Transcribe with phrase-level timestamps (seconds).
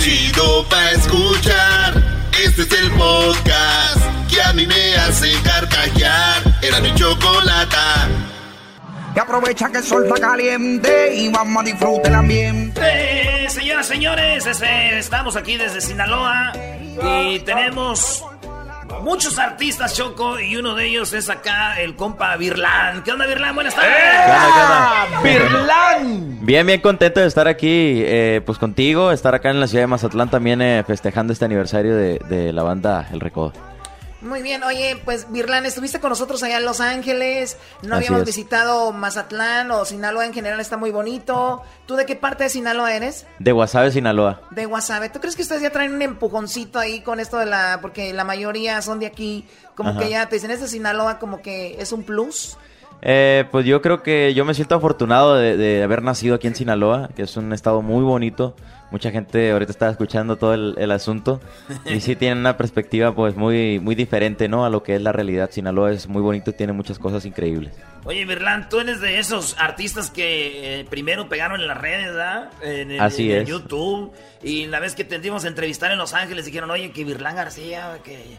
[0.00, 2.02] chido pa' escuchar.
[2.42, 6.42] Este es el podcast que a mí me hace carcajear.
[6.62, 8.08] Era mi chocolata.
[9.14, 12.80] Y aprovecha que el sol está caliente y vamos a disfrutar el ambiente.
[12.82, 16.52] Eh, señoras, señores, este, estamos aquí desde Sinaloa
[17.24, 18.24] y tenemos
[19.00, 23.02] muchos artistas, Choco, y uno de ellos es acá el compa Virlán.
[23.02, 23.54] ¿Qué onda, Virlán?
[23.54, 23.92] Buenas tardes.
[25.22, 26.38] ¡Virlán!
[26.40, 29.88] Bien, bien contento de estar aquí, eh, pues contigo, estar acá en la ciudad de
[29.88, 33.52] Mazatlán también eh, festejando este aniversario de, de la banda El Recodo.
[34.22, 38.20] Muy bien, oye, pues Virlán, estuviste con nosotros allá en Los Ángeles, no Así habíamos
[38.20, 38.26] es.
[38.26, 41.62] visitado Mazatlán o Sinaloa en general, está muy bonito.
[41.86, 43.26] ¿Tú de qué parte de Sinaloa eres?
[43.38, 44.42] De Guasave, Sinaloa.
[44.50, 45.08] De Guasave.
[45.08, 47.78] ¿Tú crees que ustedes ya traen un empujoncito ahí con esto de la...
[47.80, 50.00] porque la mayoría son de aquí, como Ajá.
[50.00, 52.58] que ya te dicen, es de Sinaloa, como que es un plus?
[53.02, 56.54] Eh, pues yo creo que yo me siento afortunado de, de haber nacido aquí en
[56.54, 58.54] Sinaloa, que es un estado muy bonito.
[58.90, 61.40] Mucha gente ahorita está escuchando todo el, el asunto
[61.86, 64.64] y sí tienen una perspectiva pues muy muy diferente, ¿no?
[64.64, 65.50] A lo que es la realidad.
[65.52, 67.72] Sinaloa es muy bonito y tiene muchas cosas increíbles.
[68.04, 72.50] Oye, Virlán, tú eres de esos artistas que eh, primero pegaron en las redes, ¿verdad?
[72.62, 73.48] En, el- Así en es.
[73.48, 74.10] YouTube.
[74.42, 77.36] Y la vez que te dimos a entrevistar en Los Ángeles, dijeron, oye, que Virlán
[77.36, 78.38] García, que...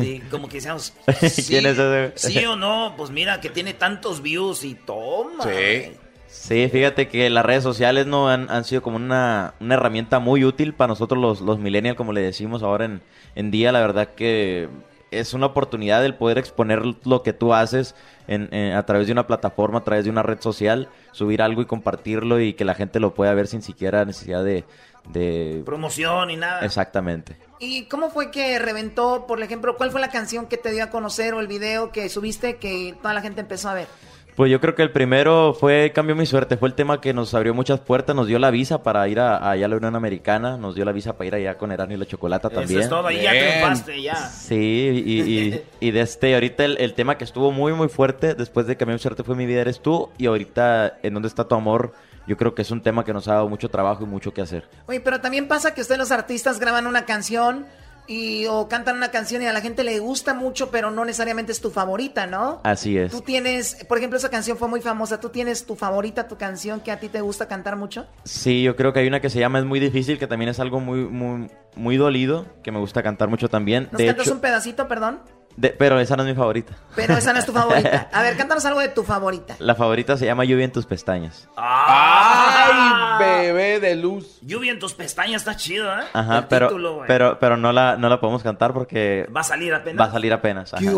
[0.00, 2.12] y como que decíamos, sí, ¿Quién es ese?
[2.16, 5.44] sí o no, pues mira, que tiene tantos views y toma.
[5.44, 5.92] Sí.
[6.32, 10.44] Sí, fíjate que las redes sociales no han, han sido como una, una herramienta muy
[10.44, 13.02] útil para nosotros los, los millennials, como le decimos ahora en,
[13.34, 13.70] en día.
[13.70, 14.68] La verdad que
[15.10, 17.94] es una oportunidad el poder exponer lo que tú haces
[18.28, 21.60] en- en- a través de una plataforma, a través de una red social, subir algo
[21.60, 24.64] y compartirlo y que la gente lo pueda ver sin siquiera necesidad de...
[25.10, 25.62] de...
[25.66, 26.64] Promoción y nada.
[26.64, 27.36] Exactamente.
[27.60, 30.88] ¿Y cómo fue que reventó, por ejemplo, cuál fue la canción que te dio a
[30.90, 33.86] conocer o el video que subiste que toda la gente empezó a ver?
[34.34, 37.34] Pues yo creo que el primero fue Cambió mi suerte, fue el tema que nos
[37.34, 40.56] abrió muchas puertas, nos dio la visa para ir a, allá a la Unión Americana,
[40.56, 42.80] nos dio la visa para ir allá con Erasmo y la Chocolata Eso también.
[42.80, 44.14] es todo, ahí ya triunfaste, ya.
[44.16, 48.34] Sí, y, y, y de este, ahorita el, el tema que estuvo muy, muy fuerte
[48.34, 51.46] después de Cambió mi suerte fue Mi vida eres tú, y ahorita En dónde está
[51.46, 51.92] tu amor,
[52.26, 54.40] yo creo que es un tema que nos ha dado mucho trabajo y mucho que
[54.40, 54.66] hacer.
[54.86, 57.66] Oye, pero también pasa que ustedes los artistas graban una canción
[58.06, 61.52] y o cantan una canción y a la gente le gusta mucho, pero no necesariamente
[61.52, 62.60] es tu favorita, ¿no?
[62.64, 63.12] Así es.
[63.12, 65.20] Tú tienes, por ejemplo, esa canción fue muy famosa.
[65.20, 68.06] ¿Tú tienes tu favorita, tu canción que a ti te gusta cantar mucho?
[68.24, 70.60] Sí, yo creo que hay una que se llama Es muy difícil, que también es
[70.60, 73.88] algo muy, muy, muy dolido, que me gusta cantar mucho también.
[73.92, 75.20] ¿Nos De cantas hecho, un pedacito, perdón?
[75.56, 76.72] De- pero esa no es mi favorita.
[76.94, 78.08] Pero esa no es tu favorita.
[78.12, 79.56] A ver, cántanos algo de tu favorita.
[79.58, 81.48] La favorita se llama Lluvia en tus pestañas.
[81.56, 84.38] ¡Ay, bebé de luz!
[84.42, 86.02] Lluvia en tus pestañas está chido, ¿eh?
[86.12, 89.44] Ajá, El pero, título, pero, pero no la, no la podemos cantar porque Va a
[89.44, 90.00] salir apenas.
[90.00, 90.72] va a salir apenas.
[90.74, 90.82] ajá.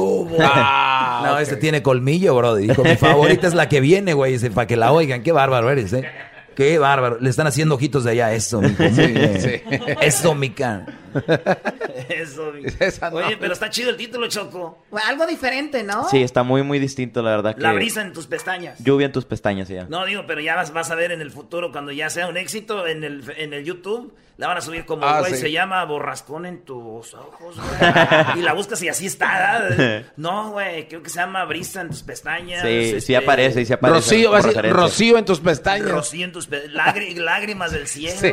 [0.67, 2.55] Ah, no, este tiene colmillo, bro.
[2.57, 4.39] Dijo, mi favorita es la que viene, güey.
[4.51, 5.23] Para que la oigan.
[5.23, 6.11] Qué bárbaro eres, ¿eh?
[6.57, 7.19] Qué bárbaro.
[7.21, 8.33] Le están haciendo ojitos de allá.
[8.33, 8.83] Eso, mijo.
[8.83, 9.41] Muy bien.
[9.41, 9.63] sí.
[10.01, 10.87] Eso, mica.
[12.09, 13.17] Eso, mi- Esa no.
[13.19, 14.85] Oye, pero está chido el título, Choco.
[14.91, 16.09] Bueno, algo diferente, ¿no?
[16.09, 17.55] Sí, está muy, muy distinto, la verdad.
[17.55, 18.79] Que La brisa en tus pestañas.
[18.83, 19.85] Lluvia en tus pestañas, ya.
[19.85, 22.37] No, digo, pero ya vas, vas a ver en el futuro, cuando ya sea un
[22.37, 25.39] éxito en el, en el YouTube, la van a subir como, Ah, güey, sí.
[25.43, 28.39] se llama Borrascón en tus ojos, güey.
[28.39, 29.65] y la buscas y así está.
[29.69, 30.07] ¿verdad?
[30.17, 32.63] No, güey, creo que se llama Brisa en tus pestañas.
[32.63, 33.97] Sí, sí este, aparece, y sí aparece.
[34.01, 34.63] Rocío, va a decir.
[34.73, 35.89] Rocío en tus pestañas.
[35.91, 38.19] Rocío en tus pe- lágri- lágrimas del cielo.
[38.21, 38.33] Sí.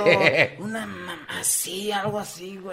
[0.57, 2.70] Una mamá así, algo así, güey.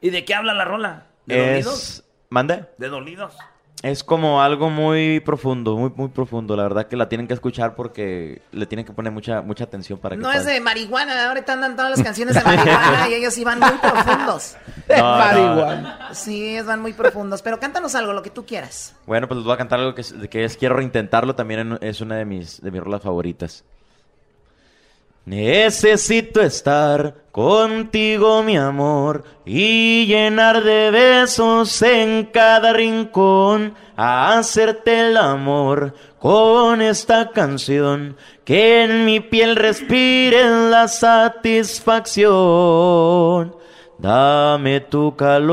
[0.00, 1.06] ¿Y de qué habla la rola?
[1.26, 1.82] ¿De dolidos?
[1.82, 2.04] Es...
[2.28, 2.64] ¿Mande?
[2.78, 3.34] ¿De dolidos?
[3.82, 6.54] Es como algo muy profundo, muy, muy profundo.
[6.54, 9.98] La verdad que la tienen que escuchar porque le tienen que poner mucha, mucha atención
[9.98, 13.36] para que No es de marihuana, ahorita andan todas las canciones de marihuana y ellos
[13.38, 14.56] iban muy profundos.
[14.88, 15.18] No, no.
[15.18, 16.14] Marihuana.
[16.14, 17.42] Sí, ellos van muy profundos.
[17.42, 18.94] Pero cántanos algo, lo que tú quieras.
[19.04, 21.34] Bueno, pues les voy a cantar algo que es, que es Quiero reintentarlo.
[21.34, 23.64] También es una de mis, de mis rolas favoritas.
[25.24, 35.16] Necesito estar contigo, mi amor, y llenar de besos en cada rincón, a hacerte el
[35.16, 43.54] amor con esta canción, que en mi piel respire la satisfacción.
[43.98, 45.52] Dame tu calor.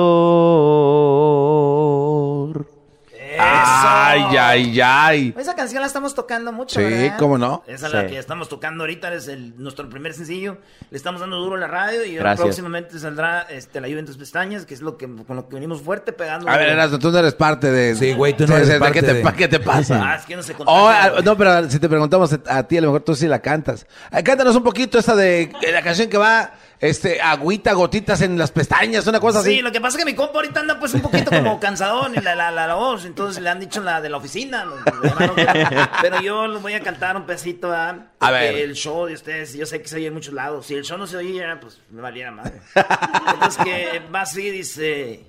[3.42, 5.34] Ay, ay, ay.
[5.38, 7.18] Esa canción la estamos tocando mucho, Sí, ¿verdad?
[7.18, 7.64] cómo no.
[7.68, 10.58] Esa es la que estamos tocando ahorita, es el, nuestro primer sencillo.
[10.92, 14.06] Le estamos dando duro a la radio y ahora próximamente saldrá este, La lluvia en
[14.06, 16.50] tus pestañas, que es lo que con lo que venimos fuerte pegando.
[16.50, 17.96] A ver, Erasmo, tú no eres parte de...
[17.96, 20.02] Sí, güey, tú no eres sí, parte ¿qué te, de- ¿Qué te pasa?
[20.04, 22.78] Ah, es que no se Oh, contagia, ah, no, pero si te preguntamos a ti,
[22.78, 23.86] a lo mejor tú sí la cantas.
[24.12, 28.38] Ah, cántanos un poquito esta de eh, la canción que va este, agüita, gotitas en
[28.38, 29.62] las pestañas, una cosa Sí, así.
[29.62, 32.22] lo que pasa es que mi compa ahorita anda pues un poquito como cansadón y
[32.22, 34.64] la, la, la, la voz, entonces le han dicho la de la oficina.
[34.66, 35.46] lo- lo llamaron que-
[36.02, 37.72] pero yo les voy a cantar un pedacito.
[37.74, 38.56] A ver.
[38.56, 40.66] El show de ustedes, yo sé que se oye en muchos lados.
[40.68, 42.62] Si el show no se oía, pues me valiera madre.
[43.34, 45.26] Entonces que va así, dice...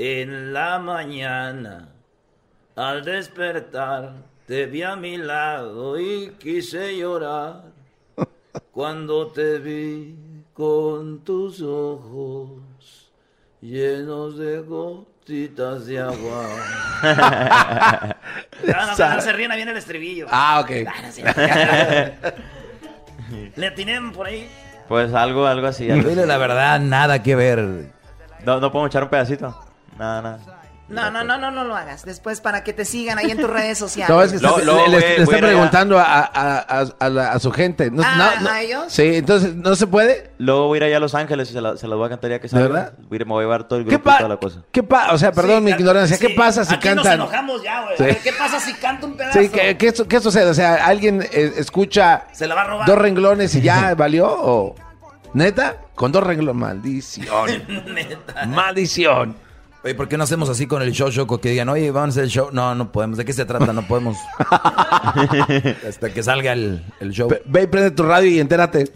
[0.00, 1.88] En la mañana,
[2.76, 4.12] al despertar,
[4.46, 7.64] te vi a mi lado y quise llorar.
[8.70, 10.14] Cuando te vi
[10.58, 13.12] con tus ojos
[13.60, 16.48] llenos de gotitas de agua.
[18.66, 20.26] no, no, no, se ríen, ahí viene el estribillo.
[20.32, 20.70] Ah, ok.
[23.56, 24.50] Le atiné por ahí.
[24.88, 25.88] Pues algo, algo así.
[25.88, 27.92] algo Dile la verdad, nada que ver.
[28.44, 29.56] No, no podemos echar un pedacito.
[29.96, 30.57] Nada, nada.
[30.88, 32.02] No, no, no, no, no lo hagas.
[32.04, 34.08] Después para que te sigan ahí en tus redes sociales.
[34.14, 37.52] No, es que está- le, le- está preguntando a, a- a- a la- a su
[37.52, 37.90] gente.
[37.90, 38.50] No, Ah, no, no.
[38.50, 38.84] ¿a ellos?
[38.88, 40.30] Sí, entonces, ¿no se puede?
[40.38, 42.08] Luego voy a ir allá a Los Ángeles y se, la- se las voy a
[42.08, 42.68] cantar ya que salga.
[42.68, 42.92] verdad?
[43.08, 44.54] Voy a ir- me voy a llevar todo el ¿Qué grupo y toda la pasa?
[44.56, 44.66] cosa.
[44.72, 46.18] ¿Qué pa o sea, perdón Sí, mi ignorancia.
[46.18, 47.14] ¿Qué pasa si Aquí nos cantan?
[47.14, 47.96] enojamos ya, güey.
[48.14, 48.18] Sí.
[48.24, 49.38] ¿Qué pasa si canta un pedazo?
[49.38, 50.48] Sí, ¿qué, qué, qué sucede?
[50.48, 52.86] O sea, ¿alguien eh, escucha Se la va a robar.
[52.86, 54.26] dos renglones y ya valió?
[54.30, 54.74] ¿O
[55.34, 55.76] neta?
[55.94, 56.54] Con dos renglones.
[56.58, 57.62] Maldición.
[58.46, 59.36] Maldición.
[59.84, 61.40] Oye, ¿por qué no hacemos así con el show, Choco?
[61.40, 62.48] Que digan, oye, vamos a hacer el show.
[62.52, 63.16] No, no podemos.
[63.16, 63.72] ¿De qué se trata?
[63.72, 64.16] No podemos.
[65.88, 67.28] Hasta que salga el, el show.
[67.28, 68.90] Ve- Ve y prende tu radio y entérate.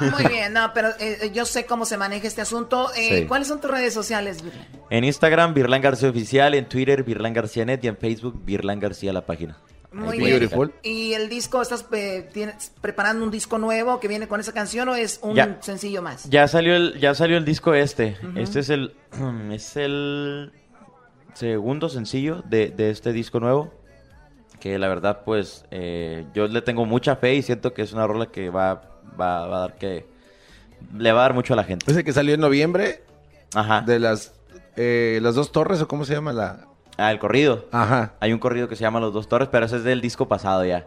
[0.00, 2.88] Muy bien, no, pero eh, yo sé cómo se maneja este asunto.
[2.96, 3.26] Eh, Sí.
[3.26, 4.42] ¿Cuáles son tus redes sociales?
[4.42, 4.64] Virgen?
[4.90, 6.54] En Instagram, Virlan García Oficial.
[6.54, 7.80] En Twitter, Virlan García Net.
[7.82, 9.58] Y en Facebook, Virlan García la página.
[9.92, 10.38] Muy bien.
[10.38, 10.74] Beautiful.
[10.82, 14.88] ¿Y el disco, estás eh, tienes- preparando un disco nuevo que viene con esa canción
[14.90, 15.56] o es un Ya.
[15.62, 16.28] sencillo más?
[16.28, 18.16] Ya salió el, ya salió el disco este.
[18.36, 18.94] Este es el,
[19.52, 20.52] es el
[21.34, 23.72] segundo sencillo de, de este disco nuevo.
[24.60, 28.06] Que la verdad, pues, eh, yo le tengo mucha fe y siento que es una
[28.06, 28.82] rola que va,
[29.18, 30.04] va, va a dar que...
[30.96, 31.90] Le va a dar mucho a la gente.
[31.90, 33.02] Ese que salió en noviembre
[33.54, 33.80] Ajá.
[33.82, 34.34] de las,
[34.76, 36.67] eh, las dos torres, ¿o cómo se llama la...?
[36.98, 37.66] Ah, el corrido.
[37.72, 38.12] Ajá.
[38.20, 40.64] Hay un corrido que se llama Los Dos Torres, pero ese es del disco pasado
[40.66, 40.86] ya.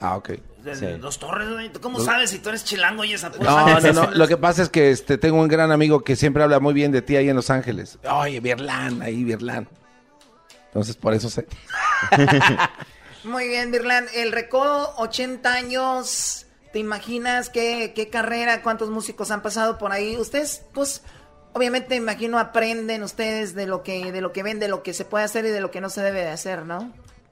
[0.00, 0.28] Ah, ok.
[0.64, 0.86] De- Sí.
[1.00, 1.70] Dos torres, güey.
[1.72, 4.10] ¿Tú cómo sabes si tú eres chilango y esa pura No, no, no.
[4.14, 6.90] Lo que pasa es que este, tengo un gran amigo que siempre habla muy bien
[6.92, 7.98] de ti ahí en Los Ángeles.
[8.10, 9.68] Oye, Virlán, ahí, Virlán.
[10.66, 11.46] Entonces, por eso sé.
[13.24, 14.06] Muy bien, Virlan.
[14.14, 16.46] El Recodo, 80 años.
[16.72, 20.16] ¿Te imaginas qué, qué carrera, cuántos músicos han pasado por ahí?
[20.16, 21.02] Ustedes, pues,
[21.54, 25.04] obviamente, imagino, aprenden ustedes de lo que, de lo que ven, de lo que se
[25.04, 26.90] puede hacer y de lo que no se debe de hacer, ¿no?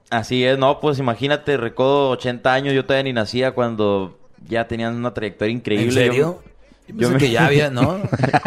[0.09, 4.95] Así es, no, pues imagínate, Recodo 80 años, yo todavía ni nacía cuando ya tenían
[4.95, 6.05] una trayectoria increíble.
[6.05, 6.43] ¿En Yo- serio?
[6.87, 8.01] Yo, Yo me- que ya había, ¿no?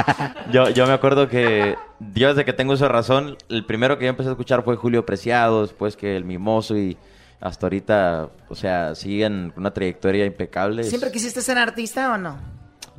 [0.53, 1.77] yo, yo me acuerdo que
[2.15, 5.07] yo desde que tengo esa razón, el primero que yo empecé a escuchar fue Julio
[5.07, 6.99] Preciado, después que El Mimoso y
[7.41, 10.85] hasta ahorita, o sea, siguen con una trayectoria impecable.
[10.85, 12.37] ¿Siempre quisiste ser artista o no?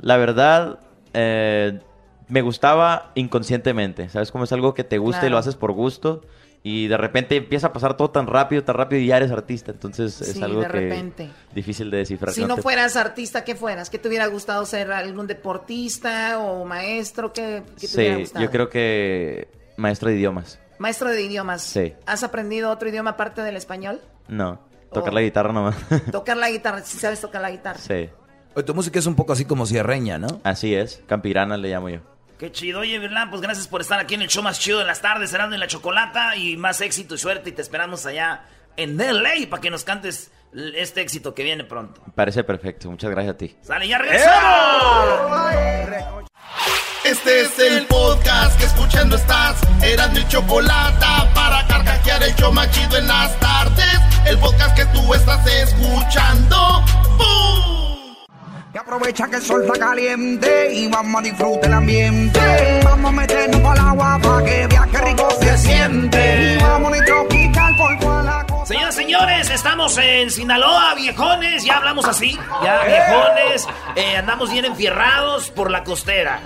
[0.00, 0.80] La verdad,
[1.14, 1.78] eh,
[2.28, 4.32] me gustaba inconscientemente, ¿sabes?
[4.32, 6.22] Como es algo que te gusta y lo haces por gusto
[6.62, 9.70] y de repente empieza a pasar todo tan rápido, tan rápido y ya eres artista,
[9.70, 11.30] entonces es Sí, algo de que repente.
[11.54, 12.34] difícil de descifrar.
[12.34, 13.88] Si no te- fueras artista, ¿qué fueras?
[13.90, 14.90] ¿Qué te hubiera gustado ser?
[14.90, 17.32] ¿Algún deportista o maestro?
[17.32, 18.44] ¿Qué, qué te hubiera Sí, gustado?
[18.44, 20.58] yo creo que maestro de idiomas.
[20.78, 21.62] Maestro de idiomas.
[21.62, 21.94] Sí.
[22.06, 24.00] ¿Has aprendido otro idioma aparte del español?
[24.28, 24.60] No,
[24.92, 25.14] tocar Oh.
[25.14, 25.76] la guitarra nomás.
[26.10, 27.78] Tocar la guitarra, si sabes tocar la guitarra.
[27.78, 28.08] sí,
[28.54, 30.40] Oye, tu música es un poco así como cierreña, ¿no?
[30.42, 32.00] así es, campirana le llamo yo.
[32.38, 32.80] Qué chido.
[32.80, 35.30] Oye, Virlan, pues gracias por estar aquí en el show más chido de las tardes,
[35.30, 36.36] Cerrando en la Chocolata.
[36.36, 37.50] Y más éxito y suerte.
[37.50, 38.42] Y te esperamos allá
[38.76, 40.30] en LA para que nos cantes
[40.74, 42.02] este éxito que viene pronto.
[42.06, 43.56] Me parece perfecto, muchas gracias a ti.
[43.62, 45.52] ¡Sale, ya regresamos!
[47.04, 49.60] Este es el podcast que escuchando estás.
[49.82, 54.00] Eran mi chocolate para carcajear el show más chido en las tardes.
[54.26, 56.82] El podcast que tú estás escuchando.
[57.16, 57.75] ¡Bum!
[58.76, 62.80] Y aprovecha que el sol está caliente y vamos a disfrutar el ambiente.
[62.84, 66.52] Vamos a meternos para el agua para que vea qué rico se siente.
[66.52, 68.66] Y vamos a tropical por toda la costa.
[68.66, 71.64] Señoras, señores, estamos en Sinaloa, viejones.
[71.64, 72.38] Ya hablamos así.
[72.62, 73.66] Ya, viejones.
[73.94, 76.42] Eh, andamos bien enfierrados por la costera.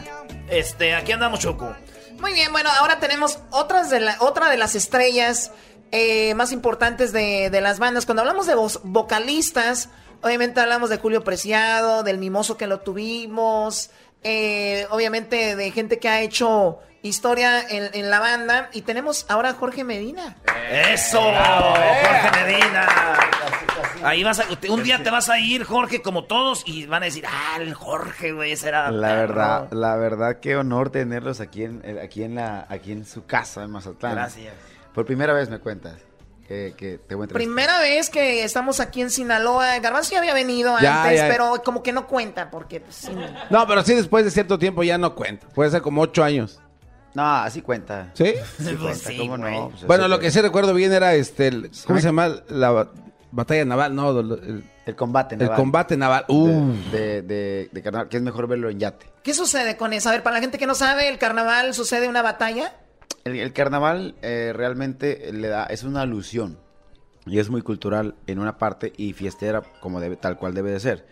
[0.48, 1.74] Este, aquí andamos, Choco.
[2.20, 5.50] Muy bien, bueno, ahora tenemos otras de la, otra de las estrellas
[5.90, 8.06] eh, más importantes de, de las bandas.
[8.06, 9.88] Cuando hablamos de vocalistas,
[10.22, 13.90] obviamente hablamos de Julio Preciado, del Mimoso que lo tuvimos,
[14.22, 18.70] eh, obviamente de gente que ha hecho historia en, en la banda.
[18.72, 20.36] Y tenemos ahora a Jorge Medina.
[20.70, 21.20] ¡Eso!
[21.20, 22.88] Jorge Medina.
[24.02, 27.06] Ahí vas a, un día te vas a ir, Jorge, como todos, y van a
[27.06, 28.90] decir, ah, el Jorge, güey, ese era.
[28.90, 29.20] La perro".
[29.20, 33.26] verdad, la verdad, qué honor tenerlos aquí en, eh, aquí en la, aquí en su
[33.26, 34.14] casa en Mazatlán.
[34.14, 34.54] Gracias.
[34.94, 35.96] Por primera vez me cuentas.
[36.50, 37.28] Que, que te voy a.
[37.28, 39.78] Primera vez que estamos aquí en Sinaloa.
[39.78, 41.28] Garbanzo ya había venido Ya, antes, ya.
[41.28, 43.12] pero como que no cuenta porque pues, sí.
[43.50, 45.46] No, pero sí después de cierto tiempo ya no cuenta.
[45.50, 46.58] Puede ser como ocho años.
[47.14, 48.10] No, así cuenta.
[48.14, 48.34] ¿Sí?
[48.58, 49.56] Sí cuenta, sí, ¿cómo güey.
[49.56, 49.68] no?
[49.70, 52.30] Pues Bueno, lo que- sí recuerdo bien era este, el- ¿cómo se llama?
[52.48, 52.90] La ba-
[53.30, 55.56] batalla naval, no, el, El combate el naval.
[55.56, 56.24] combate naval.
[56.26, 59.06] Uh, De, de, de carnaval, que es mejor verlo en yate.
[59.22, 60.08] ¿Qué sucede con eso?
[60.08, 62.74] A ver, para la gente que no sabe, ¿el carnaval sucede una batalla?
[63.24, 66.58] El, carnaval eh, realmente le da, es una alusión
[67.26, 71.06] y es muy cultural en una parte y fiestera como tal cual debe de ser.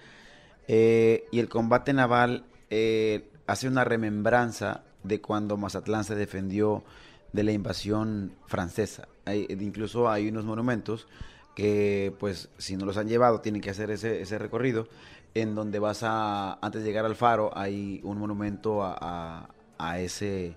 [0.69, 6.83] Eh, y el combate naval eh, hace una remembranza de cuando Mazatlán se defendió
[7.33, 9.07] de la invasión francesa.
[9.27, 11.07] Incluso hay unos monumentos
[11.55, 14.89] que, pues, si no los han llevado, tienen que hacer ese, ese recorrido
[15.35, 20.57] en donde vas a, antes de llegar al faro, hay un monumento a- a ese,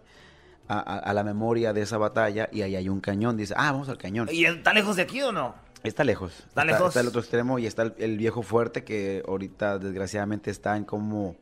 [0.68, 3.38] a, a- a la memoria de esa batalla y ahí hay un cañón.
[3.38, 4.30] Dice, ah, vamos al cañón.
[4.32, 5.56] ¿Y está lejos de aquí o no?
[5.84, 6.32] Está lejos.
[6.48, 6.89] Está lejos.
[6.89, 10.84] Está el otro extremo y está el, el viejo fuerte que ahorita desgraciadamente está en
[10.86, 11.36] como...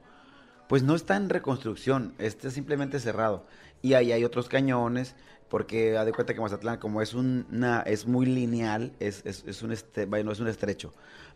[0.68, 3.46] Pues no está en reconstrucción, este simplemente cerrado.
[3.82, 5.16] Y ahí hay otros cañones,
[5.50, 9.44] porque haz de cuenta que Mazatlán, como es un- una, es muy lineal, es, es,
[9.48, 10.94] es un este, vaya, no es un estrecho,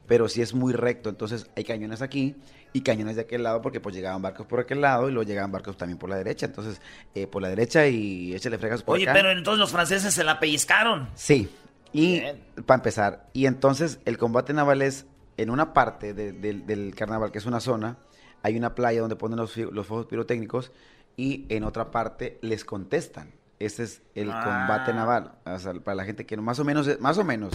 [0.08, 1.10] pero sí es muy recto.
[1.10, 2.36] Entonces hay cañones aquí
[2.74, 5.52] y cañones de aquel lado, porque pues llegaban barcos por aquel lado y luego llegaban
[5.52, 6.46] barcos también por la derecha.
[6.48, 6.82] Entonces,
[7.14, 9.14] eh, por la derecha y échale fregas por Oye, acá.
[9.14, 11.10] pero entonces los franceses se la pellizcaron.
[11.16, 11.50] Sí,
[11.92, 12.22] y
[12.66, 15.06] para empezar, y entonces el combate naval es
[15.38, 17.98] en una parte de- del- del carnaval, que es una zona,
[18.42, 20.72] hay una playa donde ponen los, los fuegos pirotécnicos
[21.16, 23.32] y en otra parte les contestan.
[23.60, 24.42] Ese es el Ah.
[24.44, 25.34] combate naval.
[25.46, 27.54] O sea, para la gente que no, más o menos, más o menos,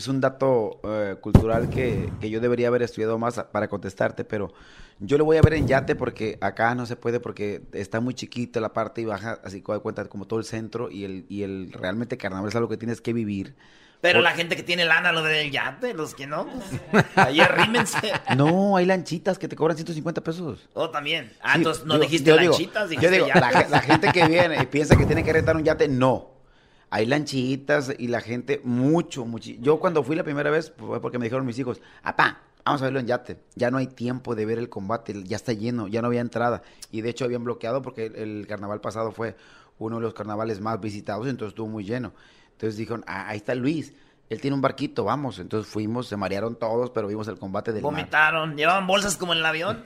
[0.00, 4.52] es un dato eh, cultural que, que yo debería haber estudiado más para contestarte, pero
[4.98, 8.14] yo lo voy a ver en yate porque acá no se puede porque está muy
[8.14, 11.42] chiquita la parte y baja, así que cuenta como todo el centro y el, y
[11.42, 13.54] el realmente carnaval es algo que tienes que vivir.
[14.02, 16.46] Pero la gente que tiene lana lo del yate, los que no,
[16.90, 18.12] pues, ahí arrímense.
[18.34, 20.68] No, hay lanchitas que te cobran 150 pesos.
[20.72, 21.30] Oh, también.
[21.42, 23.40] Ah, Sí, entonces no digo- dijiste yo digo- lanchitas, Yo dijiste digo, yate.
[23.40, 26.29] la, la gente que viene y piensa que tiene que rentar un yate, no.
[26.90, 29.52] Hay lanchitas y la gente, mucho, mucho.
[29.60, 32.82] Yo cuando fui la primera vez, pues, fue porque me dijeron mis hijos, apá, vamos
[32.82, 33.38] a verlo en yate.
[33.54, 36.62] Ya no hay tiempo de ver el combate, ya está lleno, ya no había entrada.
[36.90, 39.36] Y de hecho habían bloqueado porque el, carnaval pasado fue
[39.78, 42.12] uno de los carnavales más visitados, entonces estuvo muy lleno.
[42.52, 43.94] Entonces dijeron, ah, ahí está Luis,
[44.30, 45.38] él tiene un barquito, vamos.
[45.40, 47.92] Entonces fuimos, se marearon todos, pero vimos el combate del mar.
[47.92, 49.82] Vomitaron, llevaban bolsas como en el avión.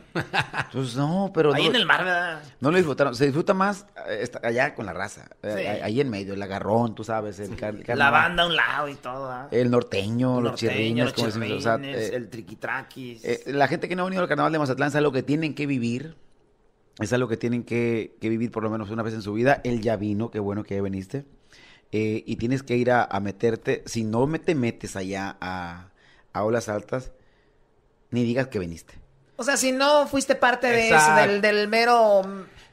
[0.66, 2.42] Entonces, no, pero Ahí no- en el mar, ¿verdad?
[2.60, 3.14] no lo disfrutaron.
[3.16, 5.30] Se disfruta más eh, allá con la raza.
[5.42, 5.66] eh, Sí.
[5.82, 7.40] ahí- en medio, el agarrón, tú sabes.
[7.40, 9.30] El, car- La banda a un lado y todo.
[9.30, 9.48] ¿ah?
[9.50, 11.48] El norteño, los Norteño, chirrines.
[11.48, 13.24] los o sea, eh, el triquitraquis.
[13.24, 15.54] eh, la gente que no ha venido al carnaval de Mazatlán es algo que tienen
[15.54, 16.16] que vivir.
[17.00, 19.60] Es algo que tienen que, que vivir por lo menos una vez en su vida.
[19.64, 21.24] Él ya vino, qué bueno que ya viniste.
[21.96, 23.84] Eh, y tienes que ir a, a meterte.
[23.86, 25.90] Si no me te metes allá a,
[26.32, 27.12] a olas altas,
[28.10, 28.94] ni digas que viniste.
[29.36, 32.22] O sea, si no fuiste parte de eso, del mero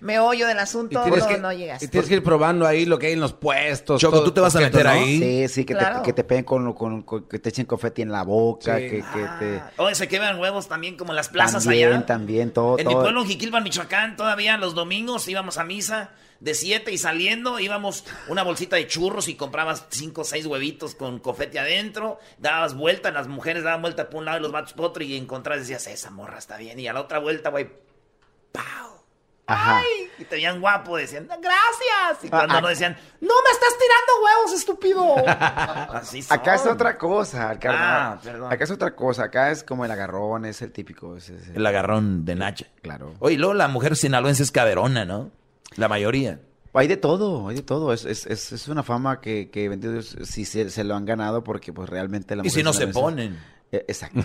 [0.02, 1.88] meollo del y asunto, tienes, no, que, no y llegaste.
[1.88, 4.02] tienes que ir probando ahí lo que hay en los puestos.
[4.02, 4.92] Choco, todo ¿tú te vas a meter ¿no?
[4.92, 5.20] ahí?
[5.20, 6.00] Sí, sí, que, Claro.
[6.02, 8.84] te, que te peguen con, con- con- que te echen confeti en la boca, Sí.
[8.84, 9.60] que, que te...
[9.60, 12.06] Ah, Oye, se queman huevos también como en las plazas también, allá.
[12.06, 13.04] también, todo, En mi todo.
[13.04, 18.04] pueblo, en Jiquilpan, Michoacán, todavía los domingos íbamos a misa de 7 y saliendo íbamos
[18.28, 23.12] una bolsita de churros y comprabas 5 o 6 huevitos con cofete adentro, dabas vuelta,
[23.12, 25.72] las mujeres daban vuelta por un lado y los vatos por otro y encontrabas y
[25.72, 26.80] decías, esa morra está bien.
[26.80, 27.70] Y a la otra vuelta, güey,
[28.52, 28.91] ¡pau!
[29.48, 29.82] Ajá.
[30.18, 32.24] Y te veían guapo, decían, gracias.
[32.24, 32.70] Y cuando Ah, no ah.
[32.70, 35.28] decían, no me estás tirando huevos, estúpido.
[35.96, 36.38] Así son.
[36.40, 38.18] Acá es otra cosa, el carnaval.
[38.18, 38.54] Ah, perdón.
[38.54, 41.18] Acá es otra cosa, acá es como el agarrón, es el típico.
[41.18, 42.68] es- es- El agarrón de Nacha.
[42.82, 43.16] Claro.
[43.20, 45.32] Oye, luego la mujer sinaloense es caderona, ¿no?
[45.76, 46.40] La mayoría.
[46.74, 47.92] Hay de todo, hay de todo.
[47.92, 51.44] Es, es, es, una fama que, que bendito Dios, si se, se lo han ganado
[51.44, 53.38] porque pues realmente la Y si mujer no se ponen.
[53.74, 54.22] Eh, exacto.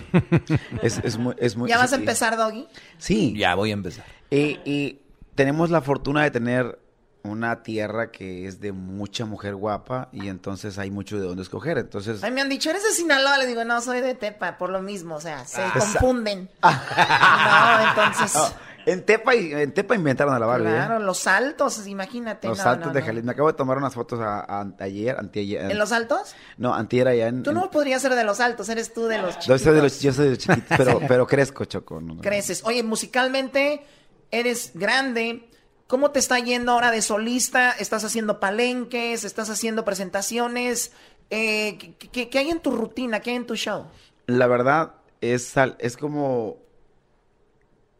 [0.81, 2.67] es, es muy, es muy- ¿Ya vas a empezar, Doggy?
[2.97, 3.33] Sí.
[3.37, 4.05] Ya voy a empezar.
[4.29, 4.99] Y, y
[5.37, 6.79] tenemos la fortuna de tener
[7.23, 11.77] una tierra que es de mucha mujer guapa y entonces hay mucho de dónde escoger.
[11.77, 13.37] Entonces, A mí me han dicho, ¿eres de Sinaloa?
[13.37, 16.49] Le digo, no, soy de Tepa, por lo mismo, o sea, se Pues, confunden.
[16.63, 18.47] no, entonces, no,
[18.85, 20.69] en Tepa en Tepa inventaron a la Barbie.
[20.69, 20.75] ¿eh?
[20.75, 22.47] claro, los altos, imagínate.
[22.47, 23.01] Los no, saltos no, de.
[23.01, 23.25] Jalisco.
[23.25, 25.69] Me acabo de tomar unas fotos a, a- ayer, anteayer.
[25.69, 26.33] ¿En los altos?
[26.57, 27.43] No, antier allá en...
[27.43, 29.61] Tú no en- podrías ser de los altos, eres tú de los yo chiquitos.
[29.63, 32.01] soy de los, yo soy de los chiquitos, pero, pero crezco, Choco.
[32.21, 32.63] Creces.
[32.63, 33.85] Oye, musicalmente
[34.31, 35.47] eres grande.
[35.87, 37.71] ¿Cómo te está yendo ahora de solista?
[37.71, 39.23] ¿Estás haciendo palenques?
[39.23, 40.91] ¿Estás haciendo presentaciones?
[41.29, 41.77] Eh,
[42.11, 43.19] ¿qué, qué- hay en tu rutina?
[43.21, 43.85] ¿Qué hay en tu show?
[44.25, 46.57] La verdad es, es como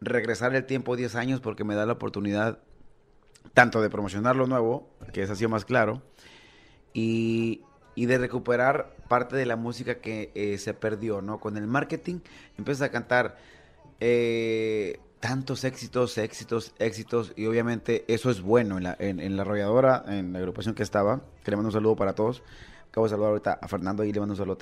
[0.00, 2.58] regresar el tiempo 10 años porque me da la oportunidad
[3.54, 6.02] tanto de promocionar lo nuevo, que es así más claro,
[6.92, 7.62] y,
[7.94, 11.40] y de recuperar parte de la música que eh, se perdió, ¿no?
[11.40, 12.20] Con el marketing
[12.56, 13.38] empiezas a cantar
[14.00, 19.42] eh, tantos éxitos, éxitos, éxitos, y obviamente eso es bueno en la, en, en la
[19.42, 22.42] arrolladora, en la agrupación que estaba, que le mando un saludo para todos.
[22.88, 24.58] Acabo de saludar ahorita a Fernando y le mando un saludo.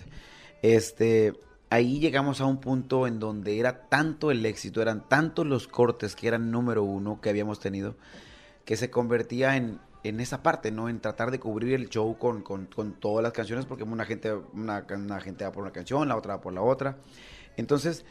[0.62, 5.68] Este, ahí llegamos a un punto en donde era tanto el éxito, eran tantos los
[5.68, 7.94] cortes que eran número uno que habíamos tenido,
[8.64, 10.88] que se convertía en, en esa parte, ¿no?
[10.88, 14.32] En tratar de cubrir el show con, con, con todas las canciones, porque una gente,
[14.32, 16.96] una, una gente va por una canción, la otra va por la otra.
[17.56, 18.04] Entonces,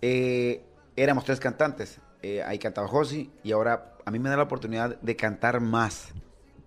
[0.00, 0.64] eh,
[1.02, 2.00] éramos tres cantantes.
[2.22, 6.12] Eh, ahí cantaba Josi y ahora a mí me da la oportunidad de cantar más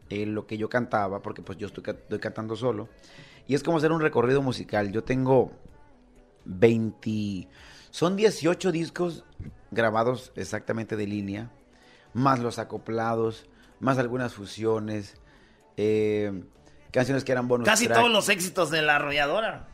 [0.10, 2.90] eh, lo que yo cantaba, porque pues yo estoy, estoy cantando solo.
[3.48, 4.92] Y es como hacer un recorrido musical.
[4.92, 5.52] Yo tengo
[6.46, 7.48] 20...
[7.90, 9.26] Son 18 discos
[9.72, 11.52] grabados exactamente de línea,
[12.14, 13.46] más los acoplados,
[13.80, 15.16] más algunas fusiones,
[15.76, 16.44] eh,
[16.92, 17.98] canciones que eran bonus Casi track.
[17.98, 19.68] todos los éxitos de la arrolladora.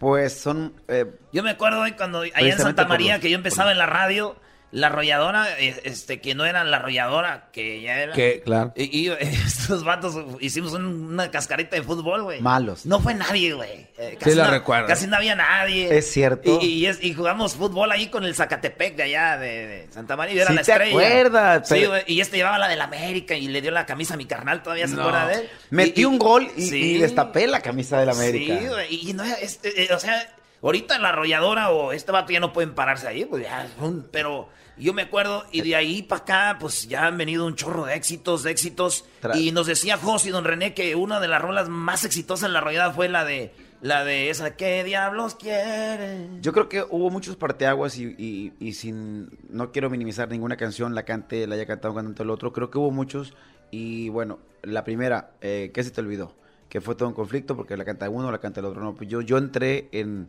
[0.00, 0.72] Pues son...
[0.88, 3.76] eh, Yo me acuerdo de cuando allá en Santa María los- que yo empezaba en
[3.78, 4.34] la radio,
[4.72, 8.12] la arrolladora, eh, este, que no era la arrolladora, que ya era.
[8.12, 8.72] Que, claro.
[8.76, 12.40] Y, y, estos vatos hicimos un- una cascarita de fútbol, güey.
[12.40, 12.86] Malos.
[12.86, 13.88] No fue nadie, güey.
[13.98, 14.86] Eh, Sí la no, recuerdo.
[14.86, 15.96] Casi no había nadie.
[15.98, 16.58] Es cierto.
[16.62, 20.16] Y, y es- y jugamos fútbol ahí con el Zacatepec de allá, de, de Santa
[20.16, 20.34] María.
[20.36, 20.90] Yo era Sí la te estrella.
[20.90, 22.02] acuerdas, Sí, güey.
[22.06, 24.86] Y este llevaba la del América y le dio la camisa a mi carnal, todavía
[24.86, 25.02] se No.
[25.02, 25.48] acuerda de él.
[25.70, 26.76] Metí Y- un gol y, Sí.
[26.94, 28.58] y destapé la camisa del América.
[28.58, 30.28] Sí, güey, y no, este, eh, o sea,
[30.62, 33.68] ahorita la arrolladora o este vato ya no pueden pararse ahí, pues ya,
[34.10, 37.84] pero yo me acuerdo, y de ahí para acá, pues ya han venido un chorro
[37.84, 41.28] de éxitos, de éxitos, Tra- y nos decía José y Don René que una de
[41.28, 43.52] las rolas más exitosas en la arrollada fue la de,
[43.82, 46.40] la de esa, ¿qué diablos quieren?
[46.42, 50.94] Yo creo que hubo muchos parteaguas y, y- y sin, no quiero minimizar ninguna canción,
[50.94, 53.34] la cante, la haya cantado un cantante el otro, creo que hubo muchos
[53.70, 56.34] y bueno, la primera, eh, ¿qué se te olvidó?
[56.70, 59.08] Que fue todo un conflicto porque la canta uno, la canta el otro, no, pues
[59.10, 60.28] yo, yo entré en,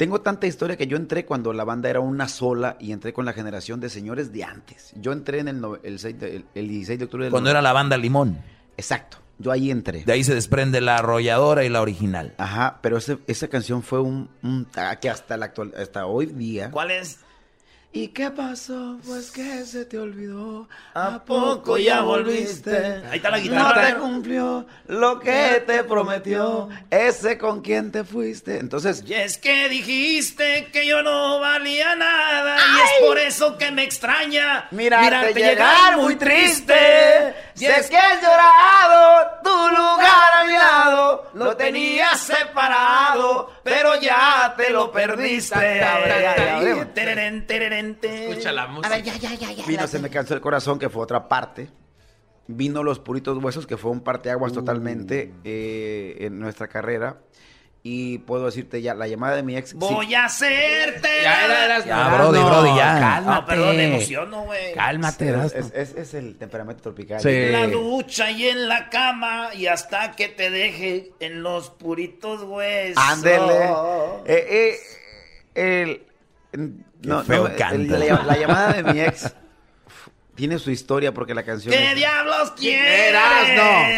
[0.00, 3.26] tengo tanta historia que yo entré cuando la banda era una sola y entré con
[3.26, 4.94] la generación de señores de antes.
[4.96, 7.50] Yo entré en el, no- el, 6 de- el- el 16 de octubre del Cuando
[7.50, 8.38] era la banda Limón.
[8.78, 10.04] Exacto, yo ahí entré.
[10.04, 12.32] De ahí se desprende la arrolladora y la original.
[12.38, 16.24] Ajá, pero ese- esa canción fue un, un- ah, que hasta la actual, hasta hoy
[16.24, 16.70] día.
[16.70, 17.18] ¿Cuál es?
[17.92, 18.98] ¿Y qué pasó?
[19.04, 20.68] Pues que se te olvidó.
[20.94, 23.02] ¿A poco ya volviste?
[23.10, 23.86] Ahí está la No guitarra.
[23.88, 26.68] te cumplió lo que te prometió.
[26.88, 28.58] Ese con quien te fuiste.
[28.58, 33.72] Entonces, Y es que dijiste que yo no valía nada y es por eso que
[33.72, 37.34] me extraña mirarte llegar muy triste.
[37.56, 41.30] Y Sé es que has llorado tu lugar a mi lado.
[41.34, 45.78] Lo tenías separado, pero ya te lo perdiste.
[45.80, 45.98] Ya,
[47.80, 48.88] Escucha la música.
[48.88, 49.66] A ver, ya, ya, ya, ya.
[49.66, 51.68] Vino Se me cansó el corazón, que fue otra parte.
[52.46, 57.18] Vino Los Puritos Huesos, que fue un parteaguas totalmente eh, en nuestra carrera.
[57.82, 59.70] Y puedo decirte ya, la llamada de mi ex.
[59.70, 61.08] sí, Voy a hacerte.
[61.22, 63.22] Ya era, eras Ya, Brody, Brody, ya.
[63.24, 64.74] No, perdón, me emociono, güey.
[64.74, 67.20] Cálmate, es, es- es- es el temperamento tropical.
[67.20, 67.30] Sí.
[67.30, 72.42] En la ducha y en la cama y hasta que te deje en los puritos
[72.42, 73.02] huesos.
[73.02, 73.70] Ándele.
[74.26, 74.76] Eh,
[75.54, 76.02] eh,
[76.52, 79.32] el, no, feo no, el- la, la llamada de mi ex
[80.34, 81.74] tiene su historia porque la canción.
[81.74, 83.14] ¿Qué es- diablos quieres?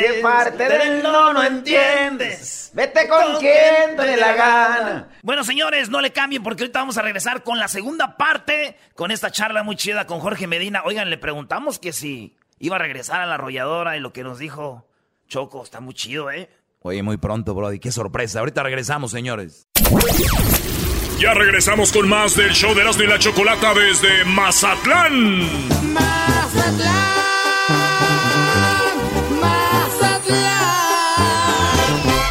[0.00, 2.70] ¿qué parte del no no entiendes?
[2.74, 5.08] Vete con quien te dé la gana.
[5.22, 9.10] Bueno, señores, no le cambien porque ahorita vamos a regresar con la segunda parte, con
[9.10, 10.82] esta charla muy chida con Jorge Medina.
[10.84, 14.38] Oigan, le preguntamos que si iba a regresar a la arrolladora y lo que nos
[14.38, 14.88] dijo
[15.28, 16.48] Choco está muy chido, ¿eh?
[16.80, 17.78] Oye, muy pronto, Brody.
[17.78, 18.40] Qué sorpresa.
[18.40, 19.68] Ahorita regresamos, señores.
[21.22, 25.48] Ya regresamos con más del show de Erasmo y la Chocolata desde Mazatlán.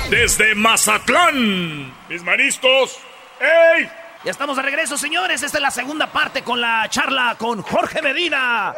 [0.09, 1.93] Desde Mazatlán.
[2.09, 2.99] Mis mariscos.
[3.39, 3.89] ¡Ey!
[4.23, 5.41] Ya estamos de regreso, señores.
[5.41, 8.71] Esta es la segunda parte con la charla con Jorge Medina.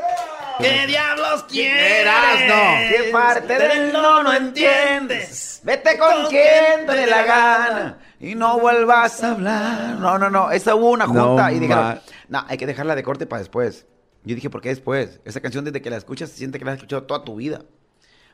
[0.57, 2.01] ¿Qué diablos quieres?
[2.01, 5.59] Erasno, ¿qué parte del no no entiendes?
[5.63, 9.95] Vete con quien te dé la gana y no vuelvas a hablar.
[9.99, 13.03] No, no, no, esa hubo una No junta y dijeron, no, hay que dejarla de
[13.03, 13.85] corte para después.
[14.23, 15.19] Yo dije, ¿por qué después?
[15.25, 17.63] Esa canción desde que la escuchas se siente que la has escuchado toda tu vida.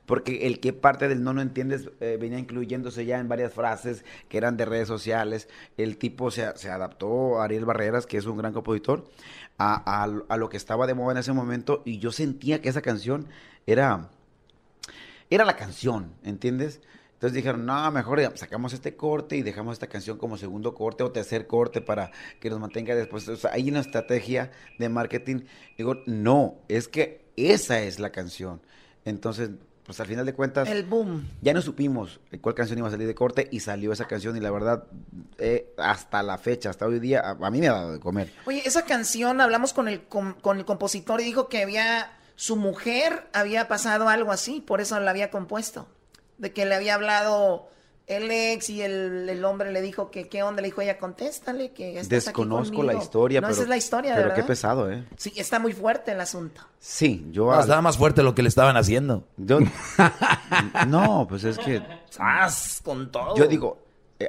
[0.09, 4.03] Porque el que parte del no no entiendes eh, venía incluyéndose ya en varias frases
[4.27, 5.47] que eran de redes sociales.
[5.77, 9.07] El tipo se, se adaptó, Ariel Barreras, que es un gran compositor,
[9.59, 11.83] a, a- a lo que estaba de moda en ese momento.
[11.85, 13.27] Y yo sentía que esa canción
[13.67, 14.09] era,
[15.29, 16.81] era la canción, ¿entiendes?
[17.13, 21.11] Entonces dijeron, no, mejor sacamos este corte y dejamos esta canción como segundo corte o
[21.11, 23.27] tercer corte para que nos mantenga después.
[23.27, 25.41] O sea, hay una estrategia de marketing.
[25.77, 28.61] Digo, no, es que esa es la canción.
[29.05, 29.51] Entonces,
[29.89, 30.69] pues al final de cuentas...
[30.69, 31.27] El boom.
[31.41, 34.39] Ya no supimos cuál canción iba a salir de corte y salió esa canción y
[34.39, 34.83] la verdad,
[35.39, 38.31] eh, hasta la fecha, hasta hoy día, a, a, mí me ha dado de comer.
[38.45, 43.27] Oye, esa canción, hablamos con el, con el compositor y dijo que había, su mujer
[43.33, 45.87] había pasado algo así, por eso la había compuesto.
[46.37, 47.71] De que le había hablado
[48.09, 51.71] el ex y el, el, hombre le dijo que qué onda, le dijo ella, contéstale
[51.71, 54.35] que estás Desconozco aquí la historia, no, pero, esa es la historia, pero ¿verdad?
[54.35, 55.05] qué pesado, ¿eh?
[55.15, 56.61] Sí, está muy fuerte el asunto.
[56.79, 57.45] Sí, yo...
[57.45, 59.25] No, al- estaba más fuerte lo que le estaban haciendo.
[59.37, 59.59] yo-
[60.87, 62.81] no, pues es que ¡Sas!
[62.83, 63.35] Con todo.
[63.35, 63.77] yo digo,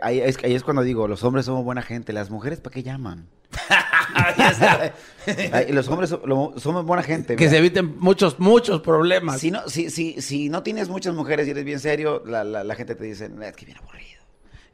[0.03, 2.83] ahí es, ahí es cuando digo, los hombres somos buena gente, las mujeres ¿para qué
[2.83, 3.29] llaman?
[5.71, 7.37] Los hombres lo- somos buena gente.
[7.37, 7.51] Que mira.
[7.51, 9.41] se eviten muchos, muchos problemas.
[9.41, 12.65] Si no, si, si, si no tienes muchas mujeres y eres bien serio, la, la,
[12.65, 14.21] la gente te dice, es que bien aburrido.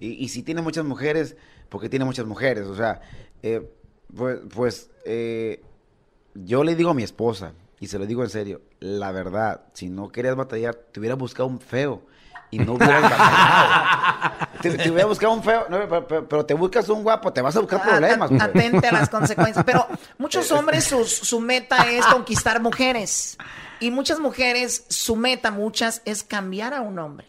[0.01, 1.37] Y, y si tienes muchas mujeres,
[1.69, 2.67] porque tiene muchas mujeres.
[2.67, 3.01] O sea,
[3.43, 3.69] eh,
[4.15, 5.63] pues, pues eh,
[6.35, 9.89] yo le digo a mi esposa, y se lo digo en serio, la verdad, si
[9.89, 12.03] no querías batallar, te hubiera buscado un feo.
[12.51, 13.13] Y no hubieras
[14.63, 17.43] te, te hubiera buscado un feo, no, pero, pero- pero te buscas un guapo, te
[17.43, 18.31] vas a buscar problemas.
[18.31, 18.43] At- pues.
[18.43, 19.65] Atente a las consecuencias.
[19.65, 19.87] Pero
[20.19, 23.37] muchos hombres su, su meta es conquistar mujeres.
[23.81, 27.27] Y muchas mujeres, su meta, muchas, es cambiar a un hombre.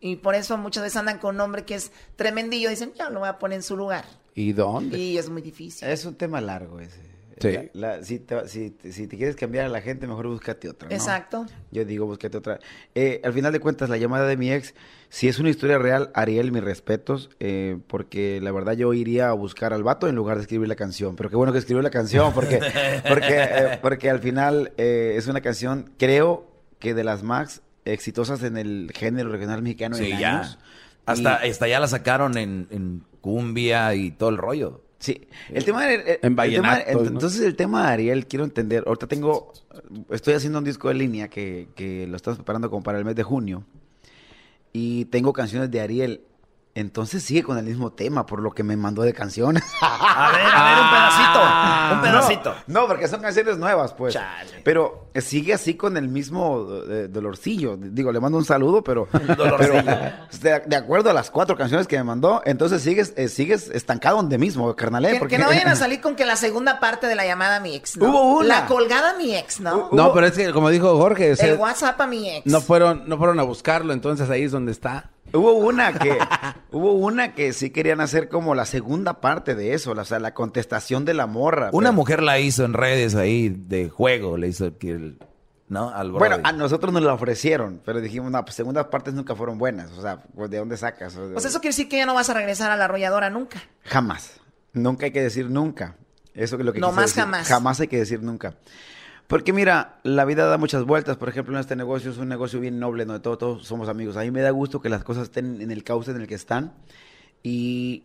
[0.00, 2.68] Y por eso muchas veces andan con un hombre que es tremendillo.
[2.68, 4.04] Dicen, ya lo voy a poner en su lugar.
[4.34, 4.98] ¿Y dónde?
[4.98, 5.88] Y es muy difícil.
[5.88, 7.07] Es un tema largo ese.
[7.40, 7.70] Sí.
[7.74, 10.88] La- la- si, te, si, si te quieres cambiar a la gente, mejor búscate otra.
[10.88, 10.94] ¿no?
[10.94, 11.46] Exacto.
[11.70, 12.58] Yo digo, búscate otra.
[12.94, 14.74] Eh, al final de cuentas, la llamada de mi ex,
[15.08, 19.32] si es una historia real, Ariel, mis respetos, eh, porque la verdad yo iría a
[19.32, 21.16] buscar al vato en lugar de escribir la canción.
[21.16, 22.58] Pero qué bueno que escribió la canción, porque,
[23.08, 26.46] porque, eh, porque al final eh, es una canción, creo
[26.78, 30.38] que de las más exitosas en el género regional mexicano Sí, en ya.
[30.40, 30.58] años.
[31.06, 34.82] Hasta, Y- hasta ya la sacaron en, en cumbia y todo el rollo.
[34.98, 37.08] Sí, el tema de, el- el En tema- vallenatos, ¿no?
[37.08, 38.82] entonces el tema de Ariel quiero entender.
[38.86, 39.52] Ahorita tengo,
[40.10, 43.14] estoy haciendo un disco de línea que, que lo estamos preparando como para el mes
[43.14, 43.64] de junio
[44.72, 46.20] y tengo canciones de Ariel.
[46.78, 49.64] Entonces sigue con el mismo tema por lo que me mandó de canciones.
[49.80, 51.94] A ver, a ver, un pedacito.
[51.94, 52.54] Un pedacito.
[52.68, 54.14] No, porque son canciones nuevas, pues.
[54.14, 54.60] Chale.
[54.62, 57.76] Pero sigue así con el mismo eh, dolorcillo.
[57.76, 59.82] Digo, le mando un saludo, pero, Dolorcillo.
[59.84, 63.68] pero de, de acuerdo a las cuatro canciones que me mandó, entonces sigues, eh, sigues
[63.70, 65.04] estancado donde mismo, carnal.
[65.08, 67.56] Que, Porque- que no vayan a salir con que la segunda parte de la llamada
[67.56, 68.08] a mi ex, ¿no?
[68.10, 68.60] Hubo una.
[68.60, 69.88] La colgada a mi ex, ¿no?
[69.90, 72.46] No, pero es que como dijo Jorge, o sea, El WhatsApp a mi ex.
[72.46, 75.10] no fueron, no fueron a buscarlo, entonces ahí es donde está.
[75.32, 76.16] Hubo una que,
[76.72, 80.18] hubo una que sí querían hacer como la segunda parte de eso, la- o sea,
[80.20, 81.70] la contestación de la morra.
[81.72, 85.18] Una pero- mujer la hizo en redes ahí de juego, le hizo que el-
[85.68, 85.90] ¿no?
[85.90, 89.58] Al Bueno, a nosotros nos la ofrecieron, pero dijimos, no, pues segundas partes nunca fueron
[89.58, 89.90] buenas.
[89.92, 91.14] O sea, pues, ¿de dónde sacas?
[91.16, 93.60] O- Pues eso quiere decir que ya no vas a regresar a la arrolladora nunca.
[93.84, 94.40] Jamás.
[94.72, 95.96] Nunca hay que decir nunca.
[96.34, 97.22] Eso es lo que No más decir.
[97.24, 97.48] jamás.
[97.48, 98.54] Jamás hay que decir nunca.
[99.28, 101.18] Porque mira, la vida da muchas vueltas.
[101.18, 104.16] Por ejemplo, en este negocio es un negocio bien noble, donde todos, todos somos amigos.
[104.16, 106.34] A mí me da gusto que las cosas estén en el cauce en el que
[106.34, 106.72] están.
[107.42, 108.04] Y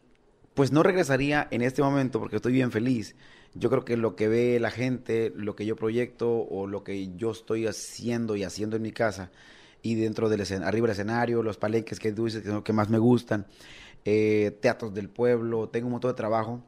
[0.54, 3.16] pues no regresaría en este momento porque estoy bien feliz.
[3.54, 7.16] Yo creo que lo que ve la gente, lo que yo proyecto o lo que
[7.16, 9.32] yo estoy haciendo y haciendo en mi casa
[9.82, 12.74] y dentro del arriba del escenario, los palenques que tú dices que son los que
[12.74, 13.48] más me gustan,
[14.04, 16.64] eh, teatros del pueblo, tengo un montón de trabajo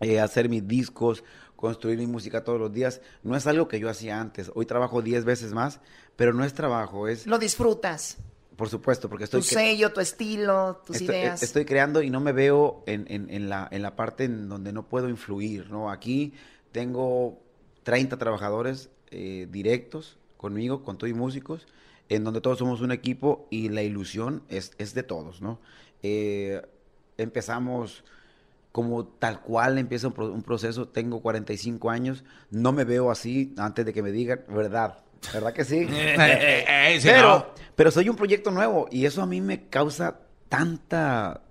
[0.00, 1.22] eh, hacer mis discos,
[1.64, 4.50] construir mi música todos los días, no es algo que yo hacía antes.
[4.54, 5.80] Hoy trabajo 10 veces más,
[6.16, 8.18] pero no es trabajo, es, Lo disfrutas.
[8.56, 9.40] por supuesto, porque estoy...
[9.40, 11.42] Tu sello, tu estilo, tus estoy, ideas.
[11.42, 14.72] estoy creando y no me veo en, en- en la, en la parte en donde
[14.74, 15.90] no puedo influir, ¿no?
[15.90, 16.34] Aquí
[16.70, 17.40] tengo
[17.82, 21.66] 30 trabajadores eh, directos conmigo, con todos y músicos,
[22.10, 25.58] en donde todos somos un equipo y la ilusión es, es de todos, ¿no?
[26.02, 26.60] Eh,
[27.16, 28.04] empezamos
[28.74, 33.54] como tal cual empieza un, pro- un proceso, tengo 45 años, no me veo así
[33.56, 34.98] antes de que me digan, ¿verdad?
[35.32, 35.86] ¿Verdad que sí?
[35.88, 37.46] Eh, sí, pero, no.
[37.76, 41.42] pero soy un proyecto nuevo y eso a mí me causa tanta,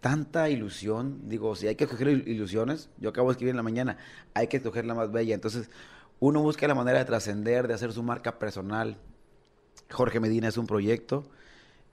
[0.00, 1.28] tanta ilusión.
[1.28, 3.96] Digo, si hay que escoger il- ilusiones, yo acabo de escribir en la mañana,
[4.34, 5.36] hay que escoger la más bella.
[5.36, 5.70] Entonces,
[6.18, 8.96] uno busca la manera de trascender, de hacer su marca personal.
[9.92, 11.30] Jorge Medina es un proyecto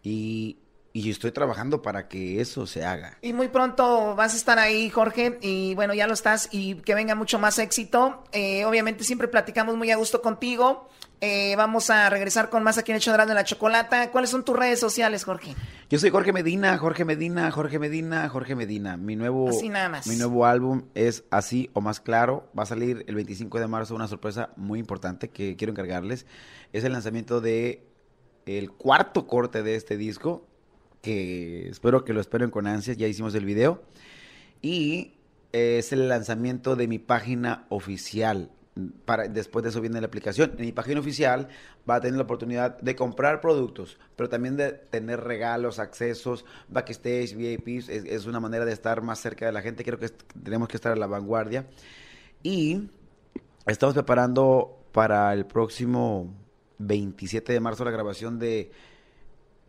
[0.01, 0.58] y,
[0.95, 3.17] y estoy trabajando para que eso se haga.
[3.21, 6.95] Y muy pronto vas a estar ahí, Jorge, y bueno, ya lo estás, y que
[6.95, 8.23] venga mucho más éxito.
[8.31, 10.88] Eh, obviamente siempre platicamos muy a gusto contigo.
[11.19, 14.10] Eh, vamos a regresar con más aquí en Chodrán de la Chocolata.
[14.10, 15.53] ¿Cuáles son tus redes sociales, Jorge?
[15.89, 18.95] Yo soy Jorge Medina, Jorge Medina, Jorge Medina, Jorge Medina.
[18.95, 20.08] Mi nuevo, Así nada más.
[20.08, 22.49] Mi nuevo álbum es así o más claro.
[22.58, 26.25] Va a salir el 25 de marzo, una sorpresa muy importante que quiero encargarles.
[26.71, 27.86] Es el lanzamiento de
[28.45, 30.47] el cuarto corte de este disco,
[31.08, 32.98] espero que lo esperen con ansias.
[32.98, 33.84] Ya hicimos el video.
[34.62, 35.13] Y
[35.52, 38.52] es el lanzamiento de mi página oficial
[39.06, 40.52] para, después de eso viene la aplicación.
[40.58, 41.48] En mi página oficial
[41.89, 47.36] va a tener la oportunidad de comprar productos, pero también de tener regalos, accesos, backstage,
[47.36, 47.89] VIPs.
[47.89, 49.84] Es, es una manera de estar más cerca de la gente.
[49.84, 50.10] Creo que
[50.44, 51.68] tenemos que estar a la vanguardia.
[52.44, 52.89] Y
[53.65, 56.34] estamos preparando para el próximo
[56.80, 58.72] 27 de marzo la grabación de,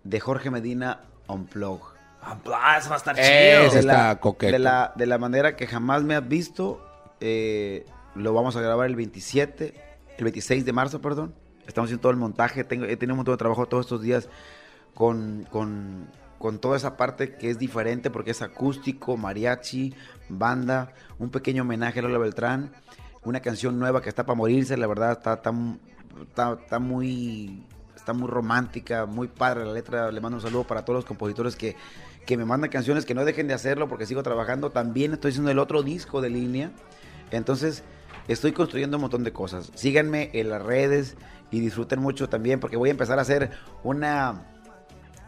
[0.02, 1.80] de Jorge Medina Unplug.
[2.22, 3.78] Ah, eso va a estar chido.
[3.78, 4.52] está coqueto.
[4.52, 6.84] De la, de la manera que jamás me has visto,
[7.20, 9.74] eh, lo vamos a grabar el 27,
[10.18, 11.34] el 26 de marzo, perdón.
[11.66, 12.64] Estamos haciendo todo el montaje.
[12.64, 14.28] Tengo, he tenido un montón de trabajo todos estos días
[14.94, 16.08] con, con,
[16.38, 19.94] con toda esa parte que es diferente porque es acústico, mariachi,
[20.28, 22.72] banda, un pequeño homenaje a Lola Beltrán,
[23.22, 25.80] una canción nueva que está para morirse, la verdad está, tan
[26.22, 27.64] está, está muy
[28.06, 30.12] está muy romántica, muy padre la letra.
[30.12, 31.74] Le mando un saludo para todos los compositores que,
[32.24, 34.70] que me mandan canciones, que no dejen de hacerlo porque sigo trabajando.
[34.70, 36.70] También estoy haciendo el otro disco de línea.
[37.32, 37.82] Entonces,
[38.28, 39.72] estoy construyendo un montón de cosas.
[39.74, 41.16] Síganme en las redes
[41.50, 43.50] y disfruten mucho también porque voy a empezar a hacer
[43.82, 44.52] una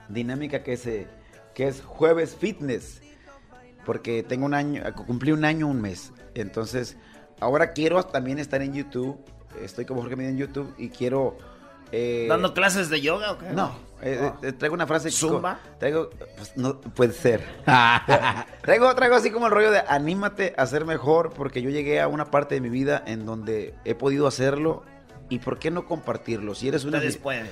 [0.09, 1.09] dinámica que, se,
[1.57, 3.03] que es jueves fitness.
[3.85, 6.13] Porque tengo un año, cumplí un año, un mes.
[6.35, 6.97] Entonces,
[7.41, 9.19] ahora quiero también estar en YouTube.
[9.61, 11.58] Estoy como Jorge Medina en YouTube y quiero...
[11.93, 13.47] eh, ¿Dando clases de yoga o qué?
[13.51, 13.73] no,
[14.03, 15.11] eh, eh, traigo una frase.
[15.11, 15.61] ¿Zumba?
[15.79, 17.45] Traigo, pues, no, puede ser.
[18.63, 22.09] traigo, traigo así como el rollo de anímate a ser mejor porque yo llegué a
[22.09, 24.85] una parte de mi vida en donde he podido hacerlo
[25.29, 26.55] y por qué no compartirlo.
[26.55, 27.01] Si eres una,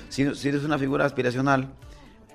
[0.09, 1.69] si, si eres una figura aspiracional,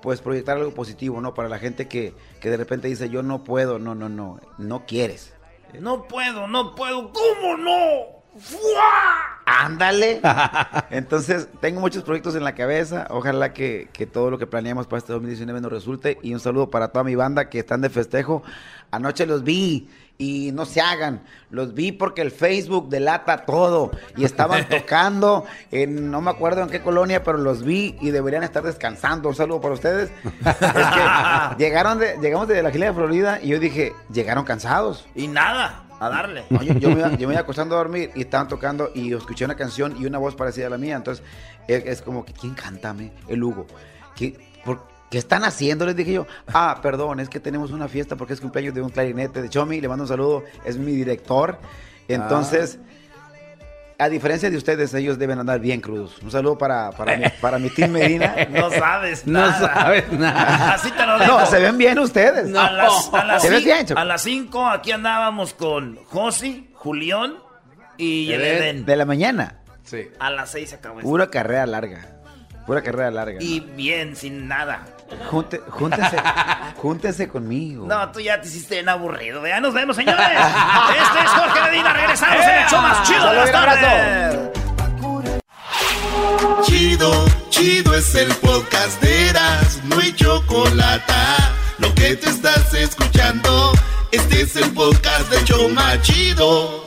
[0.02, 1.34] pues proyectar algo positivo, ¿no?
[1.34, 4.86] Para la gente que, que de repente dice yo no puedo, no, no, no, no
[4.86, 5.34] quieres.
[5.80, 7.14] No puedo, no puedo.
[7.14, 8.22] ¿Cómo no?
[8.38, 9.41] ¡Fua!
[9.60, 10.22] Ándale.
[10.90, 13.08] Entonces, tengo muchos proyectos en la cabeza.
[13.10, 16.18] Ojalá que, que todo lo que planeamos para este 2019 nos resulte.
[16.22, 18.44] Y un saludo para toda mi banda que están de festejo.
[18.92, 21.24] Anoche los vi y no se hagan.
[21.50, 23.92] Los vi porque el Facebook delata todo.
[24.16, 28.44] Y estaban tocando en, no me acuerdo en qué colonia, pero los vi y deberían
[28.44, 29.30] estar descansando.
[29.30, 30.12] Un saludo para ustedes.
[30.46, 35.08] Es que llegaron de, llegamos de la Gila de Florida y yo dije, llegaron cansados.
[35.16, 36.44] Y nada, a darle.
[36.50, 39.14] No, yo, yo me iba, yo me iba acostando a dormir y estaban tocando y
[39.14, 40.96] escuché una canción y una voz parecida a la mía.
[40.96, 41.24] Entonces,
[41.68, 43.14] es, es como, que, ¿quién cántame?
[43.28, 43.68] El Hugo.
[44.16, 45.86] ¿Qué, por, ¿Qué están haciendo?
[45.86, 46.26] Les dije yo.
[46.48, 49.80] Ah, perdón, es que tenemos una fiesta porque es cumpleaños de un clarinete de Chomi.
[49.80, 50.44] Le mando un saludo.
[50.66, 51.60] Es mi director.
[52.08, 52.80] Entonces,
[54.02, 56.18] a diferencia de ustedes, ellos deben andar bien crudos.
[56.24, 58.36] Un saludo para, para, mi, para mi team Medina.
[58.50, 59.60] No sabes No nada.
[59.76, 60.74] sabes nada.
[60.74, 61.40] Así te lo digo.
[61.40, 62.56] No, se ven bien ustedes.
[62.56, 64.00] A las, a las bien, Choco.
[64.00, 67.36] a las 5 aquí andábamos con Josi, Julián
[67.98, 68.86] y el Edén.
[68.86, 69.60] De la mañana.
[69.84, 70.08] Sí.
[70.20, 71.10] A las 6 se acabó esto.
[71.10, 72.08] Pura carrera larga.
[72.66, 73.38] Pura carrera larga.
[73.42, 74.86] Y bien, sin nada.
[75.30, 76.18] Junte- júntense,
[76.78, 77.86] júntense conmigo.
[77.88, 79.46] No, tú ya te hiciste bien aburrido.
[79.46, 80.26] Ya nos vemos, señores.
[80.28, 81.94] Este es Jorge Medina.
[81.94, 84.50] Regresamos en el show más chido de las un tardes.
[86.64, 91.14] Chido, chido es el podcast de Eras, no hay chocolate.
[91.80, 93.72] Lo que te estás escuchando,
[94.12, 96.81] este es el podcast de Choma Chido.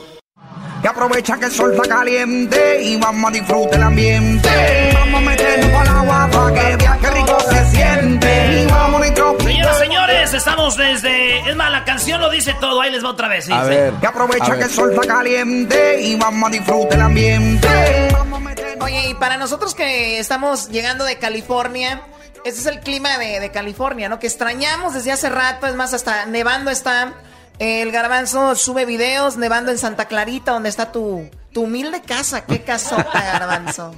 [0.85, 4.91] Y aprovecha que el sol está caliente y vamos a disfrutar el ambiente.
[4.93, 8.61] Vamos a meternos al agua para que vea qué rico se siente.
[8.61, 9.51] Y vamos a tropical.
[9.51, 11.39] Señoras, señores, estamos desde.
[11.49, 12.79] Es más, la canción lo dice todo.
[12.81, 13.49] Ahí les va otra vez.
[13.49, 13.95] A ver.
[13.99, 14.59] Y aprovecha a ver.
[14.59, 17.67] que el sol está caliente y vamos a disfrutar el ambiente.
[18.11, 18.85] Vamos a meternos.
[18.85, 22.03] Oye, y para nosotros que estamos llegando de California,
[22.43, 24.19] ese es el clima de, de California, ¿no?
[24.19, 27.15] Que extrañamos desde hace rato, es más, hasta nevando está.
[27.59, 32.45] El garbanzo sube videos nevando en Santa Clarita, donde está tu, tu humilde casa.
[32.45, 33.93] Qué casota, garbanzo.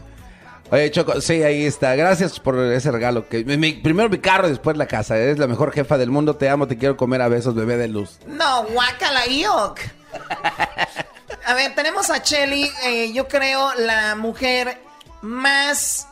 [0.69, 1.95] Oye, Choco, sí, ahí está.
[1.95, 3.27] Gracias por ese regalo.
[3.29, 5.17] Que mi- primero mi carro, después la casa.
[5.17, 6.35] Eres la mejor jefa del mundo.
[6.35, 8.19] Te amo, te quiero comer a besos, bebé de luz.
[8.27, 9.79] No, guacala, yok.
[11.45, 14.77] A ver, tenemos a Chelly, eh, yo creo la mujer
[15.21, 16.07] más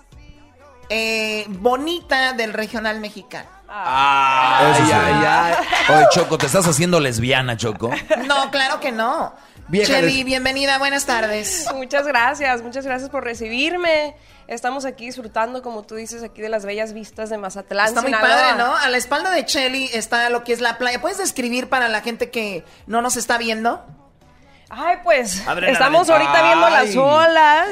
[0.89, 3.49] eh, bonita del regional mexicano.
[3.77, 5.53] Ay, ay, ay.
[5.95, 7.89] Oye, Choco, te estás haciendo lesbiana, Choco.
[8.25, 9.33] No, claro que no.
[9.69, 11.67] Les- bienvenida, buenas tardes.
[11.75, 14.15] Muchas gracias, muchas gracias por recibirme.
[14.47, 17.87] Estamos aquí disfrutando, como tú dices, aquí de las bellas vistas de Mazatlán.
[17.87, 18.29] Está muy Sinaloa.
[18.29, 18.75] padre, ¿no?
[18.77, 21.01] A la espalda de Chelly está lo que es la playa.
[21.01, 23.83] ¿Puedes describir para la gente que no nos está viendo?
[24.69, 27.67] Ay, pues, Abre estamos ahorita viendo las olas.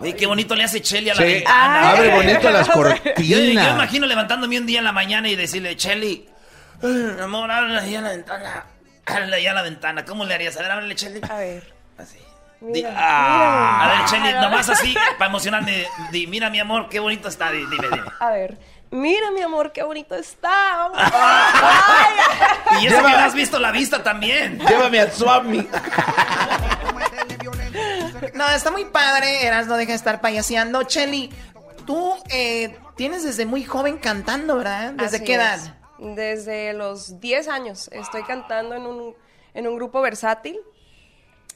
[0.00, 1.32] Oye, qué bonito le hace Chelly a la Sí.
[1.34, 1.90] ventana.
[1.90, 3.74] Abre bonito las Yo, yo cortinas.
[3.74, 6.28] imagino levantándome un día en la mañana y decirle, Chelly,
[6.82, 8.64] "Ay, mi amor, ábrele ahí a la ventana.
[9.06, 10.04] Ábrele ahí a la ventana.
[10.04, 10.56] ¿Cómo le harías?
[10.56, 11.20] A ver, ábrele, Chelly.
[11.28, 11.72] A ver.
[11.98, 12.18] Así.
[12.62, 13.84] Mira, Di- mira.
[13.84, 15.84] A ver, Chelly, nomás así, para emocionarme.
[16.10, 17.50] Di, mira, mi amor, qué bonito está.
[17.50, 18.10] Di- dime, dime.
[18.20, 18.58] A ver.
[18.90, 20.90] Mira, mi amor, qué bonito está.
[20.94, 22.14] Ay.
[22.82, 24.58] Y eso que no has visto la vista también.
[24.60, 25.66] Llévame al Swami.
[28.34, 30.82] No, está muy padre, Eras no deja de estar payaseando.
[30.84, 31.30] Chelly,
[31.86, 34.92] tú eh, tienes desde muy joven cantando, ¿verdad?
[34.92, 35.56] ¿Desde Así qué edad?
[35.56, 35.70] es.
[35.98, 39.14] Desde los 10 años estoy cantando en un,
[39.54, 40.58] en un grupo versátil.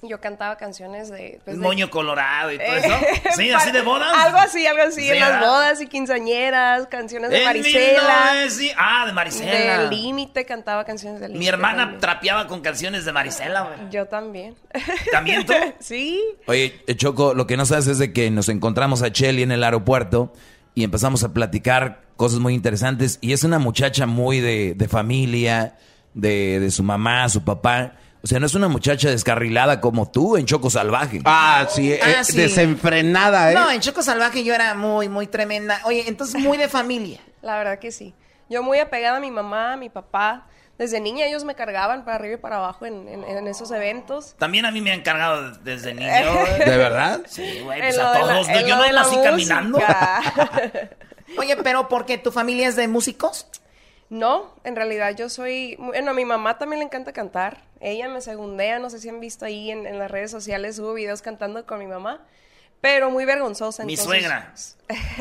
[0.09, 1.41] Yo cantaba canciones de...
[1.45, 2.95] pues, El de- moño colorado y todo Eh, eso.
[3.37, 4.13] Sí, así de bodas.
[4.17, 8.33] Algo así, algo así, Sí, en las bodas y quinceañeras, canciones de Marisela.
[8.33, 9.79] 1900, Ah, de Marisela.
[9.83, 11.39] Del límite, cantaba canciones del límite.
[11.45, 12.01] Mi hermana también.
[12.01, 13.91] trapeaba con canciones de Marisela, güey.
[13.91, 14.55] Yo también.
[15.13, 15.53] ¿También tú?
[15.81, 16.23] sí.
[16.47, 19.53] Oye, eh, Choco, lo que no sabes es de que nos encontramos a Chelly en
[19.53, 20.33] el aeropuerto
[20.75, 23.19] y empezamos a platicar cosas muy interesantes.
[23.21, 25.77] Y es una muchacha muy de, de familia,
[26.15, 27.95] de, de su mamá, su papá.
[28.23, 31.21] O sea, no es una muchacha descarrilada como tú en Choco Salvaje.
[31.25, 32.37] Ah, sí, eh, Ah, sí.
[32.37, 33.55] desenfrenada, ¿eh?
[33.55, 35.81] No, en Choco Salvaje yo era muy, muy tremenda.
[35.85, 37.21] Oye, entonces muy de familia.
[37.43, 38.15] La verdad que sí.
[38.49, 40.47] Yo muy apegada a mi mamá, a mi papá.
[40.79, 44.35] Desde niña ellos me cargaban para arriba y para abajo en, en- en esos eventos.
[44.39, 46.07] También a mí me han cargado desde niño.
[46.59, 47.21] ¿De verdad?
[47.27, 48.49] Sí, güey, pues a la- todos.
[48.49, 48.67] en ¿no?
[48.69, 49.79] Yo no la nací caminando.
[51.39, 53.47] Oye, pero porque tu familia es de músicos.
[54.09, 55.77] No, en realidad yo soy...
[55.79, 57.65] Bueno, a mi mamá también le encanta cantar.
[57.81, 60.95] Ella me segundea, no sé si han visto ahí en, en las redes sociales, subo
[60.95, 62.25] videos cantando con mi mamá.
[62.81, 63.85] Pero muy vergonzosa.
[63.85, 64.55] Mi entonces- suegra.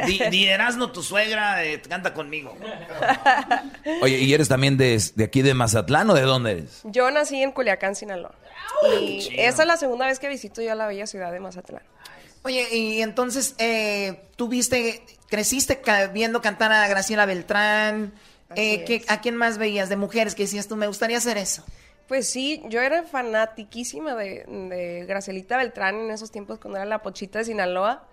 [0.05, 2.55] Di, di Erasmo, tu suegra eh, canta conmigo.
[4.01, 6.81] Oye, ¿y eres también de, de aquí de Mazatlán o de dónde eres?
[6.83, 8.35] Yo nací en Culiacán, Sinaloa.
[8.99, 11.81] Y esa es la segunda vez que visito yo la bella ciudad de Mazatlán.
[12.43, 18.13] Oye, y entonces eh, tú viste, creciste ca- viendo cantar a Graciela Beltrán.
[18.55, 19.03] Eh, ¿qué-.
[19.07, 21.65] ¿A quién más veías de mujeres que decías tú, me gustaría hacer eso?
[22.07, 26.99] Pues sí, yo era fanatiquísima de, de Gracielita Beltrán en esos tiempos cuando era la
[27.01, 28.07] pochita de Sinaloa.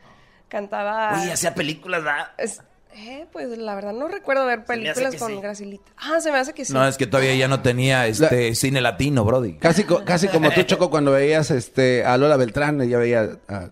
[0.49, 1.21] Cantaba...
[1.21, 2.31] Oye, hacía películas, ¿verdad?
[2.39, 2.61] Es-
[2.95, 5.41] eh, pues la verdad no recuerdo ver películas con sí.
[5.41, 5.91] Gracielita.
[5.97, 6.75] Ah, se me hace que sí.
[6.75, 9.55] No, es que todavía ya no tenía este cine latino, Brody.
[9.57, 13.71] Casi, co- casi como tú, Choco, cuando veías este, a Lola Beltrán, ella veía a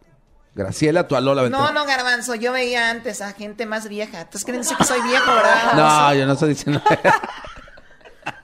[0.55, 1.63] Graciela, tú a Lola Beltrán.
[1.63, 4.23] No, no, Garbanzo, yo veía antes a gente más vieja.
[4.23, 5.75] Entonces creen que soy viejo, ¿verdad?
[5.75, 6.81] No, yo no estoy diciendo.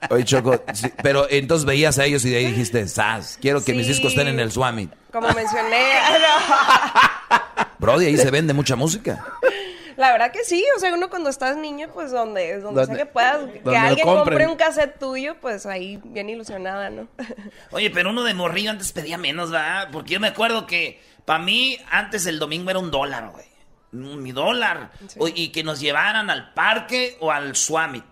[0.09, 3.37] Oye, Choco, sí, pero entonces veías a ellos y de ahí dijiste, ¡Sas!
[3.41, 4.89] Quiero que mis discos estén en el Swami.
[5.11, 5.93] Como mencioné.
[5.99, 9.23] ah, Brody, ahí se vende mucha música.
[9.41, 9.49] no.
[9.97, 12.99] La verdad que sí, o sea, uno cuando estás niño, pues donde, donde, sea Donde-
[12.99, 17.07] que puedas, que alguien compre un cassette tuyo, pues ahí bien ilusionada, ¿no?
[17.71, 19.89] Oye, pero uno de morrillo antes pedía menos, ¿verdad?
[19.91, 23.47] Porque yo me acuerdo que para mí antes el domingo era un dólar, güey.
[23.91, 24.91] Mi dólar.
[25.17, 28.03] O- y que nos llevaran al parque o al Swami.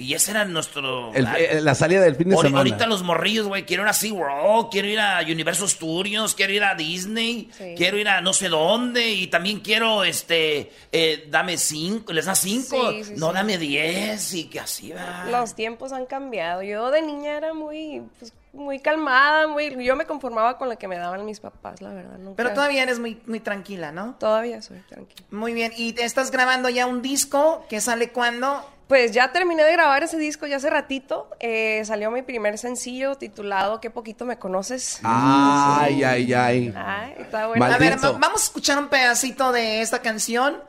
[0.00, 1.12] Y ese era nuestro...
[1.14, 2.58] El- eh, la salida del fin de semana.
[2.58, 6.64] Ahorita los morrillos, güey, quiero ir a SeaWorld, quiero ir a Universal Studios, quiero ir
[6.64, 7.74] a Disney, Sí.
[7.76, 12.34] quiero ir a no sé dónde y también quiero, este, eh, dame cinco, les da
[12.34, 13.34] cinco, Sí, sí, no, sí.
[13.34, 15.26] dame diez y que así va.
[15.30, 16.62] Los tiempos han cambiado.
[16.62, 20.88] Yo de niña era muy, pues, muy calmada, muy, yo me conformaba con lo que
[20.88, 22.18] me daban mis papás, la verdad.
[22.18, 24.16] Nunca- Pero todavía eres muy, muy tranquila, ¿no?
[24.18, 25.26] Todavía soy tranquila.
[25.30, 25.72] Muy bien.
[25.76, 28.68] ¿Y te estás grabando ya un disco que sale cuándo?
[28.88, 31.30] Pues ya terminé de grabar ese disco ya hace ratito.
[31.38, 34.98] Eh, salió mi primer sencillo titulado Qué poquito me conoces.
[35.04, 36.74] Ay, ay, ay.
[36.76, 37.64] Ay, está bueno.
[37.64, 40.60] A ver, vamos a escuchar un pedacito de esta canción.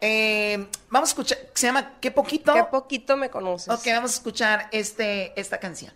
[0.00, 2.52] Eh, vamos a escuchar, se llama ¿Qué poquito?
[2.52, 3.68] Qué poquito me conoces.
[3.72, 5.92] Ok, vamos a escuchar este, esta canción.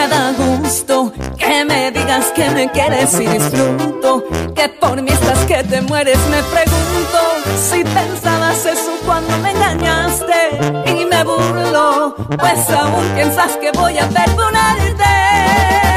[0.00, 4.24] Me da gusto que me digas que me quieres y disfruto.
[4.54, 7.18] Que por mí estás que te mueres, me pregunto
[7.68, 10.40] si pensabas eso cuando me engañaste
[10.86, 12.14] y me burlo.
[12.16, 15.89] Pues aún piensas que voy a perdonarte.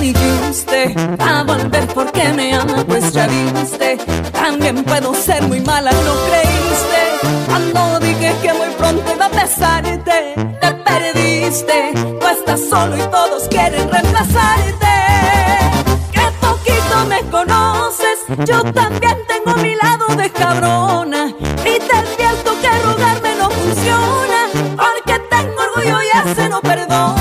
[0.00, 3.98] Dijiste a volver porque me amas, pues ya viste.
[4.32, 7.46] También puedo ser muy mala, no creíste.
[7.46, 11.92] Cuando dije que muy pronto iba a besarte, te perdiste.
[11.94, 14.94] Tú estás solo y todos quieren reemplazarte.
[16.12, 21.34] Que poquito me conoces, yo también tengo mi lado de cabrona.
[21.40, 24.40] Y te advierto que rogarme no funciona,
[24.76, 27.17] porque tengo orgullo y ese no perdona.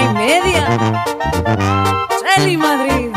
[0.00, 0.66] Y media.
[2.36, 3.10] Chelly Madrid.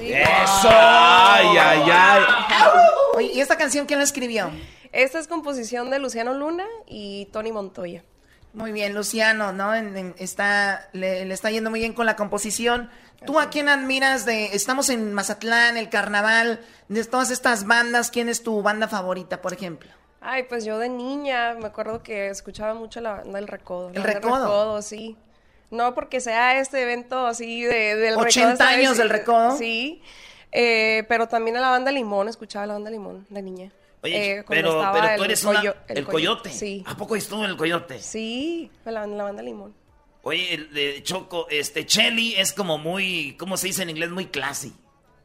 [0.00, 0.68] ¡Eso!
[0.70, 2.22] Ay, ay, ay.
[3.14, 4.50] Oye, ¿y esta canción quién la escribió?
[4.92, 8.04] Esta es composición de Luciano Luna y Tony Montoya.
[8.52, 9.74] Muy bien, Luciano, ¿no?
[9.74, 12.90] En- en- está, le, le está yendo muy bien con la composición.
[13.26, 14.46] ¿Tú a quién admiras de...
[14.54, 19.52] Estamos en Mazatlán, el carnaval, de todas estas bandas, ¿quién es tu banda favorita, por
[19.52, 19.90] ejemplo?
[20.26, 23.90] Ay, pues yo de niña me acuerdo que escuchaba mucho la banda del Recodo.
[23.94, 24.80] ¿El Recodo?
[24.82, 25.16] sí.
[25.70, 28.78] No porque sea este evento así de, del 80 Recodo, ¿sabes?
[28.78, 29.56] años del Recodo.
[29.58, 30.00] Sí.
[30.52, 33.72] Eh, pero también a la banda Limón, escuchaba la banda Limón de niña.
[34.02, 36.50] Oye, Eh, pero, pero tú el eres una- coyo- el, coyote.
[36.50, 36.84] Sí.
[36.86, 37.98] ¿A poco estuvo en el coyote?
[38.00, 39.74] Sí, la, la banda Limón.
[40.22, 44.08] Oye, el de Choco, este, Chelly es como muy, ¿cómo se dice en inglés?
[44.10, 44.72] Muy classy.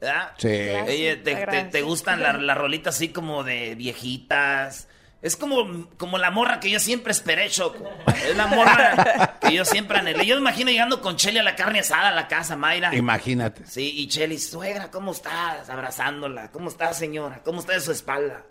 [0.02, 0.32] ¿Verdad?
[0.38, 0.48] Sí.
[0.48, 1.36] Oye, te,
[1.72, 4.89] te gustan las la rolitas así como de viejitas.
[5.22, 7.90] Es como, como la morra que yo siempre esperé, Choco.
[8.26, 10.26] Es la morra que yo siempre anhelé.
[10.26, 12.96] Yo me imagino llegando con Chelly a la carne asada a la casa, Mayra.
[12.96, 13.66] Imagínate.
[13.68, 15.70] Sí, y Chelly, suegra, ¿cómo estás?
[15.70, 16.50] Abrazándola.
[16.52, 17.42] ¿Cómo está, señora?
[17.44, 18.44] ¿Cómo está de su espalda?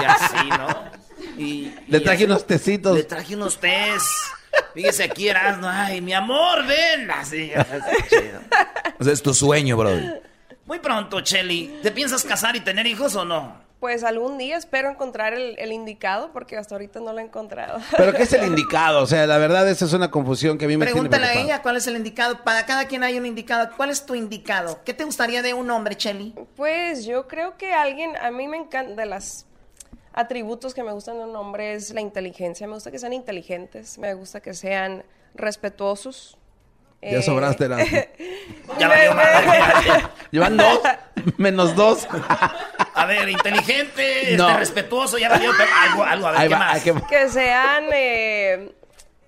[0.00, 0.84] Y así, ¿no?
[1.36, 2.96] Y, Le y traje así- unos tecitos.
[2.96, 4.02] Le traje unos tés.
[4.72, 5.68] Fíjese aquí, Erasmo.
[5.68, 7.10] Ay, mi amor, ven.
[7.10, 7.68] Así, así,
[8.08, 8.40] chido.
[8.98, 9.90] O sea, es tu sueño, bro.
[10.64, 11.80] Muy pronto, Chelly.
[11.82, 13.65] ¿Te piensas casar y tener hijos o no?
[13.80, 17.78] Pues algún día espero encontrar el, el indicado porque hasta ahorita no lo he encontrado.
[17.96, 19.02] Pero ¿qué es el indicado?
[19.02, 21.28] O sea, la verdad, esa es una confusión que a mí me tiene Pregúntale a
[21.28, 21.52] preocupado.
[21.52, 22.42] ella cuál es el indicado.
[22.42, 23.68] Para cada quien hay un indicado.
[23.76, 24.80] ¿Cuál es tu indicado?
[24.84, 26.34] ¿Qué te gustaría de un hombre, Chelly?
[26.56, 29.44] Pues yo creo que alguien, a mí me encanta, de los
[30.14, 32.66] atributos que me gustan de un hombre es la inteligencia.
[32.66, 35.04] Me gusta que sean inteligentes, me gusta que sean
[35.34, 36.38] respetuosos.
[37.02, 37.78] Ya Eh, sobraste la...
[38.78, 40.02] Ya madre.
[40.30, 40.80] Llevan dos,
[41.36, 42.06] menos dos.
[42.94, 44.48] A ver, inteligente, No.
[44.48, 45.50] este, respetuoso, ya valió.
[45.56, 46.82] pero algo, algo, a ver, Ahí ¿qué va, más?
[46.82, 47.84] que- que sean...
[47.92, 48.72] eh,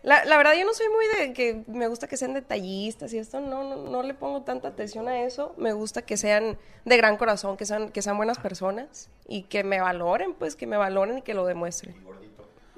[0.03, 3.19] la, la verdad, yo no soy muy de que me gusta que sean detallistas y
[3.19, 5.55] esto, no, no, no le pongo tanta atención a eso.
[5.59, 9.65] Me gusta que sean de gran corazón, que sean, que sean buenas personas y que
[9.65, 11.95] me valoren, pues que me valoren y que lo demuestren.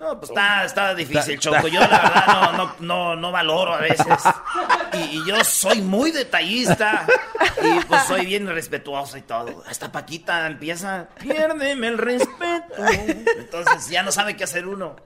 [0.01, 1.69] No, pues está, está difícil, Choco.
[1.69, 4.07] Yo la verdad no, no, no, no valoro a veces.
[4.95, 7.07] Y, y yo soy muy detallista.
[7.63, 9.63] Y pues soy bien respetuoso y todo.
[9.69, 12.83] Hasta Paquita empieza, piérdeme el respeto.
[13.37, 14.97] Entonces ya no sabe qué hacer uno.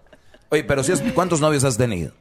[0.51, 2.13] Oye, pero si es, ¿cuántos novios has tenido?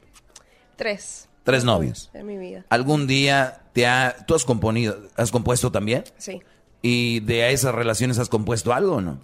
[0.74, 1.28] Tres.
[1.44, 2.10] Tres novios.
[2.12, 2.64] En mi vida.
[2.70, 6.02] ¿Algún día te ha, tú has componido, has compuesto también?
[6.18, 6.42] Sí.
[6.82, 9.20] ¿Y de esas relaciones has compuesto algo o no?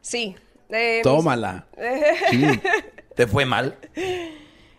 [0.00, 0.34] Sí.
[0.70, 1.66] Eh, Tómala.
[2.30, 2.60] Sí.
[3.14, 3.78] ¿Te fue mal?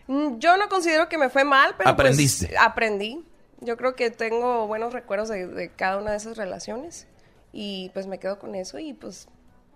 [0.06, 2.54] Mm, Yo no considero que me fue mal, pero pues, Aprendiste.
[2.58, 3.24] aprendí.
[3.60, 7.08] Yo creo que tengo buenos recuerdos de, de cada una de esas relaciones
[7.52, 9.26] y pues me quedo con eso y pues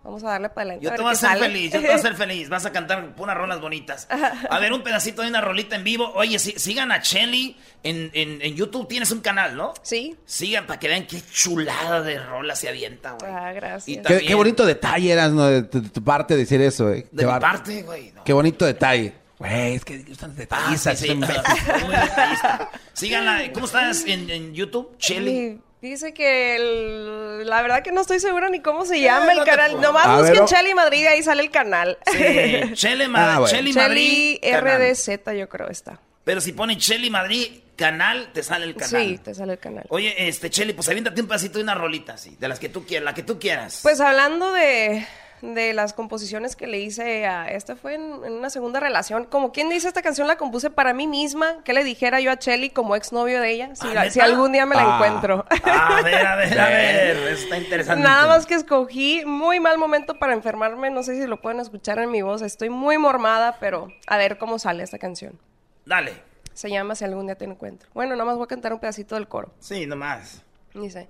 [0.04, 0.84] vamos a darle para adelante.
[0.84, 1.40] Yo te voy a hacer sale.
[1.46, 2.48] feliz, yo te voy a hacer feliz.
[2.48, 4.08] Vas a cantar unas rolas bonitas.
[4.50, 6.10] A ver, un pedacito de una rolita en vivo.
[6.14, 8.88] Oye, sí- sigan a Chelly en, en, en YouTube.
[8.88, 9.74] Tienes un canal, ¿no?
[9.82, 10.16] Sí.
[10.24, 13.32] Sigan para que vean qué chulada de rola se avienta, güey.
[13.32, 13.88] Ah, gracias.
[13.88, 15.46] Y Qué, también- qué bonito detalle eras, ¿no?
[15.46, 17.06] De tu, de tu parte decir eso, eh.
[17.12, 18.12] De mi parte, güey.
[18.12, 18.24] no.
[18.24, 19.14] Qué bonito detalle.
[19.38, 20.98] Güey, es que gustan los Ah, detallistas.
[21.00, 22.70] sí, sí, muy detallista.
[22.92, 23.52] Síganla.
[23.52, 24.96] ¿Cómo estás en, en YouTube?
[24.98, 25.60] Chelly.
[25.82, 29.80] Dice que el- la verdad que no estoy segura ni cómo se llama el canal.
[29.80, 31.98] Nomás A ver, busquen o- Chelly Madrid y ahí sale el canal.
[32.10, 32.16] Sí,
[32.74, 33.52] Chelly, Ma- Ah, bueno.
[33.54, 34.38] Chelly Madrid.
[34.40, 34.80] Chelly canal.
[34.80, 35.98] RDZ yo creo está.
[36.24, 39.02] Pero si ponen Chelly Madrid canal, te sale el canal.
[39.02, 39.84] Sí, te sale el canal.
[39.88, 42.36] Oye, este, Chelly, pues aviéntate un pedacito de una rolita, sí.
[42.38, 43.80] De las que tú quieras, la que tú quieras.
[43.82, 45.04] Pues hablando de,
[45.42, 49.24] de las composiciones que le hice a esta fue en, en una segunda relación.
[49.24, 51.62] Como quien dice, esta canción la compuse para mí misma.
[51.64, 53.74] Que le dijera yo a Chelly como exnovio de ella?
[53.74, 54.94] Si, Ah, algún día me la Ah.
[54.94, 55.44] encuentro.
[55.64, 57.16] A ver, a ver, a ver.
[57.28, 58.02] Está interesante.
[58.02, 60.90] Nada más que escogí muy mal momento para enfermarme.
[60.90, 62.40] No sé si lo pueden escuchar en mi voz.
[62.42, 65.38] Estoy muy mormada, pero a ver cómo sale esta canción.
[65.84, 66.12] Dale.
[66.54, 67.88] Se llama Si algún día te encuentro.
[67.94, 69.52] Bueno, nada más voy a cantar un pedacito del coro.
[69.58, 70.42] Sí, nomás.
[70.74, 71.08] Dice,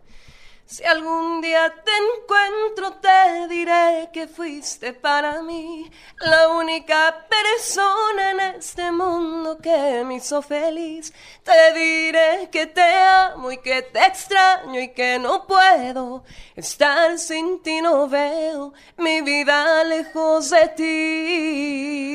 [0.67, 8.41] si algún día te encuentro te diré que fuiste para mí la única persona en
[8.57, 11.13] este mundo que me hizo feliz.
[11.43, 16.25] Te diré que te amo y que te extraño y que no puedo
[16.57, 22.13] estar sin ti, no veo mi vida lejos de ti.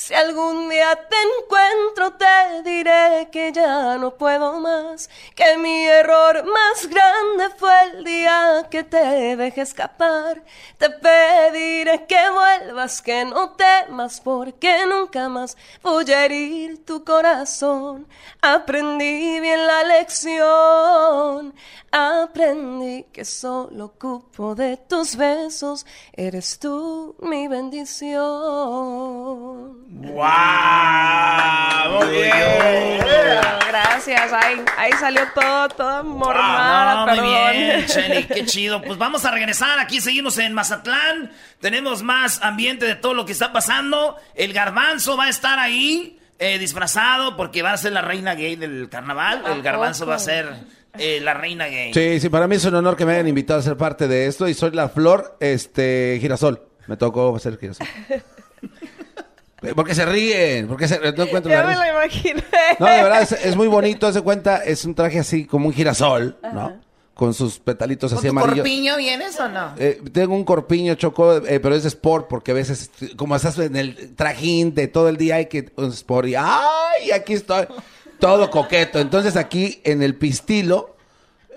[0.00, 6.42] Si algún día te encuentro, te diré que ya no puedo más, que mi error
[6.42, 10.42] más grande fue el día que te dejé escapar.
[10.78, 18.08] Te pediré que vuelvas, que no temas, porque nunca más voy a herir tu corazón.
[18.40, 21.52] Aprendí bien la lección,
[21.92, 25.84] aprendí que solo ocupo de tus besos,
[26.14, 28.70] eres tú mi bendición.
[29.92, 30.14] ¡Wow!
[32.04, 33.00] Muy bien.
[33.68, 37.52] Gracias, ahí, ahí salió todo, toda mormada, no, muy perdón.
[37.52, 38.80] bien, qué chido.
[38.82, 39.80] Pues vamos a regresar.
[39.80, 41.32] Aquí seguimos en Mazatlán.
[41.60, 44.16] Tenemos más ambiente de todo lo que está pasando.
[44.34, 48.54] El garbanzo va a estar ahí eh, disfrazado porque va a ser la reina gay
[48.56, 49.42] del carnaval.
[49.46, 50.48] El garbanzo va a ser
[50.98, 51.92] eh, la reina gay.
[51.92, 54.26] Sí, sí, para mí es un honor que me hayan invitado a ser parte de
[54.26, 56.62] esto y soy la flor, este, girasol.
[56.86, 57.86] Me tocó ser girasol.
[59.74, 62.42] Porque se ríen, porque se no encuentro Ya la me lo imaginé.
[62.78, 65.72] No, de verdad, es, es muy bonito, hace cuenta, es un traje así como un
[65.74, 66.80] girasol, ¿no?
[67.14, 68.56] Con sus petalitos ¿Con así tu amarillos.
[68.56, 69.74] corpiño vienes o no?
[69.76, 73.76] Eh, tengo un corpiño choco, eh, pero es sport porque a veces, como estás en
[73.76, 77.10] el trajín de todo el día, hay que un sport y ¡ay!
[77.14, 77.66] Aquí estoy,
[78.18, 78.98] todo coqueto.
[78.98, 80.96] Entonces aquí en el pistilo,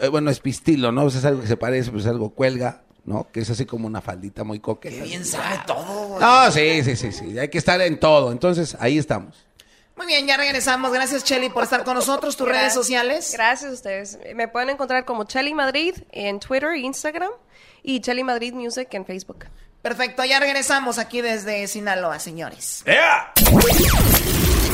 [0.01, 1.04] eh, bueno, es pistilo, ¿no?
[1.04, 3.28] Pues es algo que se parece, pues algo cuelga, ¿no?
[3.32, 4.95] Que es así como una faldita muy coqueta.
[4.95, 6.08] Qué bien sabe todo.
[6.08, 6.20] güey.
[6.22, 8.32] No, sí, sí, sí, sí, hay que estar en todo.
[8.32, 9.45] Entonces ahí estamos.
[9.95, 10.91] Muy bien, ya regresamos.
[10.91, 12.36] Gracias, Chelly, por estar con nosotros.
[12.36, 13.32] ¿Tus redes sociales?
[13.34, 14.18] Gracias a ustedes.
[14.36, 17.30] Me pueden encontrar como Chelly Madrid en Twitter e Instagram
[17.84, 19.45] y Chelly Madrid Music en Facebook.
[19.84, 22.84] Perfecto, ya regresamos aquí desde Sinaloa, señores.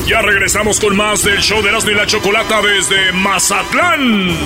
[0.06, 4.36] Ya regresamos con más del show de Erasmo y la Chocolata desde Mazatlán.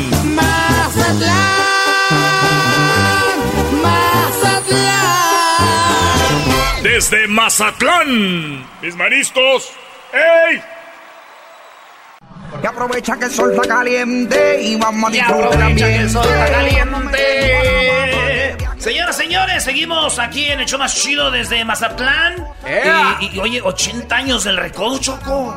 [6.82, 8.66] Desde Mazatlán.
[8.82, 9.70] Mis mariscos.
[10.12, 10.62] ¡Ey!
[12.62, 16.11] Y aprovecha que el sol está caliente y vamos a disfrutar el aprovecha que el
[16.11, 17.64] sol está caliente.
[18.78, 22.47] Señoras, señores, seguimos aquí en el show más chido desde Mazatlán.
[23.20, 25.55] Y, y, oye, 80 años del recodo, Choco.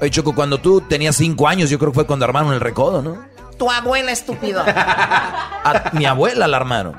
[0.00, 3.02] Oye, Choco, cuando tú tenías cinco años, yo creo que fue cuando armaron el recodo,
[3.02, 3.24] ¿no?
[3.58, 4.62] Tu abuela, estúpido.
[4.66, 6.96] A mi abuela la armaron.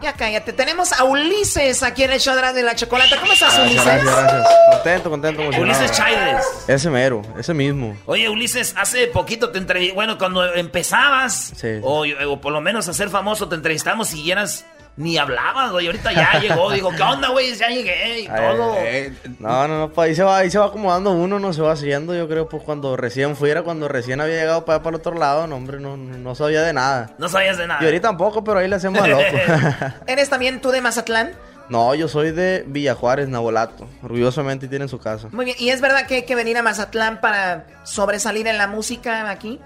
[0.00, 0.52] Ya cállate.
[0.52, 3.16] Tenemos a Ulises aquí en el show de la chocolate.
[3.20, 3.84] ¿Cómo estás, Gracias, Ulises?
[3.84, 4.48] gracias, gracias.
[4.72, 5.78] Contento, contento, emocionado.
[5.80, 6.44] Ulises Chávez.
[6.68, 7.96] Ese mero, ese mismo.
[8.06, 9.94] Oye, Ulises, hace poquito te entrevisté.
[9.94, 11.80] Bueno, cuando empezabas, Sí.
[11.82, 14.64] o, o por lo menos a ser famoso, te entrevistamos y eras.
[14.98, 15.86] Ni hablabas, güey.
[15.86, 16.70] Ahorita ya llegó.
[16.72, 17.54] Digo, ¿qué onda, güey?
[17.54, 18.74] Ya llegué y todo.
[18.74, 21.62] Ay, No, no, no, pues ahí se va, ahí se va acomodando uno, no se
[21.62, 24.96] va haciendo, yo creo, pues cuando recién fuera, cuando recién había llegado para allá, para
[24.96, 27.10] el otro lado, no, hombre, no, no sabía de nada.
[27.16, 27.80] No sabías de nada.
[27.80, 29.22] Y ahorita tampoco, pero ahí le hacemos a loco.
[30.06, 31.30] ¿Eres también tú de Mazatlán?
[31.68, 35.28] no, yo soy de Villa Juárez, Nabolato, orgullosamente tiene en su casa.
[35.30, 35.56] Muy bien.
[35.60, 39.60] ¿Y es verdad que hay que venir a Mazatlán para sobresalir en la música aquí?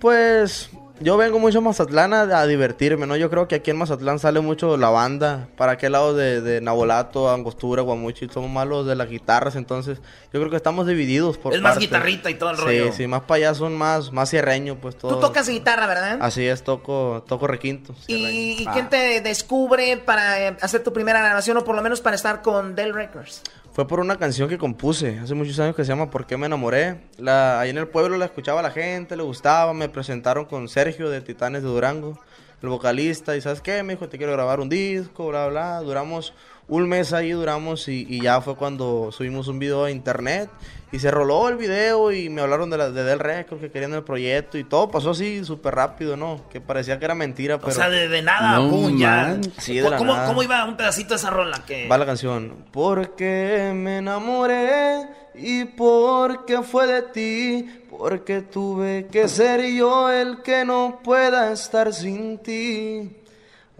[0.00, 3.16] Pues yo vengo mucho a Mazatlán a, a divertirme, ¿no?
[3.16, 5.48] Yo creo que aquí en Mazatlán sale mucho la banda.
[5.56, 9.98] Para aquel lado de, de Nabolato, Angostura, Guamuchi, somos más los de las guitarras, entonces
[10.32, 12.92] yo creo que estamos divididos por Es más guitarrita y todo el sí, rollo.
[12.92, 15.14] Sí, más para allá son más, más cierreño, pues todo.
[15.14, 16.18] Tú tocas guitarra, ¿verdad?
[16.20, 17.94] Así es, toco, toco requinto.
[18.06, 18.14] ¿Y,
[18.62, 18.72] y Ah.
[18.72, 22.42] quién te descubre para eh, hacer tu primera grabación o por lo menos para estar
[22.42, 23.42] con Dell Records?
[23.72, 26.46] Fue por una canción que compuse hace muchos años que se llama ¿Por qué me
[26.46, 27.02] enamoré?
[27.18, 31.08] La, ahí en el pueblo la escuchaba la gente, le gustaba, me presentaron con Sergio
[31.08, 32.18] de Titanes de Durango,
[32.62, 33.82] el vocalista, y ¿sabes qué?
[33.82, 35.80] Me dijo, te quiero grabar un disco, bla, bla.
[35.80, 36.34] Duramos
[36.68, 40.50] un mes ahí, duramos, y, y ya fue cuando subimos un video a internet,
[40.92, 43.92] y se roló el video, y me hablaron de, la, de Del Record, que querían
[43.94, 46.48] el proyecto, y todo pasó así súper rápido, ¿no?
[46.48, 47.72] Que parecía que era mentira, pero...
[47.72, 49.38] O sea, de, de nada, No, ya.
[49.58, 50.26] Sí, de la ¿Cómo, nada.
[50.28, 51.64] ¿Cómo iba un pedacito de esa rola?
[51.66, 51.88] Que...
[51.88, 52.66] Va la canción.
[52.72, 60.64] Porque me enamoré y porque fue de ti, porque tuve que ser yo el que
[60.64, 63.10] no pueda estar sin ti.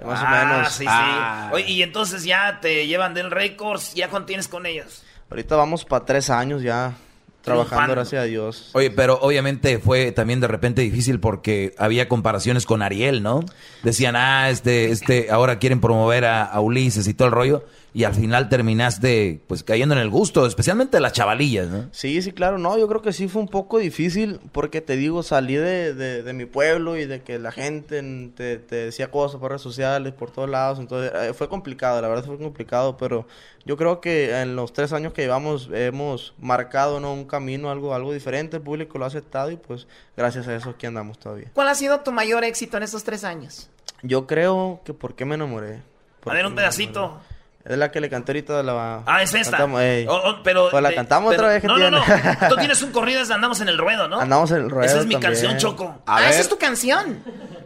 [0.05, 0.73] Más ah, o menos.
[0.73, 1.49] sí, Ah.
[1.51, 1.55] sí.
[1.57, 5.03] Oye, y entonces ya te llevan del Records, ¿ya cuánto tienes con ellos?
[5.29, 6.95] Ahorita vamos para tres años ya
[7.43, 7.95] trabajando, Triunfando.
[7.95, 8.71] gracias a Dios.
[8.73, 13.45] Oye, pero obviamente fue también de repente difícil porque había comparaciones con Ariel, ¿no?
[13.83, 17.65] Decían, ah, este, este, ahora quieren promover a, a Ulises y todo el rollo.
[17.93, 21.89] Y al final terminaste, pues, cayendo en el gusto, especialmente de las chavalillas, ¿no?
[21.91, 25.23] Sí, sí, claro, no, yo creo que sí fue un poco difícil porque te digo,
[25.25, 29.11] salí de, de, de mi pueblo y de que la gente en- te, te decía
[29.11, 32.97] cosas por redes sociales, por todos lados, entonces eh, fue complicado, la verdad fue complicado,
[32.97, 33.27] pero
[33.65, 37.13] yo creo que en los tres años que llevamos hemos marcado ¿no?
[37.13, 40.71] un camino, algo, algo diferente, el público lo ha aceptado y pues gracias a eso
[40.71, 41.49] aquí andamos todavía.
[41.55, 43.69] ¿Cuál ha sido tu mayor éxito en estos tres años?
[44.03, 45.83] Yo creo que ¿por qué me enamoré?
[46.25, 47.21] A ver, un pedacito.
[47.63, 49.03] Es la que le canté ahorita de la...
[49.05, 49.51] Ah, es esta.
[49.59, 50.07] Cantamos, ey.
[50.09, 52.03] Oh, oh, pero, Pues la de- cantamos pero- otra vez que No, no, no.
[52.49, 54.19] Tú tienes un corrido, es Andamos en el ruedo, ¿no?
[54.19, 55.33] Andamos en el ruedo Esa es mi también.
[55.33, 56.03] canción, Choco.
[56.07, 57.23] ah, esa es tu canción.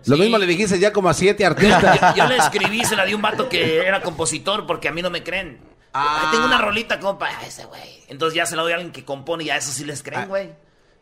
[0.06, 2.00] Lo mismo le dijiste ya como a siete artistas.
[2.16, 4.92] Yo, yo le escribí, se la di a un vato que era compositor porque a
[4.92, 5.60] mí no me creen.
[5.92, 7.28] Ah, tengo una rolita, compa.
[7.30, 8.02] Ah, ese güey.
[8.08, 10.26] Entonces ya se la doy a alguien que compone y a eso sí les creen,
[10.28, 10.52] güey.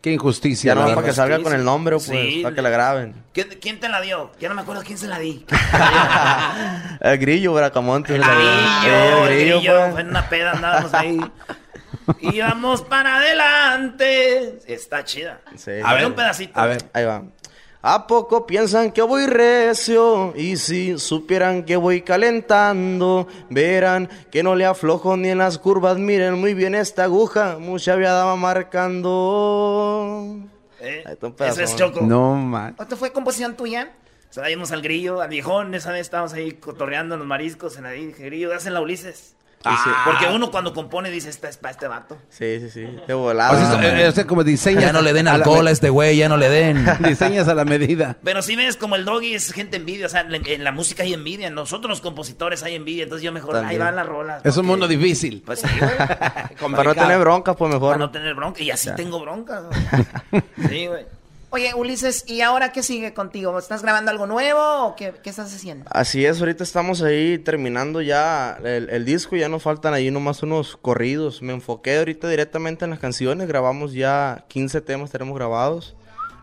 [0.03, 0.75] Qué injusticia.
[0.75, 2.41] Ya no para que salga con el nombre, pues, Sí.
[2.43, 3.15] para que la graben.
[3.33, 4.33] ¿Quién, quién te la dio?
[4.41, 5.47] Ya no me acuerdo quién se la di.
[7.01, 8.15] El grillo, Bracamonte.
[8.17, 9.93] El la- grillo, el grillo, pues.
[9.93, 11.21] fue en una peda, andábamos ahí.
[12.21, 14.59] Y vamos para adelante.
[14.67, 15.41] Está chida.
[15.57, 15.71] Sí.
[15.85, 16.59] A ver, un pedacito.
[16.59, 17.23] A ver, ahí va.
[17.85, 20.33] ¿A poco piensan que voy recio?
[20.37, 25.99] Y si supieran que voy calentando, verán que no le aflojo ni en las curvas.
[25.99, 29.17] Miren muy bien esta aguja, mucha viada va marcando.
[30.79, 31.03] ¿Eh?
[31.05, 31.77] Ahí está un Ese pedazo, es ¿no?
[31.77, 32.01] Choco.
[32.03, 32.77] No, man.
[32.79, 33.91] ¿Esto fue composición tuya?
[34.33, 38.07] Traímos al grillo, al viejón, esa vez estábamos ahí cotorreando en los mariscos, en ahí,
[38.07, 39.35] dije, grillo, hacen la Ulises.
[39.65, 40.03] Ah.
[40.05, 42.19] Porque uno cuando compone dice, esta es para este vato.
[42.31, 42.81] Sí, sí, sí.
[43.07, 43.79] De O volada.
[43.81, 44.85] sea, eh, o sea, como diseñas.
[44.85, 46.85] Ya no le den alcohol a este güey, ya no le den.
[47.01, 48.17] Diseñas a la medida.
[48.25, 51.03] Pero si ves como el doggy es gente envidia, o sea, en, en la música
[51.03, 54.45] hay envidia, en nosotros los compositores hay envidia, entonces yo mejor, ahí van las rolas.
[54.45, 55.43] Es un mundo difícil.
[55.45, 55.93] Pues sí, güey.
[56.73, 57.93] Para no tener broncas, pues mejor.
[57.95, 59.61] Para no tener bronca, y así tengo bronca.
[59.61, 60.43] güey.
[60.69, 61.05] Sí, güey.
[61.55, 63.59] Oye, Ulises, ¿y ahora qué sigue contigo?
[63.59, 65.85] ¿Estás grabando algo nuevo o qué, qué estás haciendo?
[65.91, 70.43] Así es, ahorita estamos ahí terminando ya el, el disco, ya nos faltan ahí nomás
[70.43, 71.43] unos corridos.
[71.43, 75.95] Me enfoqué ahorita directamente en las canciones, grabamos ya 15 temas, tenemos grabados.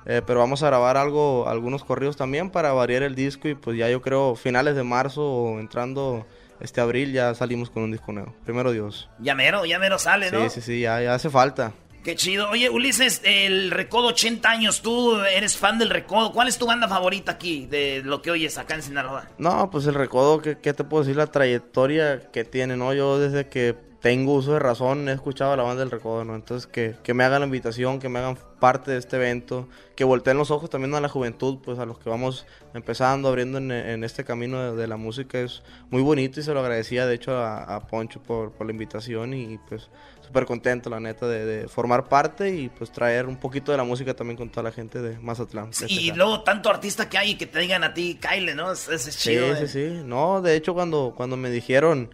[0.06, 3.78] Eh, pero vamos a grabar algo, algunos corridos también para variar el disco y pues
[3.78, 6.28] ya yo creo finales de marzo o entrando
[6.60, 8.36] este abril ya salimos con un disco nuevo.
[8.46, 9.10] Primero Dios.
[9.18, 10.44] Ya mero, ya mero sale, ¿no?
[10.44, 11.74] Sí, sí, sí, ya, ya hace falta.
[12.04, 12.50] Qué chido.
[12.50, 16.32] Oye, Ulises, el Recodo 80 años, tú eres fan del Recodo.
[16.32, 19.28] ¿Cuál es tu banda favorita aquí de lo que oyes acá en Sinaloa?
[19.38, 21.18] No, pues el recodo, ¿qué, te puedo decir?
[21.18, 22.94] La trayectoria que tiene, ¿no?
[22.94, 26.36] Yo desde que tengo uso de razón he escuchado a la banda del recodo, ¿no?
[26.36, 30.06] Entonces que, que me hagan la invitación, que me hagan parte de este evento, que
[30.06, 34.04] volteen los ojos también a la juventud, pues a los que vamos empezando, abriendo en,
[34.04, 37.36] este camino de, de la música es muy bonito y se lo agradecía de hecho
[37.38, 39.90] a, a Poncho por, por la invitación y pues
[40.30, 43.84] súper contento la neta de, de formar parte y pues traer un poquito de la
[43.84, 45.70] música también con toda la gente de Mazatlán.
[45.72, 48.72] este Y luego tanto artista que hay que te digan a ti, Kyle, ¿no?
[48.72, 49.56] Ese es Sí, chido.
[49.56, 49.68] sí, eh.
[49.68, 50.02] sí.
[50.06, 52.14] No, de hecho, cuando, cuando me dijeron,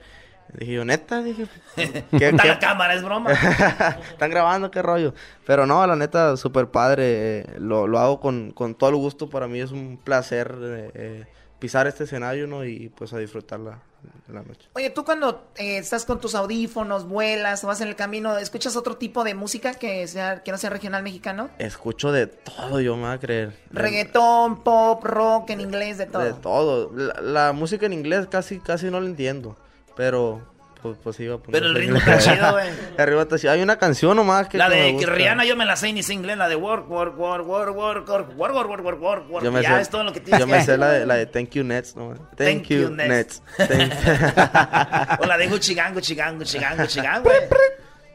[0.58, 1.46] dije yo, neta, dije,
[1.76, 2.48] ¿qué, Está qué?
[2.48, 3.32] la cámara, es broma.
[4.12, 5.14] Están grabando, qué rollo.
[5.46, 7.40] Pero no, la neta, súper padre.
[7.40, 9.30] eh, lo, lo hago con, con todo el gusto.
[9.30, 11.26] Para mí es un placer eh, eh,
[11.60, 12.66] pisar este escenario, ¿no?
[12.66, 13.80] Y pues a disfrutar la,
[14.28, 14.70] la noche.
[14.74, 18.76] Oye, tú cuando eh, estás con tus audífonos, vuelas o vas en el camino, ¿escuchas
[18.76, 21.50] otro tipo de música que, sea, que no sea regional mexicano?
[21.58, 23.58] Escucho de todo, yo me voy a creer.
[23.72, 26.24] Reggaetón, pop, rock, en inglés, de todo.
[26.24, 26.92] De todo.
[26.94, 29.58] La, la música en inglés casi, casi no la entiendo.
[29.96, 30.42] Pero,
[30.86, 31.54] pues, pues iba a poner.
[31.62, 32.68] Pero el ritmo está chido, güey.
[32.98, 33.52] El ritmo está chido.
[33.54, 34.60] Hay una canción nomás que.
[34.60, 35.06] La de que.
[35.08, 38.08] Rihanna yo me la sé ni sé inglés, la de work, work, work, work, work,
[38.08, 39.62] work, work, work, work, work, work, work.
[39.62, 41.50] Ya sé, es todo lo que tienes yo me sé la de, la de Thank
[41.52, 42.14] You Nets, ¿no?
[42.14, 43.42] Thank, Thank You, you, Nets.
[43.58, 47.38] Thank- O la de Gucci Gang, Gucci Gang, Gucci Gang, Gucci Gang, güey.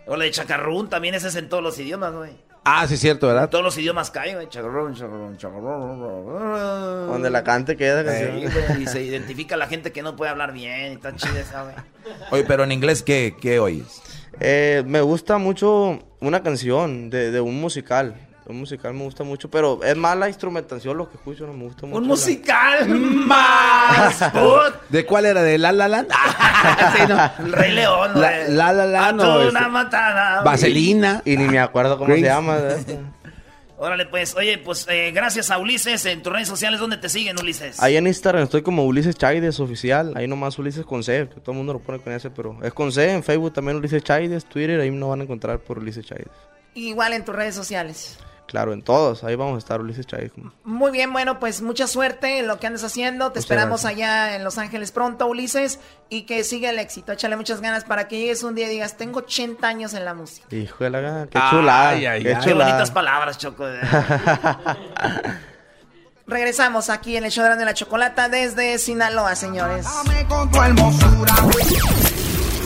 [0.06, 2.30] O la de Chacarrún, también esa es en todos los idiomas, güey.
[2.64, 3.48] Ah, sí, es cierto, ¿verdad?
[3.48, 4.48] todos los idiomas cae, güey.
[4.48, 7.06] Chacarrún, chacarrún, chacarrún.
[7.08, 8.52] Donde la cante queda Sí, canción.
[8.68, 11.40] güey, y se identifica a la gente que no puede hablar bien y está chida
[11.40, 11.74] esa, güey.
[12.30, 14.02] Oye, pero en inglés, ¿qué, qué oyes?
[14.40, 18.14] Eh, me gusta mucho una canción de, de un musical.
[18.50, 21.64] Un musical me gusta mucho, pero es más la instrumentación lo que escucho, no me
[21.64, 21.96] gusta mucho.
[21.98, 24.16] Un la- musical más.
[24.32, 24.74] put.
[24.88, 25.42] ¿De cuál era?
[25.42, 26.08] ¿De La La Land?
[26.96, 27.46] Sí, no.
[27.46, 28.52] El Rey León, La güey.
[28.54, 30.42] La, la, la, no, este, una matada.
[30.42, 31.22] Vaselina.
[31.24, 32.58] Y ni me acuerdo cómo Green- se llama.
[33.82, 36.78] Órale, pues, oye, pues eh, gracias a Ulises en tus redes sociales.
[36.80, 37.80] ¿Dónde te siguen, Ulises?
[37.82, 40.12] Ahí en Instagram estoy como Ulises Chaides oficial.
[40.16, 42.74] Ahí nomás Ulises con C, que todo el mundo lo pone con ese, pero es
[42.74, 43.10] con C.
[43.10, 46.28] En Facebook también Ulises Chaides, Twitter, ahí nos van a encontrar por Ulises Chaides.
[46.74, 48.18] Igual en tus redes sociales.
[48.50, 50.32] Claro, en todos, ahí vamos a estar Ulises Chaides.
[50.64, 53.26] Muy bien, bueno, pues mucha suerte en lo que andes haciendo.
[53.26, 54.08] Te Muchas esperamos gracias.
[54.08, 55.78] allá en Los Ángeles pronto, Ulises,
[56.08, 57.12] y que siga el éxito.
[57.12, 60.14] Échale muchas ganas para que llegues un día y digas, tengo 80 años en la
[60.14, 60.52] música.
[60.52, 62.22] Hijo de la gana, qué Ay, chulada, ay, qué ay.
[62.44, 63.66] Qué bonitas palabras, Choco.
[63.66, 63.80] de-
[66.26, 69.84] Regresamos aquí en el show de la chocolata desde Sinaloa, señores.
[69.84, 71.34] Dame con tu hermosura.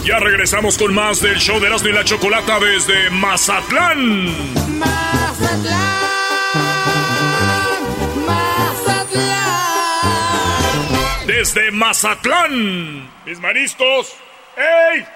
[0.05, 4.27] Ya regresamos con más del show de Erasmo y la Chocolata desde Mazatlán.
[4.79, 5.75] Mazatlán,
[8.27, 9.27] Mazatlán.
[11.27, 13.11] Desde Mazatlán.
[13.25, 14.13] Mis mariscos.
[14.59, 15.07] ¡Ey!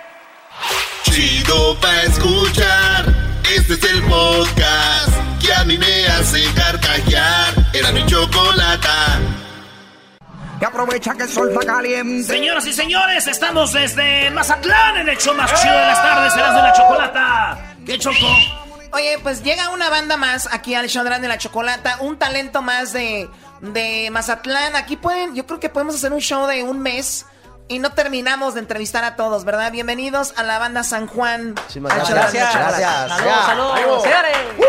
[1.02, 3.14] Chido pa' escuchar.
[3.54, 5.12] Este es el podcast
[5.42, 7.54] que a mí me hace carcajear.
[7.74, 9.20] Era mi chocolata.
[10.60, 12.24] Y aprovecha que el sol está caliente.
[12.24, 16.56] Señoras y señores, estamos desde Mazatlán en el show más chido de las tardes, Erasmo
[16.56, 17.74] de la Chocolata.
[17.86, 18.16] ¿Qué Choco?
[18.92, 22.92] Oye, pues llega una banda más aquí al show de la chocolata, un talento más
[22.92, 23.28] de,
[23.60, 24.74] de Mazatlán.
[24.76, 27.26] Aquí pueden, yo creo que podemos hacer un show de un mes
[27.68, 29.70] y no terminamos de entrevistar a todos, ¿verdad?
[29.70, 31.54] Bienvenidos a la banda San Juan.
[31.74, 32.52] la Gracias.
[32.52, 33.08] chocolata.
[33.08, 34.36] Saludos, saludos, señores.
[34.58, 34.66] Oye,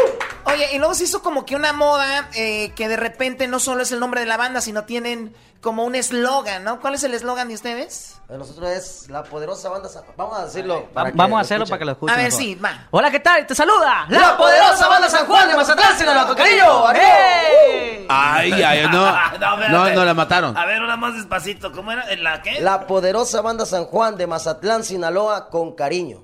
[0.54, 3.84] Oye, y luego se hizo como que una moda eh, que de repente no solo
[3.84, 6.80] es el nombre de la banda, sino tienen como un eslogan, ¿no?
[6.80, 8.16] ¿Cuál es el eslogan de ustedes?
[8.30, 10.16] De nosotros es la poderosa banda San Juan.
[10.18, 10.84] Vamos a decirlo.
[10.84, 11.70] Va- para que vamos a lo hacerlo escuchen.
[11.72, 12.14] para que lo escuchen.
[12.14, 12.39] A ver, mejor.
[12.41, 12.88] sí, va.
[12.91, 13.45] Hola, ¿qué tal?
[13.45, 16.91] Te saluda La poderosa banda San Juan de Mazatlán, Sinaloa, con cariño.
[16.93, 18.06] ¡Ey!
[18.10, 19.20] Ay, ay, no.
[19.70, 20.56] No, no la mataron.
[20.58, 21.72] A ver, una más despacito.
[21.72, 22.10] ¿Cómo era?
[22.12, 22.62] ¿En la qué?
[22.62, 26.22] La poderosa banda San Juan de Mazatlán, Sinaloa, con cariño.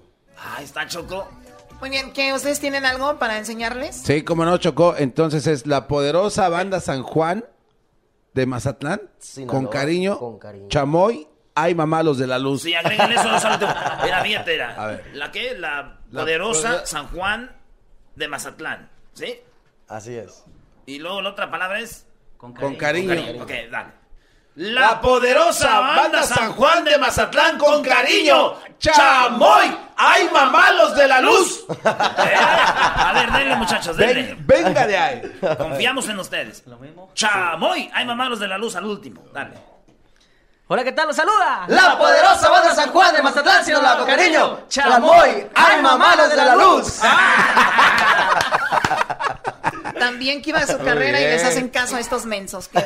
[0.56, 1.28] Ahí está Choco.
[1.80, 2.34] Muy bien, ¿qué?
[2.34, 3.96] ¿Ustedes tienen algo para enseñarles?
[3.98, 4.96] Sí, como no chocó.
[4.98, 7.46] Entonces es la poderosa banda San Juan
[8.34, 9.02] de Mazatlán.
[9.20, 10.18] Sinaloa, con cariño.
[10.20, 10.68] con cariño.
[10.70, 11.28] Chamoy.
[11.54, 12.64] Ay, mamá, los de la luz.
[12.64, 13.32] Sí, agreguen eso.
[13.32, 14.82] no solo te- Era, fíjate, era.
[14.82, 15.12] A ver.
[15.14, 15.58] ¿La qué?
[15.58, 17.56] La La poderosa poder- San Juan
[18.16, 18.90] de Mazatlán.
[19.14, 19.40] ¿Sí?
[19.88, 20.44] Así es.
[20.86, 22.06] Y luego la otra palabra es...
[22.38, 23.08] Con Con cariño.
[23.10, 23.44] cariño.
[23.44, 23.90] Ok, dale.
[24.56, 28.54] La poderosa banda San Juan de Mazatlán con cariño.
[28.80, 29.78] ¡Chamoy!
[29.98, 31.66] ¡Ay, mamá, los de la luz!
[31.70, 31.76] Eh,
[32.38, 34.36] A ver, denle, muchachos, denle.
[34.40, 35.40] Ven- venga de ahí.
[35.58, 36.64] Confiamos en ustedes.
[36.68, 37.10] Lo mismo.
[37.14, 37.90] ¡Chamoy!
[37.94, 38.76] ¡Ay, mamá, los de la luz!
[38.78, 39.24] Al último.
[39.34, 39.58] Dale.
[40.68, 41.08] Hola, ¿qué tal?
[41.08, 41.66] ¡Los saluda!
[41.68, 44.62] La poderosa banda San Juan de Mazatlán, Sinaloa, con cariño.
[44.70, 47.00] Chamoy, ay, mamá, los de la luz.
[50.00, 52.68] También que iba a su carrera y les hacen caso a estos mensos.
[52.68, 52.84] que-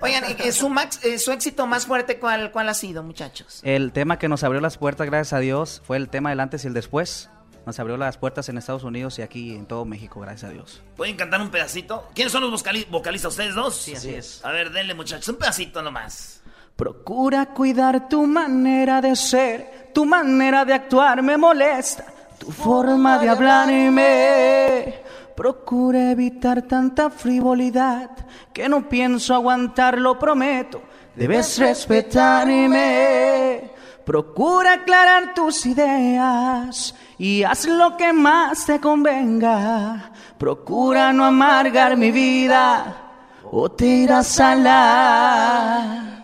[0.00, 3.60] Oigan, eh, su, max- eh, su éxito más fuerte, ¿cuál, ¿cuál ha sido, muchachos?
[3.64, 6.64] El tema que nos abrió las puertas, gracias a Dios, fue el tema del antes
[6.64, 7.30] y el después.
[7.66, 10.80] Nos abrió las puertas en Estados Unidos y aquí en todo México, gracias a Dios.
[10.96, 12.08] ¿Pueden cantar un pedacito?
[12.14, 13.32] ¿Quiénes son los vocali- vocalistas?
[13.32, 13.76] ¿Ustedes dos?
[13.76, 14.42] Sí, así es.
[14.42, 15.28] A ver, denle, muchachos.
[15.28, 16.40] Un pedacito nomás.
[16.76, 22.06] Procura cuidar tu manera de ser, tu manera de actuar me molesta,
[22.38, 25.02] tu forma de hablarme.
[25.38, 28.10] Procura evitar tanta frivolidad
[28.52, 30.82] que no pienso aguantar, lo prometo.
[31.14, 33.70] Debes respetarme.
[34.04, 40.10] Procura aclarar tus ideas y haz lo que más te convenga.
[40.36, 42.96] Procura no amargar mi vida
[43.44, 46.17] o te irás a la...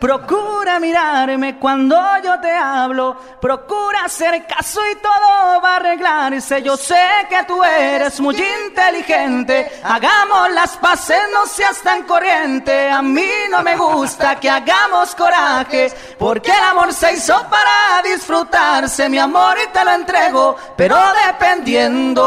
[0.00, 3.14] Procura mirarme cuando yo te hablo.
[3.40, 6.62] Procura hacer caso y todo va a arreglarse.
[6.62, 6.96] Yo sé
[7.28, 9.70] que tú eres muy inteligente.
[9.84, 12.88] Hagamos las paces, no seas tan corriente.
[12.88, 15.92] A mí no me gusta que hagamos coraje.
[16.18, 19.10] Porque el amor se hizo para disfrutarse.
[19.10, 20.56] Mi amor y te lo entrego.
[20.76, 20.96] Pero
[21.26, 22.24] dependiendo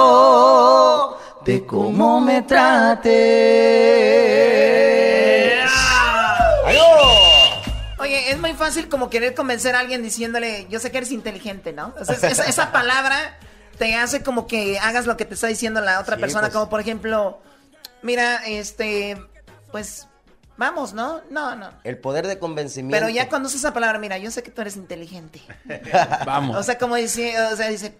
[1.43, 3.15] de cómo me trates.
[7.97, 11.71] Oye, es muy fácil como querer convencer a alguien diciéndole, yo sé que eres inteligente,
[11.73, 11.93] ¿no?
[11.99, 13.37] O sea, esa, esa palabra
[13.77, 16.53] te hace como que hagas lo que te está diciendo la otra Sí, persona, pues.
[16.53, 17.39] como por ejemplo,
[18.01, 19.17] mira, este,
[19.71, 20.07] pues,
[20.57, 21.21] vamos, ¿no?
[21.29, 21.69] No, no.
[21.83, 22.95] El poder de convencimiento.
[22.97, 25.41] Pero ya cuando usa esa palabra, mira, yo sé que tú eres inteligente.
[26.25, 26.57] Vamos.
[26.57, 27.97] O sea, como dice, o sea, dice,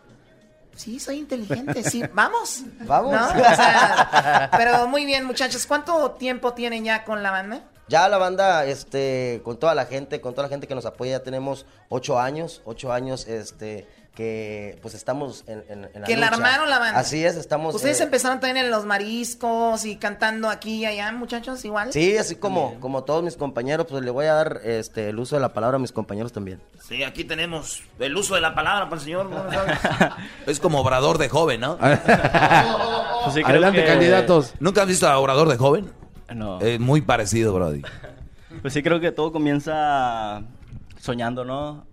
[0.76, 2.64] sí, soy inteligente, sí, vamos.
[2.82, 3.14] Vamos.
[3.14, 3.28] ¿No?
[3.30, 7.62] O sea, pero muy bien, muchachos, ¿cuánto tiempo tienen ya con la banda?
[7.88, 11.12] Ya la banda, este, con toda la gente, con toda la gente que nos apoya,
[11.12, 16.16] ya tenemos ocho años, ocho años, este, que pues estamos en, en, en la Que
[16.16, 17.00] la armaron la banda.
[17.00, 17.76] Así es, estamos.
[17.76, 21.92] Ustedes eh, empezaron también en los mariscos y cantando aquí y allá, muchachos, igual.
[21.94, 25.36] Sí, así como, como todos mis compañeros, pues le voy a dar este el uso
[25.36, 26.62] de la palabra a mis compañeros también.
[26.88, 29.26] Sí, aquí tenemos el uso de la palabra para el señor.
[29.30, 29.44] ¿no?
[30.48, 31.78] Es como obrador de joven, ¿no?
[33.26, 34.54] Pues sí, Adelante, que- candidatos.
[34.60, 35.92] ¿Nunca has visto a obrador de joven?
[36.34, 36.60] No.
[36.62, 37.82] Es muy parecido, Brody.
[38.62, 40.42] Pues sí, creo que todo comienza
[40.98, 41.86] soñando, ¿no?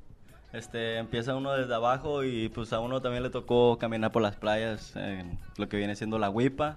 [0.53, 4.37] Este, empieza uno desde abajo y pues a uno también le tocó caminar por las
[4.37, 6.77] playas, en lo que viene siendo la huipa.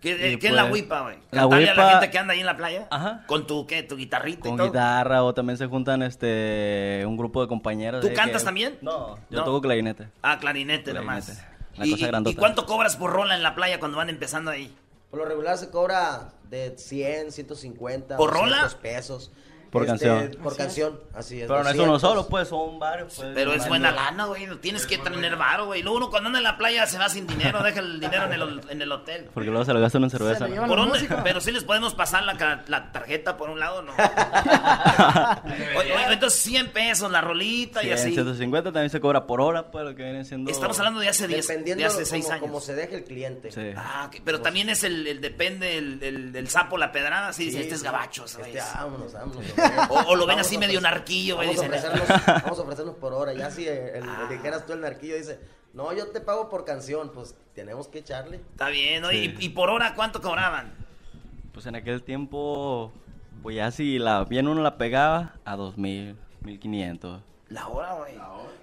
[0.00, 1.16] ¿Qué, eh, es la pues, huipa, güey?
[1.32, 2.86] La ¿Cantarle a la huipa- gente que anda ahí en la playa?
[2.90, 3.24] Ajá.
[3.26, 3.82] ¿Con tu qué?
[3.82, 4.66] ¿Tu guitarrita y Con todo?
[4.68, 8.02] guitarra o también se juntan este un grupo de compañeros.
[8.02, 8.78] ¿Tú cantas que- también?
[8.82, 9.44] No, yo No.
[9.44, 10.08] toco clarinete.
[10.22, 11.24] Ah, clarinete, nomás.
[11.26, 11.56] Clarinete.
[11.78, 12.32] La ¿Y, cosa grandota.
[12.32, 14.72] ¿Y cuánto cobras por rola en la playa cuando van empezando ahí?
[15.10, 18.62] Por lo regular se cobra de 100, 150, ¿Por rola?
[18.62, 19.30] 200 pesos.
[19.70, 20.36] Por canción.
[20.42, 21.46] Por Así canción, así es.
[21.48, 21.88] Pero no es 200.
[21.88, 23.14] uno solo, pues son varios.
[23.14, 24.46] pues, Pero es buena lana, güey.
[24.60, 25.82] Tienes que tener varo, güey.
[25.82, 28.32] Luego uno cuando anda en la playa se va sin dinero, deja el dinero en
[28.32, 29.28] el, en el hotel.
[29.34, 30.46] Porque luego se lo gastan en cerveza.
[30.48, 30.66] ¿no?
[30.66, 31.06] ¿Por dónde?
[31.24, 33.92] Pero sí les podemos pasar la, la tarjeta por un lado, ¿no?
[35.76, 38.12] Oye, oye, entonces 100 pesos la rolita y 100, así.
[38.12, 40.50] 150 también se cobra por hora, pues lo que viene siendo.
[40.50, 42.40] Estamos hablando de hace 10, Dependiendo de hace como- 6 años.
[42.40, 43.50] como se deje el cliente.
[43.52, 43.72] Sí.
[43.76, 47.56] Ah, pero también es el, el depende el, el, el sapo, la pedrada, así dicen,
[47.60, 47.86] Sí, este es sí.
[47.86, 48.64] gabacho, Este, ¿sabes?
[48.74, 49.44] vámonos, vámonos.
[49.90, 51.90] O, o lo ven Vamos así a medio narquillo, güey, Vamos a, dicen.
[51.92, 53.32] ofrecernos, vamos a ofrecernos por hora.
[53.34, 55.38] Ya si el, dijeras tú el narquillo, dice,
[55.74, 58.36] no, yo te pago por canción, pues tenemos que echarle.
[58.52, 59.10] Está bien, ¿no?
[59.10, 59.34] Sí.
[59.38, 60.72] ¿Y, y por hora cuánto cobraban?
[61.52, 62.92] Pues en aquel tiempo,
[63.42, 67.22] pues ya si la, bien uno la pegaba, a 2000, 1500.
[67.48, 68.14] La hora, güey.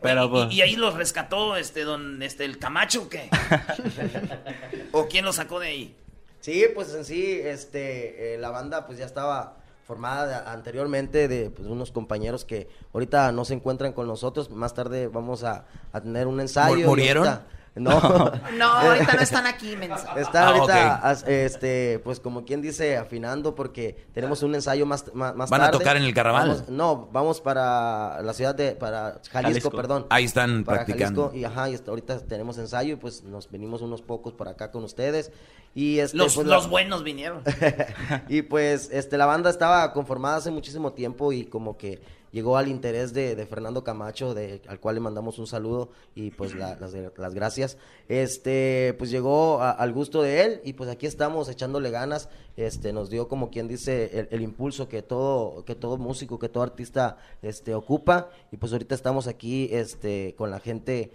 [0.01, 3.29] Pero, y, pues- y ahí los rescató este don este el Camacho o qué?
[4.91, 5.95] ¿O quién lo sacó de ahí?
[6.41, 9.55] Sí, pues en sí, este, eh, la banda pues ya estaba
[9.85, 14.49] formada de- anteriormente de pues, unos compañeros que ahorita no se encuentran con nosotros.
[14.49, 16.77] Más tarde vamos a, a tener un ensayo.
[16.77, 17.27] y ¿Murieron?
[17.27, 18.31] ahorita- no.
[18.57, 20.13] No, ahorita no están aquí, mensa.
[20.15, 25.05] Está Ah, ahorita, as- este, pues como quien dice, afinando porque tenemos un ensayo más,
[25.13, 26.49] más, más ¿Van a tocar en el Carnaval?
[26.49, 29.71] Vamos- no, vamos para la ciudad de, para Jalisco, Jalisco.
[29.71, 30.05] perdón.
[30.09, 31.29] Ahí están Para practicando.
[31.29, 34.47] Jalisco, y ajá, y hasta ahorita tenemos ensayo y pues nos venimos unos pocos por
[34.47, 35.31] acá con ustedes.
[35.75, 37.41] Y este, Los, pues, la- los buenos vinieron.
[38.29, 42.01] y pues este la banda estaba conformada hace muchísimo tiempo y como que
[42.33, 46.31] llegó al interés de, de Fernando Camacho, de, al cual le mandamos un saludo y
[46.31, 46.75] pues la-
[47.15, 47.77] las, gracias.
[48.09, 52.27] Este, pues llegó a- al gusto de él y pues aquí estamos echándole ganas.
[52.57, 56.63] Este, nos dio como quien dice el, impulso que todo, que todo músico, que todo
[56.63, 58.29] artista este, ocupa.
[58.51, 61.11] Y pues ahorita estamos aquí este, con la gente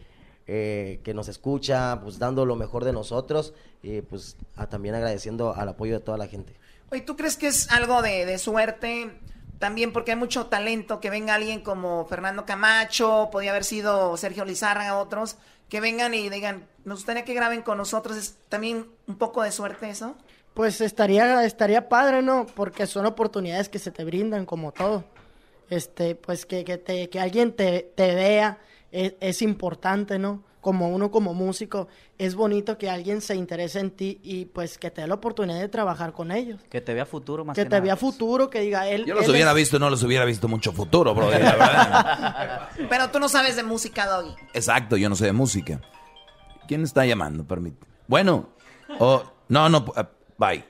[0.46, 3.52] eh, que nos escucha, pues dando lo mejor de nosotros
[3.82, 4.36] y pues
[4.70, 6.54] también agradeciendo al apoyo de toda la gente.
[6.90, 9.10] Oye, ¿tú crees que es algo de, de suerte?
[9.58, 14.44] También porque hay mucho talento, que venga alguien como Fernando Camacho, podía haber sido Sergio
[14.44, 15.36] Lizárraga, otros,
[15.68, 19.50] que vengan y digan, nos gustaría que graben con nosotros, ¿es también un poco de
[19.50, 20.16] suerte eso?
[20.54, 22.46] Pues estaría, estaría padre, ¿no?
[22.46, 25.04] Porque son oportunidades que se te brindan como todo.
[25.70, 28.58] Este, pues que, que, te, que alguien te, te vea
[28.90, 30.42] es, es importante, ¿no?
[30.60, 31.86] Como uno como músico,
[32.18, 35.60] es bonito que alguien se interese en ti y pues que te dé la oportunidad
[35.60, 36.60] de trabajar con ellos.
[36.68, 37.82] Que te vea futuro más Que que, te nada.
[37.82, 39.04] vea futuro, que diga él.
[39.06, 41.30] Yo los él hubiera es- visto, no los hubiera visto mucho futuro, bro.
[41.30, 42.68] La verdad.
[42.90, 44.34] Pero tú no sabes de música, Doggy.
[44.52, 45.80] Exacto, yo no sé de música.
[46.66, 47.44] ¿Quién está llamando?
[47.44, 47.86] Permite.
[48.08, 48.48] Bueno,
[48.98, 50.04] o no, no, eh,
[50.38, 50.64] bye.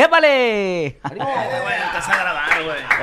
[0.00, 0.98] ¡Épale!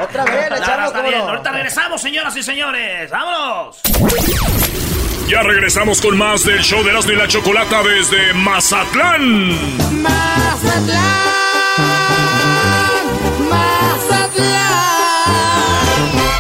[0.02, 0.52] Otra vez.
[0.52, 3.12] Ahorita regresamos, señoras y señores.
[3.12, 3.82] ¡Vámonos!
[5.28, 9.52] Ya regresamos con más del show de Erasmo y la Chocolata desde Mazatlán.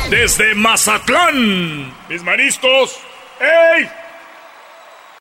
[0.10, 1.93] Desde Mazatlán.
[2.10, 2.97] Mis mariscos.
[3.39, 3.88] ¡Ey!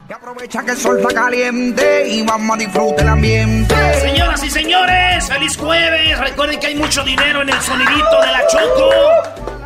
[0.08, 3.74] Y aprovecha que el sol está caliente y vamos a disfrutar el ambiente.
[4.00, 6.18] Señoras y señores, feliz jueves.
[6.20, 8.90] Recuerden que hay mucho dinero en el sonidito de la Choco.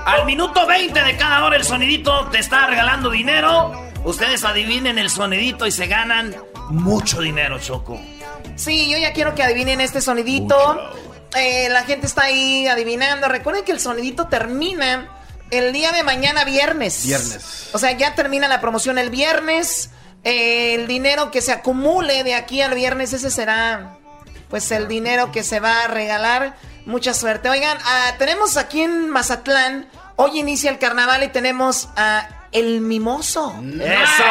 [0.06, 3.90] Al minuto 20 de cada hora el sonidito te está regalando dinero.
[4.02, 6.34] Ustedes adivinen el sonidito y se ganan
[6.70, 8.00] mucho dinero, Choco.
[8.56, 10.56] Sí, yo ya quiero que adivinen este sonidito.
[11.36, 13.28] Eh, la gente está ahí adivinando.
[13.28, 15.06] Recuerden que el sonidito termina
[15.50, 17.04] el día de mañana, viernes.
[17.04, 17.68] Viernes.
[17.74, 19.90] O sea, ya termina la promoción el viernes.
[20.24, 23.96] El dinero que se acumule de aquí al viernes, ese será
[24.50, 26.56] pues el dinero que se va a regalar.
[26.84, 27.48] Mucha suerte.
[27.48, 33.54] Oigan, ah, tenemos aquí en Mazatlán, hoy inicia el carnaval y tenemos a El Mimoso.
[33.80, 34.24] ¡Eso!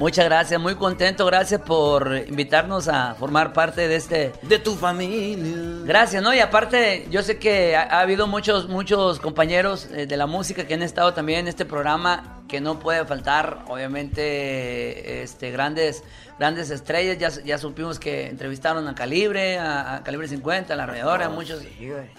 [0.00, 4.32] Muchas gracias, muy contento, gracias por invitarnos a formar parte de este...
[4.40, 5.84] De tu familia.
[5.84, 6.32] Gracias, ¿no?
[6.32, 10.66] Y aparte, yo sé que ha, ha habido muchos, muchos compañeros eh, de la música
[10.66, 16.02] que han estado también en este programa que no puede faltar, obviamente, este, grandes,
[16.38, 17.18] grandes estrellas.
[17.18, 21.28] Ya, ya supimos que entrevistaron a Calibre, a, a Calibre 50, a la Arrolladora, a
[21.28, 21.62] muchos,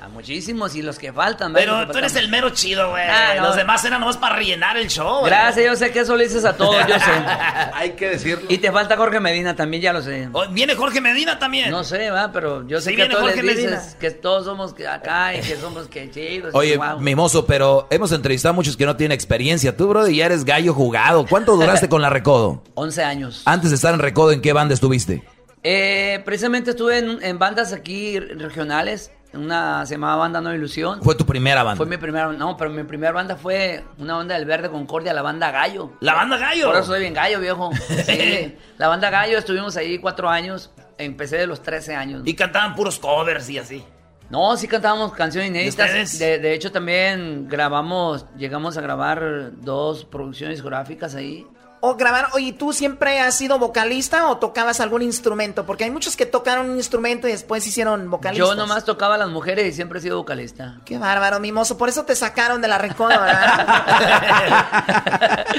[0.02, 1.54] a muchísimos y los que faltan.
[1.54, 3.04] Pero que tú eres el mero chido, güey.
[3.08, 3.48] Ah, no.
[3.48, 5.20] Los demás eran nomás para rellenar el show.
[5.20, 5.32] güey.
[5.32, 7.12] Gracias, yo sé que eso lo dices a todos, yo sé.
[7.74, 8.46] Hay que decirlo.
[8.50, 10.30] Y te falta Jorge Medina también, ya lo sé.
[10.32, 11.70] Oh, ¿Viene Jorge Medina también?
[11.72, 14.00] No sé, va, pero yo sé Sí que a todos Jorge les dices Medina.
[14.00, 16.54] que todos somos que acá y que somos que chidos.
[16.56, 17.00] Oye, wow.
[17.00, 19.76] mimoso, pero hemos entrevistado a muchos que no tienen experiencia.
[19.76, 21.26] Tú, bro, ya eres gallo jugado.
[21.26, 22.64] ¿Cuánto duraste con la Recodo?
[22.76, 23.42] 11 años.
[23.46, 25.24] Antes de estar en Recodo, ¿en qué banda estuviste?
[25.64, 29.12] Eh, precisamente estuve en, en bandas aquí regionales.
[29.34, 31.02] Una se llamaba Banda No Ilusión.
[31.02, 31.78] Fue tu primera banda.
[31.78, 35.22] Fue mi primera, no, pero mi primera banda fue una banda del Verde Concordia, la
[35.22, 35.94] banda Gallo.
[36.02, 36.68] ¿La banda Gallo?
[36.68, 37.72] Por eso soy bien gallo, viejo.
[38.06, 40.72] Sí, la banda Gallo, estuvimos ahí cuatro años.
[40.98, 42.22] Empecé de los 13 años.
[42.26, 43.84] Y cantaban puros covers y así.
[44.32, 46.18] No, sí cantábamos canciones ¿Y inéditas.
[46.18, 51.46] De, de hecho, también grabamos, llegamos a grabar dos producciones discográficas ahí.
[51.84, 55.66] O grabar, oye, ¿tú siempre has sido vocalista o tocabas algún instrumento?
[55.66, 58.48] Porque hay muchos que tocaron un instrumento y después hicieron vocalistas.
[58.48, 60.80] Yo nomás tocaba a las mujeres y siempre he sido vocalista.
[60.86, 61.80] Qué bárbaro, mimoso.
[61.80, 65.46] Por eso te sacaron de la recoda, ¿verdad?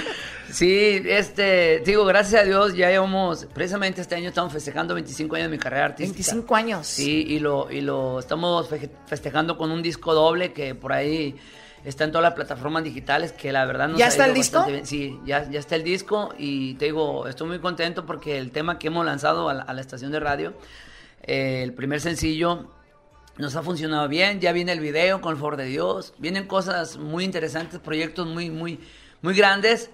[0.53, 5.47] Sí, este, digo, gracias a Dios ya llevamos, precisamente este año estamos festejando 25 años
[5.51, 6.15] de mi carrera artística.
[6.15, 6.87] 25 años.
[6.87, 11.37] Sí, y lo, y lo estamos fe- festejando con un disco doble que por ahí
[11.85, 14.35] está en todas las plataformas digitales, que la verdad nos ¿Ya ha está ido el
[14.39, 14.65] disco?
[14.67, 14.87] bien.
[14.87, 18.79] Sí, ya, ya está el disco y te digo, estoy muy contento porque el tema
[18.79, 20.53] que hemos lanzado a la, a la estación de radio,
[21.23, 22.71] eh, el primer sencillo,
[23.39, 26.99] nos ha funcionado bien, ya viene el video con el favor de Dios, vienen cosas
[26.99, 28.79] muy interesantes, proyectos muy, muy,
[29.23, 29.91] muy grandes.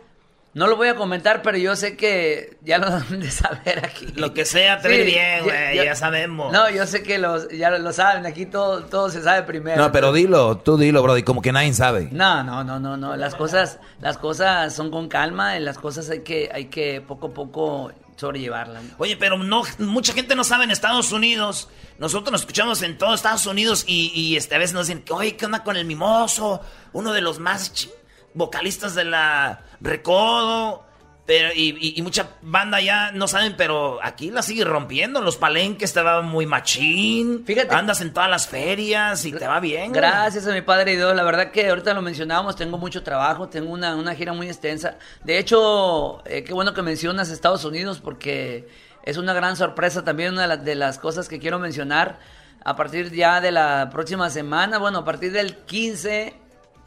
[0.55, 4.07] No lo voy a comentar, pero yo sé que ya lo dan de saber aquí.
[4.17, 5.77] Lo que sea, te Sí, bien, ya- güey.
[5.77, 6.53] ya- Ya, sabemos.
[6.53, 9.77] No, yo sé que los, ya lo saben, aquí todo, todo se sabe primero.
[9.81, 12.09] No, pero dilo, tú dilo, bro, y como que nadie sabe.
[12.11, 13.15] No, no, no, no, no.
[13.17, 17.29] Las cosas, las cosas son con calma, y las cosas hay que, hay que poco
[17.29, 18.83] a poco sobrellevarlas.
[18.99, 21.69] Oye, pero no, mucha gente no sabe en Estados Unidos.
[21.99, 25.37] Nosotros nos escuchamos en todo Estados Unidos y, y, este, a veces nos dicen, oye,
[25.37, 26.61] ¿qué onda con el mimoso?
[26.93, 27.91] Uno de los más chi-
[28.39, 30.85] vocalistas de la Recodo.
[31.27, 35.21] Pero, y, y- y mucha banda ya no saben, pero aquí la sigue rompiendo.
[35.21, 37.45] Los palenques te va muy machín.
[37.45, 37.75] Fíjate.
[37.75, 39.91] Andas en todas las ferias y te va bien.
[39.91, 40.01] güey.
[40.01, 43.71] Gracias a mi padre Dios, la verdad que ahorita lo mencionábamos, tengo mucho trabajo, tengo
[43.71, 44.97] una, una gira muy extensa.
[45.23, 48.67] De hecho, eh, qué bueno que mencionas Estados Unidos porque
[49.03, 52.19] es una gran sorpresa también, una de, las- de las cosas que quiero mencionar.
[52.65, 56.35] A partir ya de la próxima semana, bueno, a partir del 15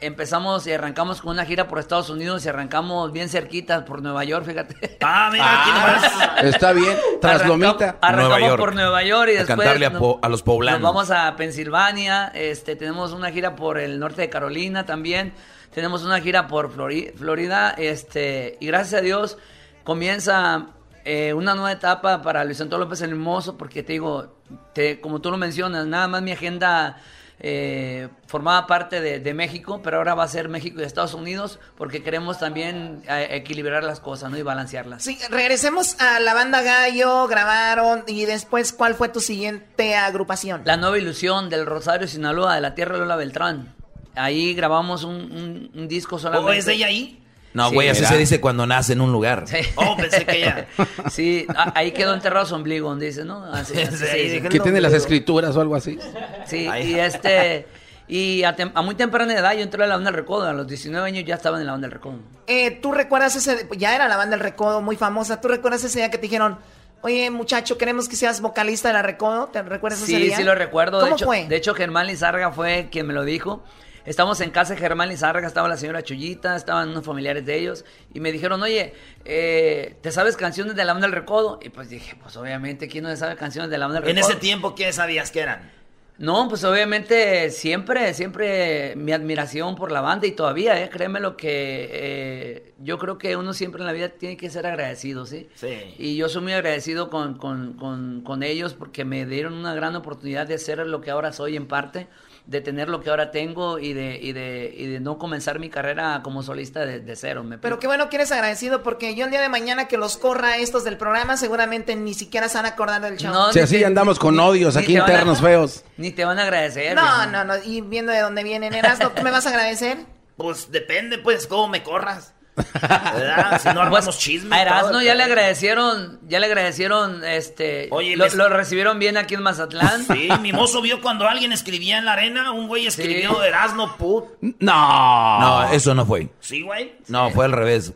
[0.02, 4.24] empezamos y arrancamos con una gira por Estados Unidos y arrancamos bien cerquita por Nueva
[4.24, 4.98] York, fíjate.
[5.02, 6.44] Ah, mira, aquí nomás.
[6.54, 7.96] Está bien, traslomita.
[8.00, 8.60] Arrancamos Nueva York.
[8.60, 10.80] por Nueva York y A después cantarle a nos- po- a los poblanos.
[10.80, 15.32] Nos vamos a Pensilvania, este, tenemos una gira por el norte de Carolina también,
[15.72, 19.38] tenemos una gira por Flori- Florida, este, y gracias a Dios
[19.84, 20.66] comienza
[21.04, 24.36] eh, una nueva etapa para Luis Antonio López el Hermoso, porque te digo,
[24.72, 26.96] te, como tú lo mencionas, nada más mi agenda
[27.44, 31.58] eh, formaba parte de, de México, pero ahora va a ser México y Estados Unidos,
[31.76, 34.38] porque queremos también eh, equilibrar las cosas, ¿no?
[34.38, 35.02] Y balancearlas.
[35.02, 40.62] Sí, regresemos a la banda Gallo, grabaron y después, ¿cuál fue tu siguiente agrupación?
[40.64, 43.74] La nueva ilusión del Rosario Sinaloa, de la tierra Lola Beltrán.
[44.14, 46.50] Ahí grabamos un, un- un disco solamente.
[46.50, 47.21] ¿O es de ella ahí?
[47.54, 49.44] No, Sí, güey, así se dice cuando nace en un lugar.
[49.46, 49.58] Sí.
[49.76, 50.66] Oh, pensé que ya.
[51.10, 53.44] Sí, a- ahí quedó enterrado su ombligo, donde dice, ¿no?
[53.52, 54.48] Así, así dice.
[54.48, 55.98] Que tiene las escrituras o algo así.
[56.46, 57.66] Sí, y este...
[58.08, 60.46] Y a, tem- a muy temprana edad yo entré a la banda del recodo.
[60.46, 62.16] A los 19 años ya estaba en la banda del recodo.
[62.46, 66.00] Eh, ¿Tú recuerdas ese, ya era la banda del Recodo muy famosa, ¿tú recuerdas ese
[66.00, 66.58] día que te dijeron,
[67.02, 69.46] oye muchacho, queremos que seas vocalista de la Recodo?
[69.46, 70.36] ¿Te recuerdas ese Sí, día?
[70.36, 70.98] sí lo recuerdo.
[71.00, 71.46] ¿Cómo de hecho, fue?
[71.46, 73.62] De hecho, Germán Lizarga fue quien me lo dijo.
[74.04, 77.84] Estamos en casa de Germán Lizarga, estaba la señora Chuyita, estaban unos familiares de ellos,
[78.12, 78.94] y me dijeron, oye,
[79.24, 81.60] eh, ¿te sabes canciones de la banda del recodo?
[81.62, 84.16] Y pues dije, pues obviamente, ¿quién no se sabe canciones de la banda del En
[84.16, 84.30] recodo?
[84.32, 85.70] ese tiempo, ¿qué sabías que eran?
[86.18, 91.36] No, pues obviamente siempre, siempre mi admiración por la banda y todavía, eh, créeme lo
[91.36, 95.48] que eh, yo creo que uno siempre en la vida tiene que ser agradecido, ¿sí?
[95.54, 95.94] Sí.
[95.98, 99.96] Y yo soy muy agradecido con, con, con, con ellos porque me dieron una gran
[99.96, 102.08] oportunidad de ser lo que ahora soy en parte,
[102.46, 105.70] de tener lo que ahora tengo y de, y de, y de no comenzar mi
[105.70, 107.44] carrera como solista de, de cero.
[107.44, 110.16] Me Pero qué bueno que eres agradecido porque yo el día de mañana que los
[110.16, 113.32] corra estos del programa seguramente ni siquiera se van a acordar del show.
[113.32, 115.84] No, Si así te- andamos con ni- odios ni aquí a- internos feos.
[115.96, 116.96] Ni te van a agradecer.
[116.96, 119.98] No, no, no, y viendo de dónde vienen, Erasmo, ¿tú me vas a agradecer?
[120.36, 122.34] Pues depende, pues, cómo me corras.
[122.54, 123.60] ¿Verdad?
[123.62, 124.54] Si no armamos Pues, chisme.
[124.56, 128.98] A todo, Erasmo ya le agradecieron, ya le agradecieron, este, Oye, lo, me- lo recibieron
[128.98, 130.04] bien aquí en Mazatlán.
[130.06, 134.24] Sí, mi mozo vio cuando alguien escribía en la arena, un güey escribió Erasmo Put.
[134.58, 135.40] No.
[135.40, 136.28] No, eso no fue.
[136.40, 136.94] Sí, güey.
[137.08, 137.92] No, fue al revés.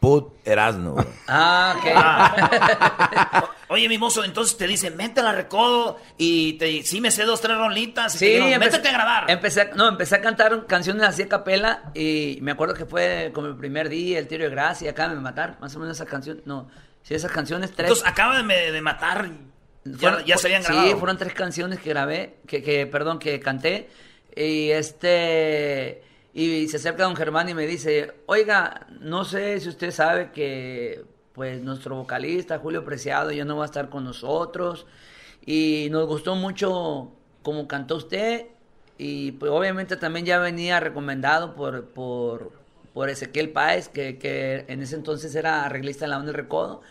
[0.00, 0.92] Put Erasno.
[0.92, 1.06] güey.
[1.28, 3.48] Ah, ok.
[3.70, 7.24] Oye, mi mozo, entonces te dicen, vente a la recodo y te, sí me sé
[7.24, 8.14] dos, tres rolitas.
[8.14, 9.30] Y Sí, te empecé- métete a grabar.
[9.30, 13.30] Empecé a- no, empecé a cantar canciones así a capela y me acuerdo que fue
[13.34, 16.06] como el primer día, el tiro de gracia, acá me matar, más o menos esa
[16.06, 16.70] canción, no,
[17.02, 17.88] sí, esas canciones tres.
[17.90, 19.28] Entonces acaba de, de matar.
[19.84, 20.98] Ya, Fueron- ya se habían sí, grabado.
[20.98, 23.90] fueron tres canciones que grabé, que, que perdón, que canté.
[24.34, 26.02] Y este
[26.38, 31.04] y se acerca don Germán y me dice, oiga, no sé si usted sabe que
[31.32, 34.86] pues nuestro vocalista Julio Preciado ya no va a estar con nosotros.
[35.44, 37.10] Y nos gustó mucho
[37.42, 38.46] como cantó usted.
[38.98, 42.52] Y pues obviamente también ya venía recomendado por, por,
[42.94, 46.82] por Ezequiel Páez, que, que en ese entonces era arreglista en la banda del Recodo.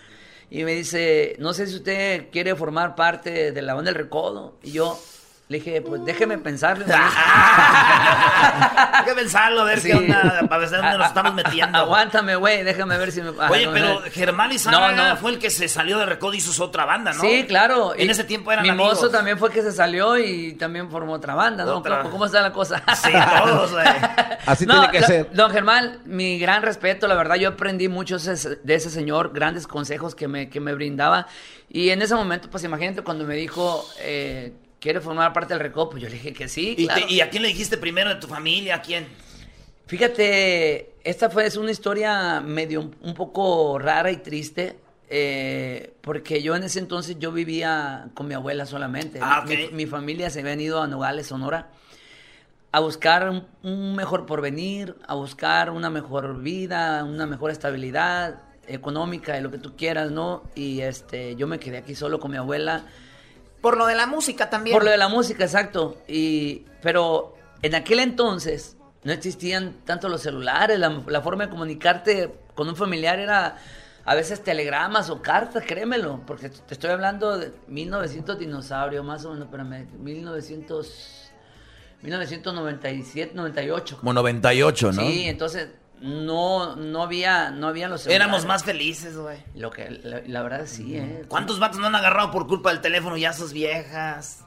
[0.50, 4.58] Y me dice, no sé si usted quiere formar parte de la banda del Recodo.
[4.62, 5.00] Y yo
[5.50, 6.86] le dije, pues déjeme pensarlo.
[8.94, 9.90] Hay que pensarlo, a ver Sí.
[9.90, 11.78] qué onda, para ver dónde nos estamos metiendo.
[11.78, 13.30] Aguántame, güey, déjame ver si me...
[13.30, 14.02] Oye, Ah, no, pero no.
[14.12, 15.16] Germán y No, no.
[15.18, 17.22] fue el que se salió de Recodo y hizo su otra banda, ¿no?
[17.22, 17.94] Sí, claro.
[17.96, 18.96] En Y ese tiempo eran Mi amigos.
[18.96, 21.78] mozo también fue que se salió y también formó otra banda, ¿no?
[21.78, 22.00] Otra.
[22.00, 22.84] ¿Cómo, cómo está la cosa?
[22.96, 23.12] Sí,
[23.44, 23.86] todos, güey.
[24.46, 25.30] Así No, tiene que lo- ser.
[25.32, 29.68] Don Germán, mi gran respeto, la verdad, yo aprendí mucho ese- de ese señor, grandes
[29.68, 31.28] consejos que me, que me brindaba.
[31.70, 35.90] Y en ese momento, pues imagínate cuando me dijo, eh, ¿quiere formar parte del recodo?
[35.92, 36.76] Pues yo le dije que sí.
[36.78, 37.06] ¿Y, claro.
[37.08, 38.76] te- ¿Y a quién le dijiste primero de tu familia?
[38.76, 39.08] ¿A quién?
[39.88, 44.78] Fíjate, esta fue es una historia medio un, poco rara y triste.
[45.10, 49.20] eh, porque yo en ese entonces yo vivía con mi abuela solamente.
[49.22, 49.72] Ah, mi, ok.
[49.72, 51.70] mi familia se había ido a Nogales, Sonora,
[52.74, 59.34] a buscar un, un mejor porvenir, a buscar una mejor vida, una mejor estabilidad económica,
[59.34, 60.44] de lo que tú quieras, ¿no?
[60.56, 62.84] Y este, yo me quedé aquí solo con mi abuela.
[63.68, 64.74] Por lo de la música también.
[64.74, 65.98] Por lo de la música, exacto.
[66.08, 72.34] Y, pero en aquel entonces no existían tanto los celulares, la, la forma de comunicarte
[72.56, 73.58] con un familiar era
[74.06, 79.34] a veces telegramas o cartas, créemelo, porque te estoy hablando de 1900 dinosaurio, más o
[79.34, 81.32] menos, espérame, 1900,
[82.04, 83.98] 1997, 98.
[83.98, 85.02] Como 98, ¿no?
[85.02, 85.68] Sí, entonces
[86.02, 88.46] no, no había, no había los Éramos celulares.
[88.48, 89.38] más felices, güey.
[89.56, 91.24] Lo que, la, la verdad sí, ¿eh?
[91.28, 94.40] ¿Cuántos vatos no han agarrado por culpa del teléfono ya sus viejas?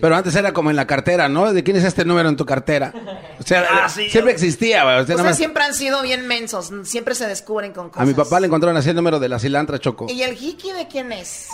[0.00, 1.52] Pero antes era como en la cartera, ¿no?
[1.52, 2.92] ¿De quién es este número en tu cartera?
[3.38, 4.08] O sea, Ah, sí.
[4.10, 4.96] siempre existía, güey.
[4.96, 8.02] O sea, nada Ustedes más- siempre han sido bien mensos, siempre se descubren con cosas.
[8.02, 10.06] A mi papá le encontraron así el número de la cilantra, Choco.
[10.08, 11.48] ¿Y el hiki de quién es?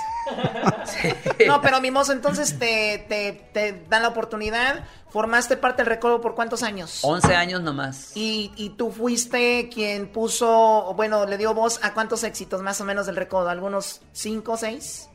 [1.47, 4.85] No, pero mimoso, entonces te, te, te dan la oportunidad.
[5.11, 7.01] ¿Formaste parte del recodo por cuántos años?
[7.03, 8.13] 11 años nomás.
[8.15, 12.85] Y, y tú fuiste quien puso, bueno, le dio voz a cuántos éxitos más o
[12.85, 15.09] menos del recodo, algunos cinco, seis.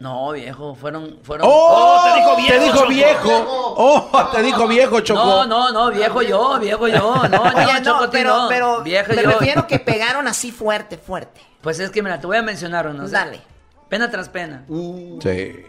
[0.00, 1.18] No, viejo, fueron...
[1.24, 1.48] fueron...
[1.50, 2.04] ¡Oh!
[2.04, 2.52] te dijo viejo.
[2.52, 3.44] Te dijo viejo.
[3.76, 4.30] ¡Oh!
[4.32, 5.24] Te dijo viejo, Choco.
[5.24, 7.00] No, no, no, viejo yo, viejo yo.
[7.28, 8.48] No, Oye, no, no, Chocotín, pero, no.
[8.48, 9.30] pero viejo me yo.
[9.30, 11.40] refiero que pegaron así fuerte, fuerte.
[11.62, 13.10] Pues es que, mira, te voy a mencionar unos.
[13.10, 13.40] Dale.
[13.88, 14.64] Pena tras pena.
[14.68, 15.64] Sí.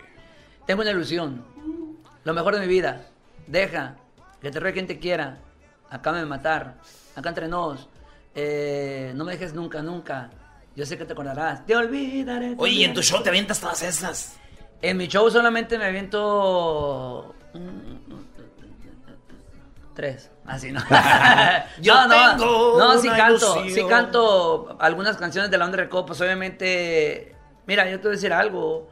[0.65, 1.45] Tengo una ilusión.
[2.24, 3.01] Lo mejor de mi vida.
[3.47, 3.95] Deja.
[4.41, 5.39] Que te ruegue quien te quiera.
[5.89, 6.76] Acábame de matar.
[7.15, 7.88] Acá entre nos.
[8.36, 10.30] Eh, no me dejes nunca, nunca.
[10.76, 11.65] Yo sé que te acordarás.
[11.65, 12.55] Te olvidaré.
[12.55, 14.36] te Oye, ¿y en tu show te avientas todas esas?
[14.82, 17.36] En mi show solamente me aviento.
[19.93, 20.32] Tres.
[20.45, 20.80] Así no.
[21.82, 23.61] Yo no, no, tengo no, sí una canto.
[23.61, 23.70] ilusión.
[23.70, 26.05] Sí canto algunas canciones de la onda de Recodo.
[26.05, 27.36] Pues obviamente.
[27.70, 28.89] Mira, yo te voy a decir algo.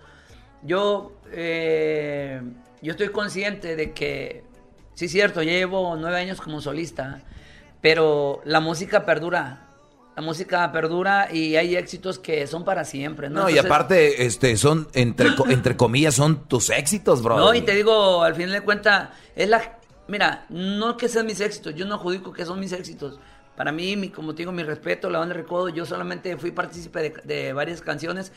[0.61, 1.13] Yo.
[1.31, 2.39] eh,
[2.83, 4.43] yo estoy consciente de que.
[4.93, 7.23] Sí, es cierto, llevo nueve años como solista.
[7.81, 9.63] Pero la música perdura.
[10.15, 13.41] La música perdura y hay éxitos que son para siempre, ¿no?
[13.41, 17.37] No, y aparte, este, son, entre, entre comillas, son tus éxitos, bro.
[17.37, 19.79] No, y te digo, al final de cuentas, es la...
[20.07, 23.19] Mira, no que sean mis éxitos, yo no adjudico que son mis éxitos.
[23.55, 26.99] Para mí, mi, como te digo, mi respeto, la banda Recodo, yo solamente fui partícipe
[26.99, 28.31] de, de varias canciones,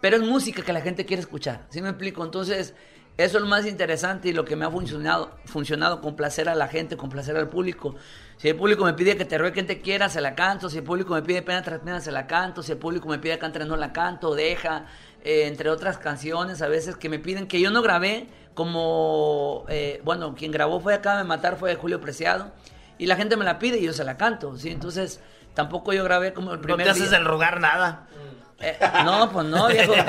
[0.00, 2.24] pero es música que la gente quiere escuchar, ¿sí me explico?
[2.24, 2.74] Entonces,
[3.16, 6.68] eso es lo más interesante y lo que me ha funcionado, funcionado, complacer a la
[6.68, 7.96] gente, complacer al público.
[8.36, 10.70] Si el público me pide que te ruegue quien te quiera, se la canto.
[10.70, 12.62] Si el público me pide pena tras pena, se la canto.
[12.62, 14.86] Si el público me pide cantar, no la canto, deja.
[15.24, 20.00] eh, entre otras canciones, a veces que me piden que yo no grabé, como, eh,
[20.04, 22.52] bueno, quien grabó fue acá de matar fue Julio Preciado.
[22.98, 24.70] Y la gente me la pide y yo se la canto, ¿sí?
[24.70, 25.20] Entonces,
[25.54, 27.18] tampoco yo grabé como el No primer te haces día.
[27.18, 28.06] el rogar nada.
[28.60, 29.92] Eh, no, pues no, viejo.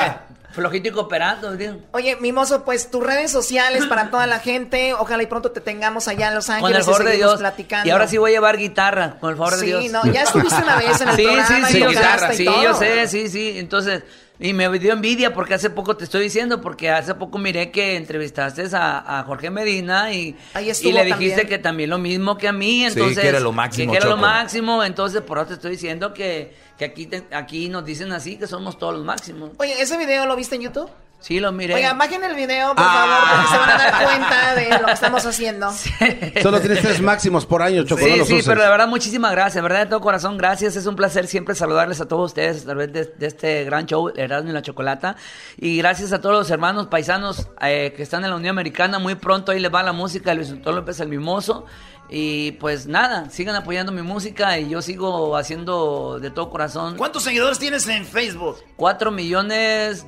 [0.52, 1.56] Flojito y cooperando.
[1.92, 4.96] Oye, Mimoso, pues tus redes sociales para toda la gente.
[4.96, 7.38] Ojalá y pronto te tengamos allá en Los Con el Ángeles y favor de Dios.
[7.40, 7.88] platicando.
[7.88, 9.92] Y ahora sí voy a llevar guitarra, con el favor de Sí, Dios.
[9.92, 12.64] no, ya estuviste una vez en el sí, programa Sí, sí, guitarra, y sí, todo.
[12.64, 13.60] yo sé, sí, sí.
[13.60, 14.04] Entonces,
[14.40, 17.96] y me dio envidia porque hace poco te estoy diciendo, porque hace poco miré que
[17.96, 21.48] entrevistaste a, a Jorge Medina y, Ahí y le dijiste también.
[21.48, 22.80] que también lo mismo que a mí.
[22.80, 24.84] Sí, Entonces, que era lo máximo, Que, era lo máximo.
[24.84, 28.48] Entonces, por eso te estoy diciendo que, que aquí, te- aquí nos dicen así, que
[28.48, 29.52] somos todos los máximos.
[29.58, 30.90] Oye, ¿ese video lo viste en YouTube?
[31.22, 31.74] Sí, lo miré.
[31.76, 32.94] Oiga, bajen el video, por Ah.
[32.94, 35.70] favor, porque se van a dar cuenta de lo que estamos haciendo.
[36.42, 38.48] Solo tienes tres máximos por año, Choco, no Sí, los sí, uses.
[38.48, 39.56] pero la verdad, muchísimas gracias.
[39.56, 40.78] De verdad, de todo corazón, gracias.
[40.78, 44.14] Es un placer siempre saludarles a todos ustedes a través de, de este gran show,
[44.16, 45.18] Erasmo y la Chocolata.
[45.58, 48.98] Y gracias a todos los hermanos paisanos eh, que están en la Unión Americana.
[48.98, 51.66] Muy pronto ahí les va la música de Luis Antonio López el Mimoso.
[52.12, 56.98] Y pues nada, sigan apoyando mi música y yo sigo haciendo de todo corazón.
[56.98, 58.58] ¿Cuántos seguidores tienes en Facebook?
[58.76, 60.06] Cuatro millones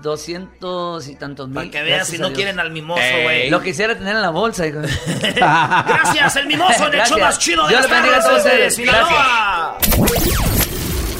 [0.00, 1.54] doscientos y tantos mil.
[1.54, 2.36] Para que veas si no Dios.
[2.36, 3.22] quieren al mimoso, Ey.
[3.22, 3.50] güey.
[3.50, 4.66] Lo quisiera tener en la bolsa.
[4.66, 4.80] hijo.
[5.36, 8.74] Gracias, el mimoso en el show más chido de Dios las bendiga a ustedes.
[8.74, 9.78] Sinaloa.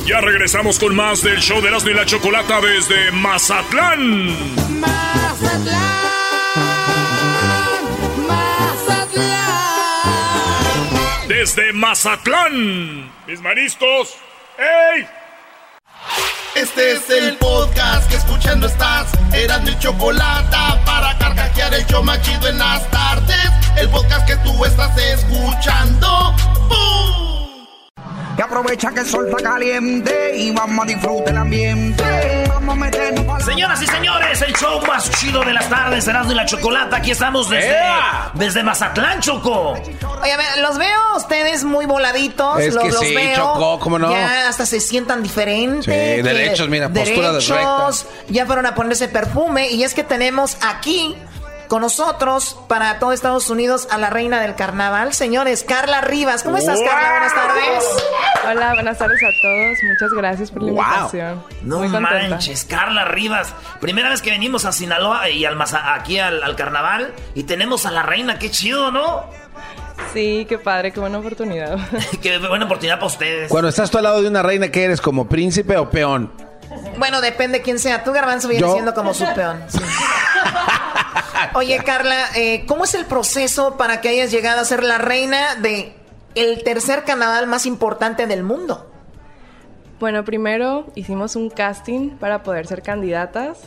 [0.07, 4.35] Ya regresamos con más del show de Erasmo y la Chocolata desde Mazatlán.
[11.43, 13.11] Desde Mazatlán.
[13.27, 14.15] Mis manistos.
[14.57, 15.05] ¡Ey!
[16.55, 19.09] Este es el podcast que escuchando estás.
[19.35, 20.57] Eran mi chocolate
[20.87, 23.51] para carcajear el show machido en las tardes.
[23.77, 26.33] El podcast que tú estás escuchando.
[26.69, 27.32] ¡Bum!
[28.37, 32.05] Y aprovecha que el sol está caliente y vamos a disfrutar el ambiente.
[32.49, 36.35] Vamos a meternos Señoras y señores, el show más chido de las tardes, Erasmo y
[36.37, 36.99] la Chocolata.
[36.99, 38.31] Aquí estamos desde, ¡Ea!
[38.35, 39.73] desde Mazatlán, Choco.
[39.73, 42.61] Oye, a ver, los veo a ustedes muy voladitos.
[42.61, 43.37] Es los, que los sí, veo.
[43.37, 44.13] Chocó, ¿cómo no?
[44.13, 45.85] Ya hasta se sientan diferentes.
[45.85, 49.71] Sí, derechos, mira, postura derechos, Ya fueron a ponerse perfume.
[49.71, 51.17] Y es que tenemos aquí
[51.73, 55.15] con nosotros para todo Estados Unidos a la reina del carnaval.
[55.15, 56.43] Señores, Carla Rivas.
[56.43, 57.13] ¿Cómo estás, Carla?
[57.13, 57.85] Buenas tardes.
[58.47, 59.79] Hola, buenas tardes a todos.
[59.83, 61.43] Muchas gracias por la invitación.
[61.63, 63.55] No Muy manches, Carla Rivas.
[63.81, 67.91] Primera vez que venimos a Sinaloa y al aquí al, al carnaval y tenemos a
[67.91, 68.39] la reina.
[68.39, 69.25] Qué chido, ¿no?
[70.13, 71.79] Sí, qué padre, qué buena oportunidad.
[72.23, 73.49] Qué buena oportunidad para ustedes.
[73.49, 75.01] Cuando estás tú al lado de una reina, ¿qué eres?
[75.01, 76.31] ¿Como príncipe o peón?
[76.99, 78.05] Bueno, depende quién sea.
[78.05, 79.63] Tú, Garbanzo, vienes Yo- siendo como su peón.
[79.69, 79.79] Sí.
[81.55, 85.57] Oye, Carla, eh, ¿cómo es el proceso para que hayas llegado a ser la reina
[85.57, 85.95] de
[86.35, 88.91] el tercer carnaval más importante del mundo?
[90.01, 93.61] Bueno, primero hicimos un casting para poder ser candidatas.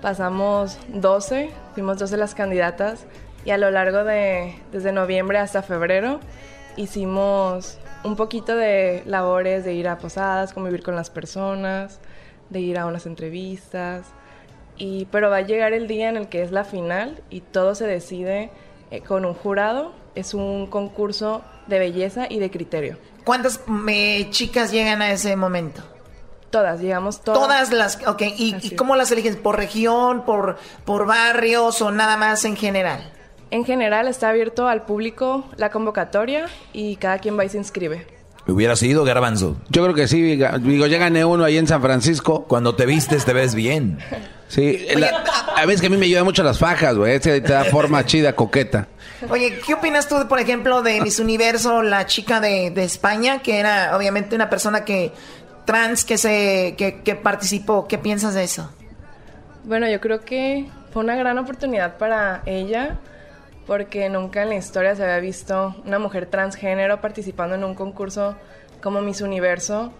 [0.00, 3.06] Pasamos 12, fuimos 12 las candidatas
[3.44, 6.20] y a lo largo de, desde noviembre hasta febrero,
[6.76, 12.00] hicimos un poquito de labores de ir a posadas, convivir con las personas,
[12.50, 14.06] de ir a unas entrevistas.
[14.78, 17.74] Y, pero va a llegar el día en el que es la final y todo
[17.74, 18.50] se decide
[18.90, 19.92] eh, con un jurado.
[20.14, 22.98] Es un concurso de belleza y de criterio.
[23.24, 25.82] ¿Cuántas eh, chicas llegan a ese momento?
[26.50, 27.40] Todas, llegamos todas.
[27.40, 29.36] Todas las, ok, ¿y, y cómo las eligen?
[29.36, 33.12] ¿Por región, por, por barrios o nada más en general?
[33.50, 38.06] En general está abierto al público la convocatoria y cada quien va y se inscribe.
[38.48, 39.56] Hubiera sido garbanzo.
[39.70, 42.44] Yo creo que sí, digo, ya gané uno ahí en San Francisco.
[42.46, 43.98] Cuando te vistes te ves bien.
[44.48, 45.24] Sí, la-
[45.56, 47.18] a veces que a mí me ayudan mucho las fajas, güey.
[47.18, 48.86] Te da forma chida, coqueta.
[49.30, 53.58] Oye, ¿qué opinas tú, por ejemplo, de Miss Universo, la chica de, de España, que
[53.58, 55.10] era obviamente una persona que
[55.64, 57.88] trans que se que, que participó?
[57.88, 58.70] ¿Qué piensas de eso?
[59.64, 62.98] Bueno, yo creo que fue una gran oportunidad para ella
[63.66, 68.36] porque nunca en la historia se había visto una mujer transgénero participando en un concurso
[68.82, 69.92] como Miss Universo.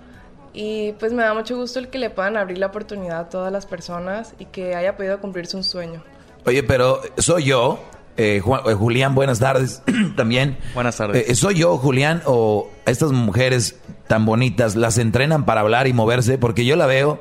[0.52, 3.52] Y pues me da mucho gusto el que le puedan abrir la oportunidad a todas
[3.52, 6.02] las personas y que haya podido cumplirse un sueño.
[6.46, 7.78] Oye, pero soy yo,
[8.16, 9.82] eh, Juan- eh, Julián, buenas tardes
[10.16, 10.56] también.
[10.74, 11.28] Buenas tardes.
[11.28, 16.38] Eh, ¿Soy yo, Julián, o estas mujeres tan bonitas las entrenan para hablar y moverse?
[16.38, 17.20] Porque yo la veo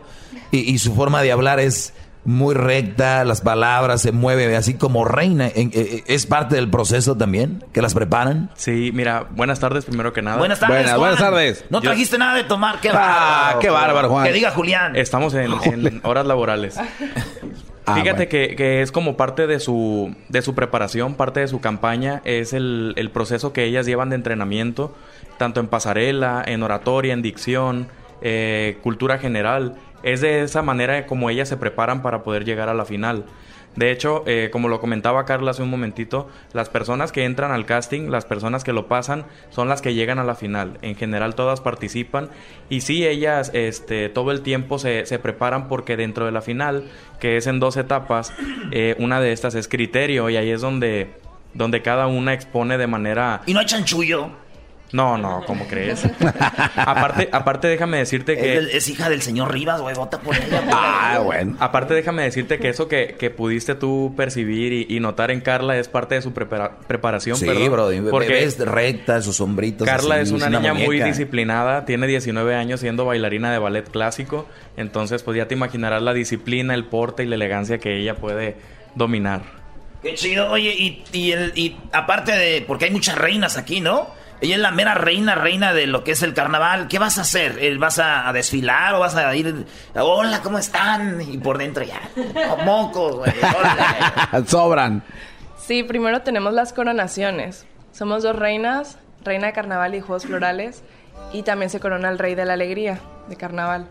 [0.51, 1.93] y, y su forma de hablar es
[2.25, 5.47] muy recta, las palabras se mueve así como reina.
[5.53, 8.49] En- eh, ¿Es parte del proceso también que las preparan?
[8.55, 10.37] Sí, mira, buenas tardes primero que nada.
[10.37, 11.15] Buenas tardes, Juan.
[11.69, 13.59] No Yo- trajiste nada de tomar, qué Ah, bárbaro.
[13.59, 14.25] qué bárbaro, Juan.
[14.25, 14.95] Que diga Julián.
[14.95, 16.77] Estamos en, en horas laborales.
[17.93, 22.21] Fíjate que, que es como parte de su, de su preparación, parte de su campaña,
[22.25, 24.95] es el, el proceso que ellas llevan de entrenamiento,
[25.37, 27.87] tanto en pasarela, en oratoria, en dicción,
[28.21, 29.75] eh, cultura general.
[30.05, 33.25] Es de esa manera como ellas se preparan para poder llegar a la final.
[33.75, 37.65] De hecho, eh, como lo comentaba Carla hace un momentito, las personas que entran al
[37.65, 40.77] casting, las personas que lo pasan, son las que llegan a la final.
[40.83, 42.29] En general todas participan
[42.69, 46.85] y sí, ellas este, todo el tiempo se, se preparan porque dentro de la final,
[47.19, 48.31] que es en dos etapas,
[48.71, 51.15] eh, una de estas es criterio y ahí es donde,
[51.53, 53.41] donde cada una expone de manera...
[53.45, 54.44] ¿Y no hay chanchullo?
[54.95, 56.03] No, no, ¿cómo crees?
[56.75, 58.57] aparte, aparte déjame decirte que...
[58.57, 60.61] Es, es hija del señor Rivas, güey, vota por ella.
[60.61, 60.69] güey.
[60.71, 61.57] Ah, bueno.
[61.59, 65.77] Aparte déjame decirte que eso que, que pudiste tú percibir y, y notar en Carla
[65.77, 67.71] es parte de su prepara- preparación, Sí, perdón.
[67.71, 67.83] bro.
[67.85, 69.87] porque Porque es recta, sus sombritos.
[69.87, 74.47] Carla así, es una niña muy disciplinada, tiene 19 años siendo bailarina de ballet clásico,
[74.77, 78.55] entonces pues ya te imaginarás la disciplina, el porte y la elegancia que ella puede
[78.95, 79.41] dominar.
[80.01, 80.49] Qué chido.
[80.51, 82.63] Oye, y, y, el- y aparte de.
[82.65, 84.07] Porque hay muchas reinas aquí, ¿no?
[84.41, 86.87] Ella es la mera reina, reina de lo que es el carnaval.
[86.87, 87.57] ¿Qué vas a hacer?
[87.59, 89.65] ¿Eh, ¿Vas a, a desfilar o vas a ir?
[89.95, 91.21] Hola, ¿cómo están?
[91.21, 92.01] Y por dentro ya.
[92.65, 93.31] Mocos, güey.
[94.47, 95.03] Sobran.
[95.57, 97.65] Sí, primero tenemos las coronaciones.
[97.91, 100.83] Somos dos reinas, reina de carnaval y juegos florales,
[101.33, 102.99] y también se corona el rey de la alegría
[103.29, 103.87] de carnaval.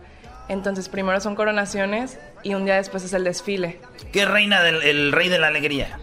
[0.47, 3.81] Entonces primero son coronaciones y un día después es el desfile.
[4.13, 5.97] ¿Qué reina del el rey de la alegría?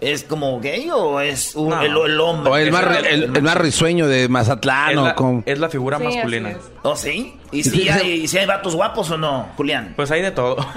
[0.00, 1.80] ¿Es como gay o es un- No.
[1.82, 2.52] el, el hombre?
[2.52, 5.42] O el más, ri- el, el más risueño de Mazatlán Es o la, con...
[5.46, 6.50] es la figura Sí, masculina.
[6.50, 6.58] es.
[6.82, 7.38] ¿Oh, sí?
[7.50, 9.94] ¿Y si hay, y si hay vatos guapos o no, Julián?
[9.96, 10.56] Pues hay de todo.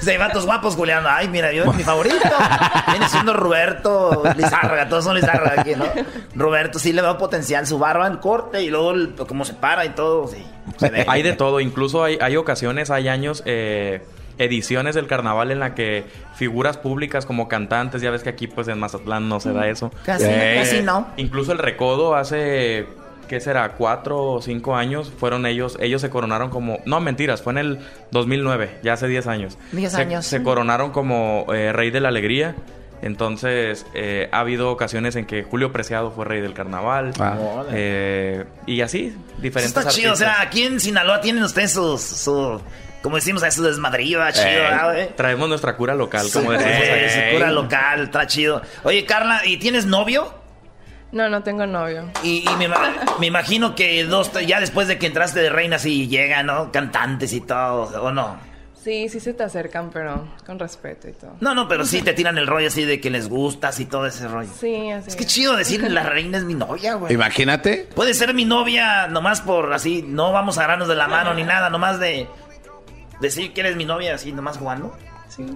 [0.00, 1.04] Si hay vatos guapos, Julián.
[1.08, 2.16] Ay, mira, yo mi favorito.
[2.90, 4.88] Viene siendo Roberto Lizárraga.
[4.88, 5.84] Todos son Lizárraga aquí, ¿no?
[6.34, 7.66] Roberto sí le veo potencial.
[7.68, 10.26] Su barba en corte y luego el- como se para y todo.
[10.26, 10.44] Sí,
[10.76, 11.04] se ve.
[11.08, 14.02] hay de todo, incluso hay, hay ocasiones, hay años, eh,
[14.38, 16.04] ediciones del carnaval en la que
[16.36, 19.90] figuras públicas como cantantes, ya ves que aquí pues en Mazatlán no se da eso.
[20.04, 21.08] Casi, Eh, casi no.
[21.16, 22.86] Incluso el recodo hace,
[23.28, 23.72] ¿qué será?
[23.72, 27.78] Cuatro o cinco años fueron ellos, ellos se coronaron como, no mentiras, fue en el
[28.10, 29.58] 2009, ya hace 10 años.
[29.72, 30.26] 10 Se- años.
[30.26, 32.54] Se coronaron como eh, rey de la alegría.
[33.04, 37.12] Entonces, eh, ha habido ocasiones en que Julio Preciado fue rey del carnaval.
[37.18, 37.64] Ah.
[37.72, 40.12] eh, y así, Eso diferentes está chido.
[40.12, 42.60] O sea, aquí en Sinaloa tienen ustedes su, su
[43.02, 45.08] como decimos, su desmadrillo, ah, chido, Eh, ¿verdad, güey?
[45.16, 48.62] traemos nuestra cura local, como decimos eh, cura local, está chido.
[48.84, 50.32] Oye, Carla, ¿y tienes novio?
[51.12, 52.08] No, no tengo novio.
[52.22, 55.78] Y, y me, ima- me imagino que dos, ya después de que entraste de reina,
[55.78, 56.72] sí llegan, ¿no?
[56.72, 58.50] Cantantes y todo, ¿o no?
[58.82, 61.36] Sí, sí se te acercan, pero con respeto y todo.
[61.40, 64.06] No, no, pero sí te tiran el rollo así de que les gustas y todo
[64.06, 64.48] ese rollo.
[64.58, 67.12] Sí, así Es que chido decir la reina es mi novia, güey.
[67.12, 67.88] Imagínate.
[67.94, 71.44] Puede ser mi novia nomás por así, no vamos a agarrarnos de la mano ni
[71.44, 72.26] nada, nomás de
[73.22, 74.94] decir que eres mi novia así, nomás jugando.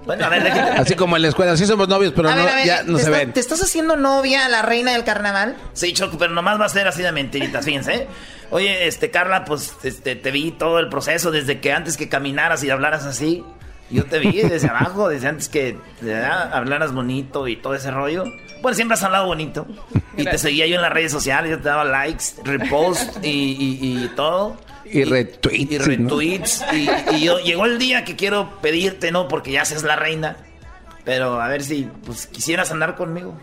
[0.07, 0.47] Bueno, a ver.
[0.79, 2.97] Así como en la escuela, sí somos novios, pero a no, ver, ver, ya no
[2.97, 3.33] ¿te, se está- ven.
[3.35, 5.55] ¿te estás haciendo novia a la reina del carnaval?
[5.75, 7.95] Sí, Choco, pero nomás va a ser así de mentiritas, fíjense.
[7.95, 8.07] ¿eh?
[8.51, 12.65] Oye, este, Carla, pues este, te vi todo el proceso desde que antes que caminaras
[12.65, 13.45] y hablaras así.
[13.91, 16.53] Yo te vi desde abajo, desde antes que ¿verdad?
[16.55, 18.25] hablaras bonito y todo ese rollo.
[18.63, 19.67] Bueno, siempre has hablado bonito.
[20.17, 24.05] Y te seguía yo en las redes sociales, yo te daba likes, repost y, y-
[24.05, 24.57] y todo.
[24.91, 25.71] Y retweets.
[25.71, 25.85] Y ¿no?
[25.85, 26.65] retweets.
[26.73, 29.29] Y, y yo, llegó el día que quiero pedirte, ¿no?
[29.29, 30.37] Porque ya seas la reina.
[31.05, 33.39] Pero a ver si pues, quisieras andar conmigo.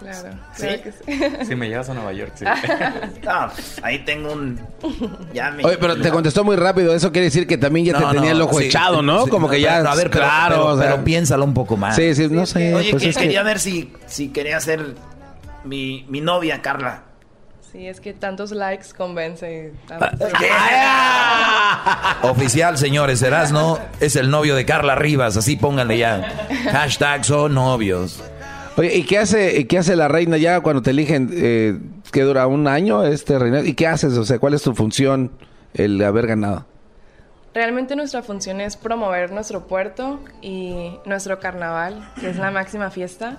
[0.00, 0.62] Claro, ¿Sí?
[0.62, 1.44] claro que sí.
[1.48, 2.44] Si me llevas a Nueva York, sí.
[3.26, 4.60] Ah, pues, ahí tengo un.
[5.34, 5.64] Ya me.
[5.64, 6.94] Oye, pero te contestó muy rápido.
[6.94, 9.24] Eso quiere decir que también ya No, te tenía no, el ojo sí, echado, ¿no?
[9.24, 9.78] sí, Como que ya.
[9.78, 10.54] pero, a ver, pero- claro.
[10.54, 11.96] pero, o sea, pero piénsalo un poco más.
[11.96, 12.74] Sí, sí, no sé.
[12.74, 14.94] Oye, pues que es que- quería ver si, si quería ser
[15.64, 17.02] mi, mi novia, Carla.
[17.72, 19.72] Sí, es que tantos likes convence.
[22.22, 26.48] Oficial, señores, Erasno es el novio de Carla Rivas, así pónganle ya.
[26.72, 28.22] Hashtag son novios.
[28.76, 31.28] Oye, ¿y qué hace, y qué hace la reina ya cuando te eligen?
[31.32, 31.78] Eh,
[32.10, 33.60] ¿Qué dura un año este reina?
[33.60, 34.16] ¿Y qué haces?
[34.16, 35.30] O sea, ¿cuál es tu función
[35.74, 36.64] el haber ganado?
[37.52, 43.38] Realmente nuestra función es promover nuestro puerto y nuestro carnaval, que es la máxima fiesta,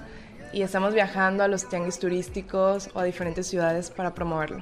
[0.52, 4.62] y estamos viajando a los tianguis turísticos o a diferentes ciudades para promoverlo.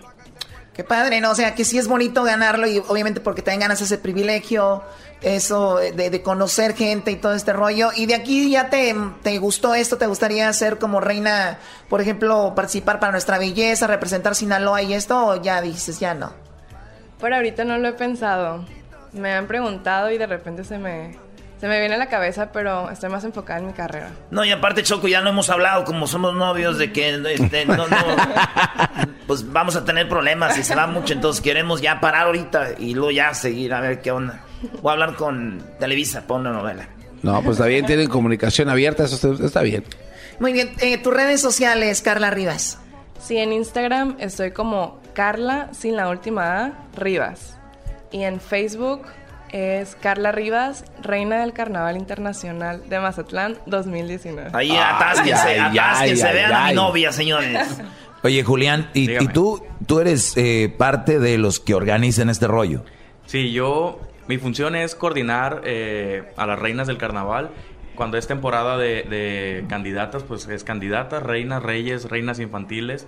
[0.78, 1.32] Qué padre, ¿no?
[1.32, 4.84] O sea, que sí es bonito ganarlo y obviamente porque también ganas ese privilegio,
[5.22, 7.90] eso de, de conocer gente y todo este rollo.
[7.96, 11.58] Y de aquí ya te, te gustó esto, te gustaría ser como reina,
[11.90, 16.32] por ejemplo, participar para nuestra belleza, representar Sinaloa y esto, o ya dices, ya no.
[17.20, 18.64] Por ahorita no lo he pensado.
[19.14, 21.18] Me han preguntado y de repente se me,
[21.60, 24.12] se me viene a la cabeza, pero estoy más enfocada en mi carrera.
[24.30, 27.88] No, y aparte, Choco, ya no hemos hablado, como somos novios, de que este, no,
[27.88, 27.98] no,
[29.28, 32.94] pues vamos a tener problemas y se va mucho, entonces queremos ya parar ahorita y
[32.94, 34.42] luego ya seguir a ver qué onda.
[34.82, 36.88] Voy a hablar con Televisa, pon una novela.
[37.24, 39.84] No, pues está bien, tienen comunicación abierta, eso está, está bien.
[40.40, 42.80] Muy bien, eh, tus redes sociales, Carla Rivas.
[43.20, 47.58] Sí, en Instagram estoy como Carla sin la última A Rivas.
[48.12, 49.08] Y en Facebook
[49.52, 54.52] es Carla Rivas, Reina del Carnaval Internacional de Mazatlán 2019.
[54.54, 57.68] Ahí atásquense, atásquense, ay, vean a mi novia, señores.
[58.24, 62.84] Oye, Julián, ¿y, y tú, tú eres eh, parte de los que organizan este rollo?
[63.26, 67.52] Sí, yo, mi función es coordinar eh, a las reinas del carnaval.
[67.96, 73.08] Cuando es temporada de, de candidatas, pues es candidatas, reinas, reyes, reinas infantiles.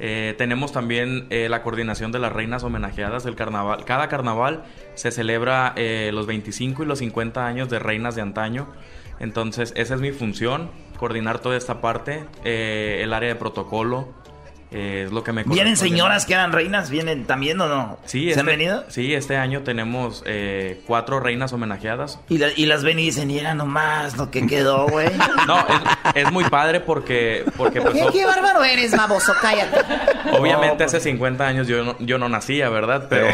[0.00, 3.84] Eh, tenemos también eh, la coordinación de las reinas homenajeadas del carnaval.
[3.84, 4.64] Cada carnaval
[4.94, 8.68] se celebra eh, los 25 y los 50 años de reinas de antaño.
[9.18, 14.14] Entonces, esa es mi función, coordinar toda esta parte, el área de protocolo.
[14.70, 16.90] Eh, es lo que me ¿Vienen señoras que eran reinas?
[16.90, 17.98] ¿Vienen también o no?
[18.04, 18.84] Sí, ¿Se este, han venido?
[18.88, 22.20] Sí, este año tenemos eh, cuatro reinas homenajeadas.
[22.28, 25.08] Y, la- y las ven y dicen, y era nomás lo que quedó, güey.
[25.46, 29.32] No, es, es muy padre porque, porque pues, ¿Qué, qué bárbaro eres, baboso?
[29.40, 29.78] Cállate.
[30.38, 33.06] obviamente hace 50 años yo no, yo no nacía, ¿verdad?
[33.08, 33.28] Pero,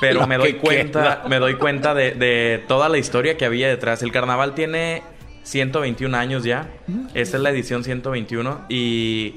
[0.00, 1.22] pero me doy que cuenta, queda.
[1.28, 4.02] me doy cuenta de, de toda la historia que había detrás.
[4.02, 5.02] El carnaval tiene
[5.44, 6.68] 121 años ya.
[7.14, 9.36] Esta es la edición 121 y,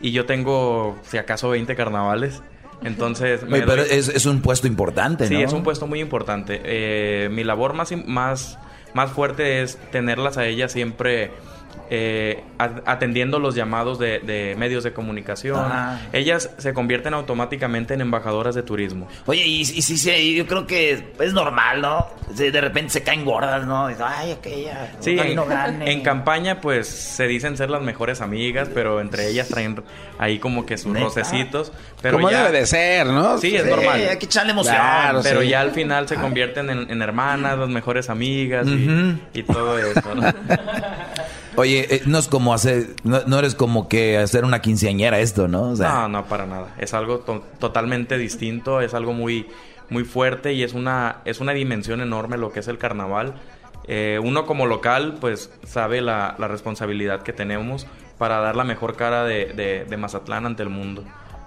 [0.00, 2.42] y yo tengo, si acaso, 20 carnavales.
[2.84, 5.40] Entonces, me pero doy- es, es un puesto importante, Sí, ¿no?
[5.40, 6.60] es un puesto muy importante.
[6.64, 8.58] Eh, mi labor más, más,
[8.92, 11.30] más fuerte es tenerlas a ellas siempre
[11.90, 15.56] eh, atendiendo los llamados de, de medios de comunicación.
[15.60, 16.00] Ah.
[16.12, 19.08] Ellas se convierten automáticamente en embajadoras de turismo.
[19.26, 22.06] Oye, y, y sí, sí, yo creo que es normal, ¿no?
[22.34, 23.86] De repente se caen gordas, ¿no?
[23.86, 24.92] Ay, aquella.
[25.00, 25.92] Sí, ojalá y en, no gane".
[25.92, 29.82] en campaña pues se dicen ser las mejores amigas, pero entre ellas traen
[30.18, 31.04] ahí como que sus ¿Neta?
[31.06, 31.72] rocecitos.
[32.02, 33.38] Pero Como ya- debe de ser, ¿no?
[33.38, 34.06] Sí, es Sí, normal.
[34.10, 34.74] hay que echarle emoción.
[34.74, 35.48] Claro, pero sí.
[35.48, 39.18] ya al final se convierten en, en hermanas, las mejores amigas y- Ujú.
[39.32, 40.14] y, todo eso.
[40.14, 40.22] ¿no?
[41.56, 45.48] Oye, eh, no es como hacer, no, no eres como que hacer una quinceañera esto,
[45.48, 45.74] ¿no?
[45.88, 46.74] No, no, para nada.
[46.78, 49.46] Es algo to- totalmente distinto, es algo muy,
[49.88, 53.34] muy fuerte y es una, es una dimensión enorme lo que es el carnaval.
[53.88, 57.86] Eh, uno como local, pues sabe la, responsabilidad que tenemos
[58.18, 61.04] para dar la mejor cara de- de Mazatlán ante el mundo.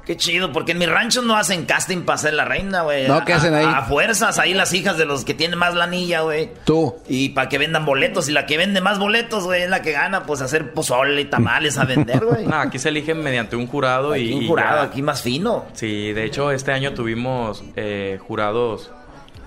[0.10, 3.08] Qué chido, porque en mi rancho no hacen casting para ser la reina, güey.
[3.08, 3.64] No, ¿qué hacen ahí?
[3.64, 6.50] A, fuerzas, ahí las hijas de los que tienen más lanilla, güey.
[6.66, 6.96] Tú.
[7.08, 8.28] Y para que vendan boletos.
[8.28, 11.26] Y la que vende más boletos, güey, es la que gana, pues hacer pozole y
[11.26, 12.44] tamales a vender, güey.
[12.48, 14.34] No, aquí se eligen mediante un jurado y...
[14.34, 15.68] un jurado, aquí más fino.
[15.74, 18.90] Sí, de hecho este año tuvimos eh, jurados,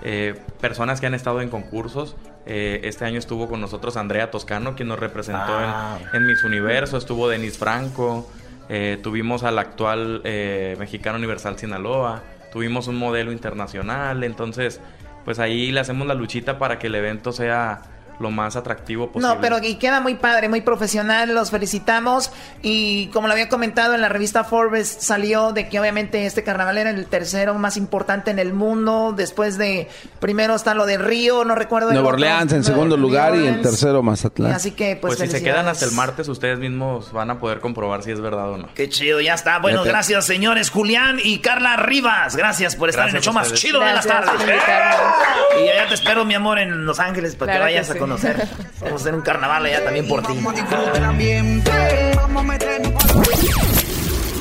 [0.01, 2.15] eh, personas que han estado en concursos.
[2.45, 5.97] Eh, este año estuvo con nosotros Andrea Toscano, quien nos representó Ah.
[6.13, 6.95] en, en Miss Universo.
[6.95, 8.29] Estuvo Denis Franco.
[8.69, 12.23] Eh, tuvimos al actual eh, mexicano Universal Sinaloa.
[12.51, 14.23] Tuvimos un modelo internacional.
[14.23, 14.79] Entonces,
[15.25, 17.81] pues ahí le hacemos la luchita para que el evento sea
[18.19, 19.35] lo más atractivo posible.
[19.35, 22.31] No, pero y queda muy padre, muy profesional, los felicitamos.
[22.61, 26.77] Y como lo había comentado en la revista Forbes, salió de que obviamente este carnaval
[26.77, 29.13] era el tercero más importante en el mundo.
[29.15, 29.87] Después de,
[30.19, 31.91] primero está lo de Río, no recuerdo.
[31.91, 32.15] Nueva otro.
[32.15, 34.53] Orleans en segundo lugar y en tercero Mazatlán.
[34.53, 37.59] Así que, pues, Pues si se quedan hasta el martes, ustedes mismos van a poder
[37.59, 38.69] comprobar si es verdad o no.
[38.73, 39.59] Qué chido, ya está.
[39.59, 40.69] Bueno, Ya te- gracias, señores.
[40.69, 42.35] Julián y Carla Rivas.
[42.35, 44.61] Gracias por estar en el Gracias show más chido de las Gracias tardes.
[45.63, 48.02] Y allá te espero, mi amor, en Los Ángeles para Claro que que vayas a.
[48.03, 48.35] conocer.
[48.81, 50.33] Vamos a hacer un carnaval allá también por ti.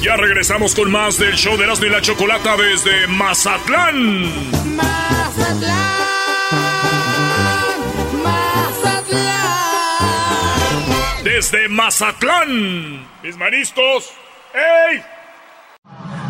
[0.02, 4.32] Ya regresamos con más del show de Erasmo y la Chocolata desde Mazatlán.
[11.22, 13.06] Desde Mazatlán.
[13.22, 14.10] Mis maniscos.
[14.54, 15.02] ¡Ey!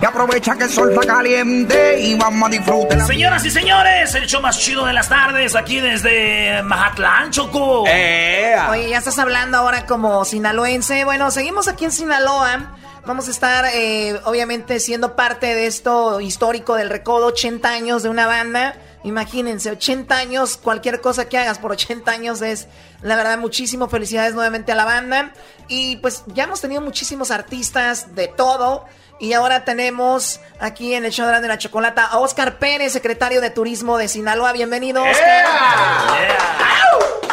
[0.03, 3.07] Y aprovecha que el sol está caliente y vamos a disfrutar.
[3.07, 7.83] Señoras y señores, el show más chido de las tardes aquí desde Mazatlán, Choco.
[7.83, 11.05] Oye, ya estás hablando ahora como sinaloense.
[11.05, 12.75] Bueno, seguimos aquí en Sinaloa.
[13.07, 18.09] Vamos a estar, eh, obviamente, siendo parte de esto histórico del recodo, 80 años de
[18.09, 18.75] una banda.
[19.05, 22.67] Imagínense, 80 años, cualquier cosa que hagas por 80 años es,
[23.03, 25.33] la verdad, muchísimo felicidades nuevamente a la banda.
[25.69, 28.85] Y pues ya hemos tenido muchísimos artistas de todo.
[29.23, 33.51] Y ahora tenemos aquí en el show de la chocolata a Oscar Pérez, secretario de
[33.51, 34.53] Turismo de Sinaloa.
[34.53, 35.47] Bienvenido, Oscar.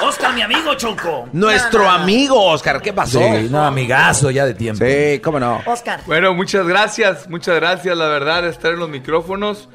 [0.04, 1.28] Oscar, mi amigo, Choco.
[1.34, 3.18] Nuestro amigo Oscar, ¿qué pasó?
[3.20, 4.86] Sí, no, amigazo ya de tiempo.
[4.86, 5.64] Sí, cómo no.
[5.66, 6.02] Oscar.
[6.06, 9.68] Bueno, muchas gracias, muchas gracias, la verdad, estar en los micrófonos.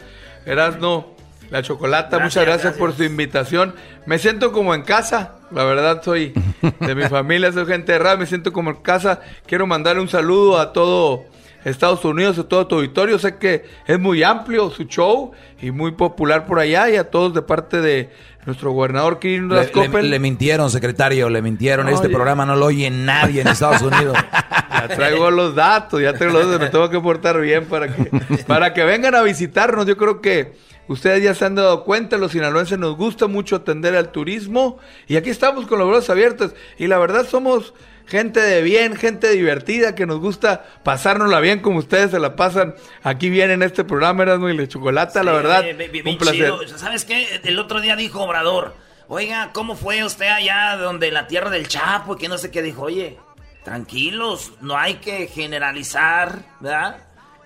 [0.47, 1.17] Erasno,
[1.51, 2.79] la chocolata, Gracias, muchas gracias, gracias.
[2.79, 3.75] por su invitación.
[4.07, 6.33] Me siento como en casa, la verdad, soy
[6.79, 9.19] de mi familia, soy gente de radio, me siento como en casa.
[9.47, 11.34] Quiero mandarle un saludo a todo
[11.65, 13.19] Estados Unidos, a todo tu auditorio.
[13.19, 17.33] Sé que es muy amplio su show y muy popular por allá y a todos
[17.35, 18.11] de parte de
[18.47, 21.89] nuestro gobernador Kirin Le, le- le mintieron, secretario, le mintieron.
[21.89, 24.17] Este programa no lo oye nadie en Estados Unidos.
[24.75, 28.05] Ya traigo los datos, ya traigo los datos, me tengo que portar bien para que,
[28.47, 29.87] para que vengan a visitarnos.
[29.87, 30.53] Yo creo que
[30.87, 34.77] Ustedes ya se han dado cuenta, los sinaloenses nos gusta mucho atender al turismo
[35.09, 37.73] y aquí estamos con los brazos abiertos y la verdad somos
[38.07, 42.75] gente de bien, gente divertida que nos gusta pasárnosla bien como ustedes se la pasan
[43.03, 46.19] aquí bien en este programa Erasmo y la Chocolata, la Sí, verdad, bien- bien un
[46.19, 46.37] placer.
[46.53, 46.79] chido.
[46.79, 47.41] ¿Sabes qué?
[47.45, 48.75] El otro día dijo Obrador,
[49.09, 52.17] oiga, ¿cómo fue usted allá donde la tierra del Chapo?
[52.17, 53.17] Que no sé qué dijo, oye,
[53.65, 56.99] tranquilos, no hay que generalizar, ¿verdad?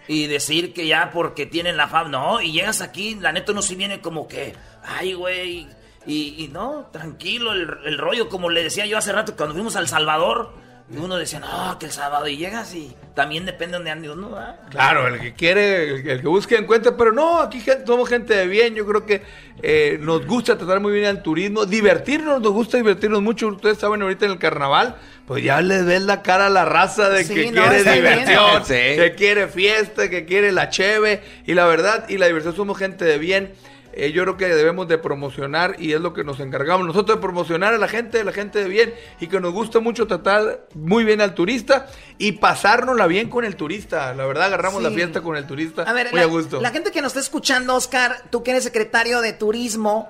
[0.08, 3.62] Y decir que ya porque tienen la fama, no, y llegas aquí, la neta uno
[3.62, 5.68] sí viene como que, ay, güey,
[6.08, 9.76] y, y no, tranquilo, el, el rollo, como le decía yo hace rato, cuando fuimos
[9.76, 13.76] al Salvador, y uno decía, no, que el Salvador, y llegas y también depende de
[13.76, 14.30] donde andes, ¿no?
[14.30, 14.56] ¿verdad?
[14.70, 18.46] Claro, el que quiere, el, el que busque encuentra, pero no, aquí somos gente de
[18.46, 19.22] bien, yo creo que
[19.62, 24.00] eh, nos gusta tratar muy bien al turismo, divertirnos, nos gusta divertirnos mucho, ustedes saben
[24.00, 27.34] ahorita en el carnaval, pues ya les ves la cara a la raza de Sí,
[27.34, 28.72] que no, quiere diversión, Sí.
[28.72, 33.04] que quiere fiesta, que quiere la cheve, y la verdad, y la diversión somos gente
[33.04, 33.52] de bien.
[34.00, 37.20] Eh, yo creo que debemos de promocionar y es lo que nos encargamos nosotros de
[37.20, 40.68] promocionar a la gente, a la gente de bien y que nos gusta mucho tratar
[40.72, 44.14] muy bien al turista y pasárnosla bien con el turista.
[44.14, 46.60] La verdad, agarramos la fiesta con el turista A ver, muy la, a gusto.
[46.60, 50.08] la gente que nos está escuchando, Oscar, tú que eres secretario de turismo,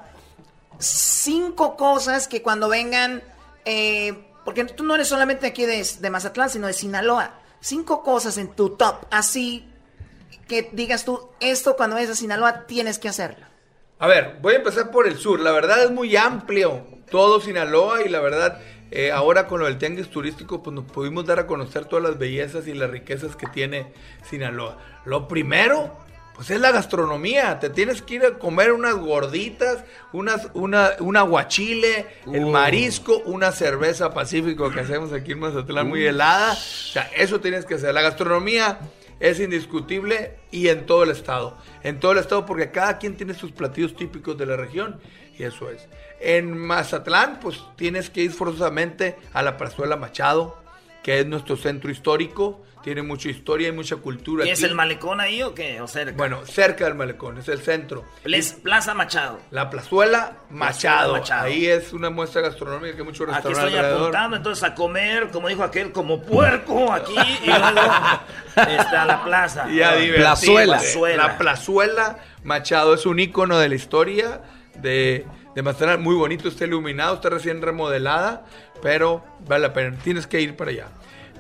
[0.78, 3.22] cinco cosas que cuando vengan,
[3.64, 4.12] eh,
[4.44, 8.48] porque tú no eres solamente aquí de, de Mazatlán, sino de Sinaloa, cinco cosas en
[8.48, 9.66] tu top, así
[10.46, 13.48] que digas tú, esto cuando vayas a Sinaloa tienes que hacerlo.
[13.98, 15.40] A ver, voy a empezar por el sur.
[15.40, 18.60] La verdad es muy amplio todo Sinaloa y la verdad
[18.90, 22.18] eh, ahora con lo del tianguis turístico pues nos pudimos dar a conocer todas las
[22.18, 23.92] bellezas y las riquezas que tiene
[24.28, 24.78] Sinaloa.
[25.04, 25.96] Lo primero
[26.36, 27.58] pues es la gastronomía.
[27.58, 29.78] Te tienes que ir a comer unas gorditas,
[30.12, 32.50] unas, una, un aguachile, el Uh.
[32.50, 36.52] marisco, una cerveza pacífico que hacemos aquí en Mazatlán muy helada.
[36.52, 36.56] O
[36.92, 37.92] sea, eso tienes que hacer.
[37.92, 38.78] La gastronomía
[39.20, 41.56] es indiscutible y en todo el estado.
[41.82, 45.00] En todo el estado porque cada quien tiene sus platillos típicos de la región
[45.38, 45.88] y eso es.
[46.20, 50.58] En Mazatlán pues tienes que ir forzosamente a la Plazuela Machado,
[51.02, 52.60] que es nuestro centro histórico.
[52.88, 54.44] Tiene mucha historia y mucha cultura.
[54.44, 54.70] ¿Qué es aquí.
[54.70, 55.78] el malecón ahí o qué?
[55.82, 56.16] ¿O cerca?
[56.16, 58.06] Bueno, cerca del malecón, es el centro.
[58.24, 59.40] Es Plaza Machado.
[59.50, 61.12] La plazuela Machado.
[61.12, 61.44] Machado.
[61.48, 64.00] Ahí es una muestra gastronómica que hay muchos Aquí restaurantes estoy alrededor.
[64.04, 67.92] apuntando entonces a comer, como dijo aquel, como puerco aquí y luego
[68.56, 69.70] está la plaza.
[69.70, 70.64] Y a divertirse.
[70.64, 71.26] Plazuela.
[71.28, 74.40] La plazuela Machado es un icono de la historia
[74.76, 76.02] de, de Mazatlán.
[76.02, 78.46] Muy bonito, está iluminado, está recién remodelada,
[78.80, 79.98] pero vale la pena.
[80.02, 80.86] Tienes que ir para allá.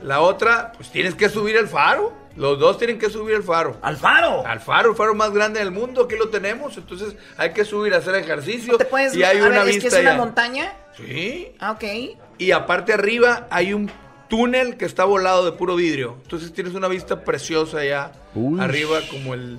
[0.02, 2.12] La otra, pues tienes que subir el faro.
[2.36, 3.76] Los dos tienen que subir el faro.
[3.82, 4.46] ¿Al faro?
[4.46, 6.04] Al faro, el faro más grande del mundo.
[6.04, 6.76] Aquí lo tenemos.
[6.76, 8.78] Entonces hay que subir a hacer ejercicio.
[8.78, 10.72] Puedes- y hay a ver, una es vista que es una montaña.
[10.96, 11.52] Sí.
[11.58, 11.84] Ah, ok.
[12.38, 13.90] Y aparte arriba hay un
[14.28, 16.16] túnel que está volado de puro vidrio.
[16.22, 18.60] Entonces tienes una vista preciosa allá Uy.
[18.60, 19.58] arriba como el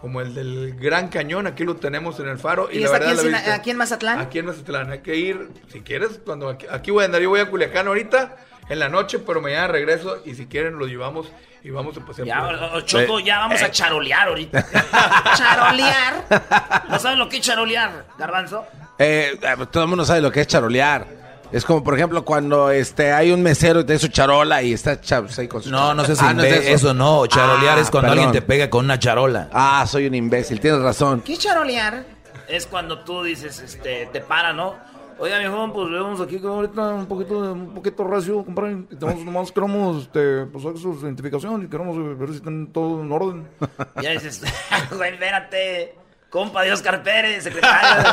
[0.00, 1.46] como el del Gran Cañón.
[1.46, 2.68] Aquí lo tenemos en el faro.
[2.70, 4.18] Y, ¿Y la está aquí verdad en, la vista- aquí en Mazatlán?
[4.18, 4.90] Aquí en Mazatlán.
[4.92, 7.20] Hay que ir, si quieres, cuando aquí, aquí voy a andar.
[7.22, 8.36] Yo voy a Culiacán ahorita
[8.68, 11.26] en la noche, pero mañana regreso y si quieren lo llevamos
[11.62, 12.26] y vamos a pasear.
[12.26, 14.66] Ya, por- o- o Choco, ya vamos Eh, a charolear ahorita.
[15.36, 16.84] ¿Charolear?
[16.88, 18.64] ¿No saben lo que es charolear, Garbanzo?
[18.98, 21.06] Eh, eh, todo el mundo sabe lo que es charolear.
[21.52, 25.00] Es como, por ejemplo, cuando este hay un mesero y tiene su charola y está
[25.00, 26.94] cha- pues, ahí con su No, no seas Ah, es imbe- eso.
[26.94, 27.26] no.
[27.26, 28.24] Charolear Ah, es cuando perdón.
[28.26, 29.48] alguien te pega con una charola.
[29.52, 31.20] Ah, soy un imbécil, tienes razón.
[31.20, 32.04] ¿Qué es charolear?
[32.48, 34.74] Es cuando tú dices, este, te para, ¿no?
[35.18, 38.78] Oiga, viejo, pues vemos aquí que ahorita un poquito, un poquito recio, compadre.
[38.90, 43.00] Y tenemos, nomás queremos, este, pues, hacer su identificación y queremos ver si están todo
[43.02, 43.48] en orden.
[44.02, 44.42] Ya dices,
[44.96, 45.94] güey, espérate,
[46.30, 48.10] compa de Oscar Pérez, secretario.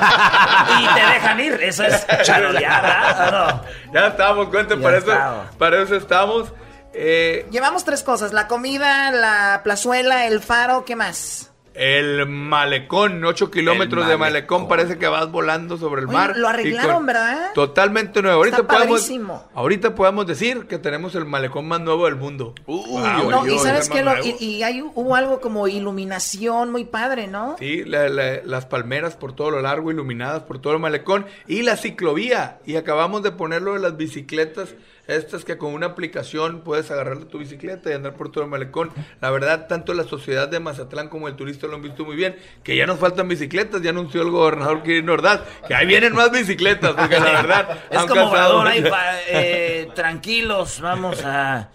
[0.79, 2.05] y te dejan ir, eso es.
[2.09, 3.61] ¿O no?
[3.93, 5.45] Ya estábamos, cuenta, Ya para eso, estamos.
[5.57, 6.53] para eso estamos.
[6.93, 11.50] Eh, Llevamos tres cosas, la comida, la plazuela, el faro, ¿qué más?
[11.73, 16.33] El malecón, 8 kilómetros de malecón, parece que vas volando sobre el Oye, mar.
[16.37, 17.51] lo arreglaron, con- ¿verdad?
[17.53, 18.37] Totalmente nuevo.
[18.39, 19.43] Ahorita Está podemos, padrísimo.
[19.53, 22.53] ahorita podemos decir que tenemos el malecón más nuevo del mundo.
[22.97, 24.03] Ah, no, y sabes que
[24.39, 27.55] y, y hay, hubo algo como iluminación muy padre, ¿no?
[27.57, 31.25] Sí, la- la- las palmeras por todo lo largo, iluminadas por todo el malecón.
[31.47, 32.59] Y la ciclovía.
[32.65, 34.69] Y acabamos de ponerlo de las bicicletas.
[35.07, 38.91] Estas que con una aplicación puedes agarrarle tu bicicleta y andar por todo el malecón.
[39.19, 42.37] La verdad, tanto la sociedad de Mazatlán como el turista lo han visto muy bien.
[42.63, 43.81] Que ya nos faltan bicicletas.
[43.81, 46.93] Ya anunció el gobernador Kirin Ordaz que ahí vienen más bicicletas.
[46.93, 47.79] Porque la verdad.
[47.91, 48.83] Es como Obrador ahí,
[49.27, 51.69] eh, tranquilos, vamos a...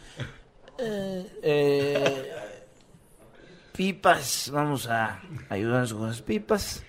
[0.79, 2.33] eh, eh,
[3.77, 5.21] pipas, vamos a
[5.51, 6.83] ayudarnos con las pipas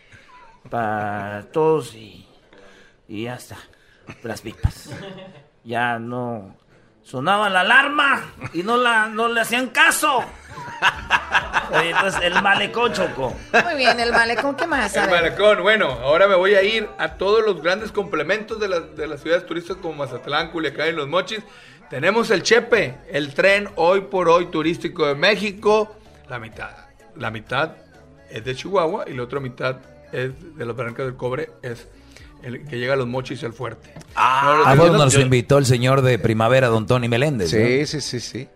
[0.70, 2.26] para todos y,
[3.08, 3.58] y ya está,
[4.24, 4.90] las pipas.
[5.68, 6.56] Ya no
[7.04, 8.22] sonaba la alarma
[8.54, 10.20] y no, la, no le hacían caso.
[11.78, 13.36] Oye, entonces, el malecón, Choco.
[13.66, 14.96] Muy bien, el malecón, ¿qué más?
[14.96, 15.22] A El ver.
[15.24, 19.08] malecón, bueno, ahora me voy a ir a todos los grandes complementos de, la- de
[19.08, 21.40] las ciudades turísticas como Mazatlán, Culiacán y Los Mochis.
[21.90, 25.96] Tenemos el Chepe, el tren hoy por hoy turístico de México.
[26.30, 26.72] La mitad,
[27.18, 27.72] la mitad
[28.30, 29.78] es de Chihuahua y la otra mitad
[30.14, 31.88] es de las Barrancas del Cobre, es
[32.44, 33.94] el que llega a Los Mochis el Fuerte.
[34.16, 37.50] Ah, No, fue yo- donde nos yo- invitó el señor de Primavera, don Tony Meléndez.
[37.50, 37.86] Sí, ¿no?
[37.86, 38.48] sí, sí, sí.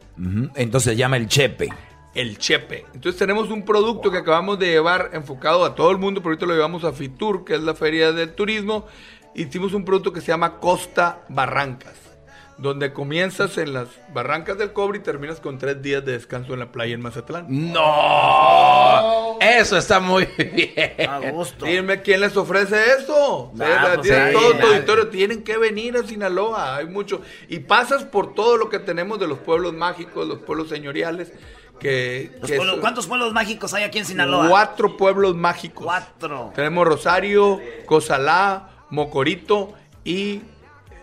[0.55, 1.69] Entonces se llama el Chepe.
[2.13, 2.85] el Chepe.
[2.93, 6.45] Entonces tenemos un producto que acabamos de llevar enfocado a todo el mundo, pero ahorita
[6.45, 8.85] lo llevamos a Fitur, que es la feria del turismo.
[9.33, 11.93] Hicimos un producto que se llama Costa Barrancas,
[12.61, 16.59] donde comienzas en las barrancas del cobre y terminas con tres días de descanso en
[16.59, 17.45] la playa en Mazatlán.
[17.49, 19.37] ¡No!
[19.41, 21.09] Eso está muy bien.
[21.09, 21.65] A gusto.
[21.65, 23.51] Dime quién les ofrece eso.
[23.55, 27.21] Nah, pues todo tu auditorio, tienen que venir a Sinaloa, hay mucho.
[27.49, 31.31] Y pasas por todo lo que tenemos de los pueblos mágicos, los pueblos señoriales,
[31.79, 32.31] que...
[32.41, 34.47] Los que pueblos- eso- ¿Cuántos pueblos mágicos hay aquí en Sinaloa?
[34.47, 35.83] Cuatro pueblos mágicos.
[35.83, 36.51] Cuatro.
[36.55, 39.73] Tenemos Rosario, Cozalá, Mocorito
[40.03, 40.41] y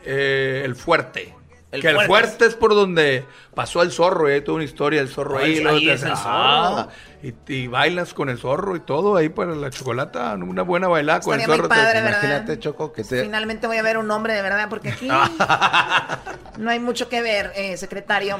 [0.04, 1.34] eh, El Fuerte.
[1.70, 2.46] El que el Fuerte.
[2.46, 5.60] es por donde pasó el zorro, y hay toda una historia del zorro Ahí- ahí.
[5.60, 6.88] luego ahí te- es el Ah,
[7.22, 11.20] y, y bailas con el zorro y todo ahí para la chocolata, una buena bailada
[11.20, 11.66] con el zorro.
[11.66, 13.22] Imagínate, Choco, que te...
[13.22, 15.08] Finalmente voy a ver un hombre de verdad, porque aquí
[16.58, 18.38] no hay mucho que ver, eh, secretario.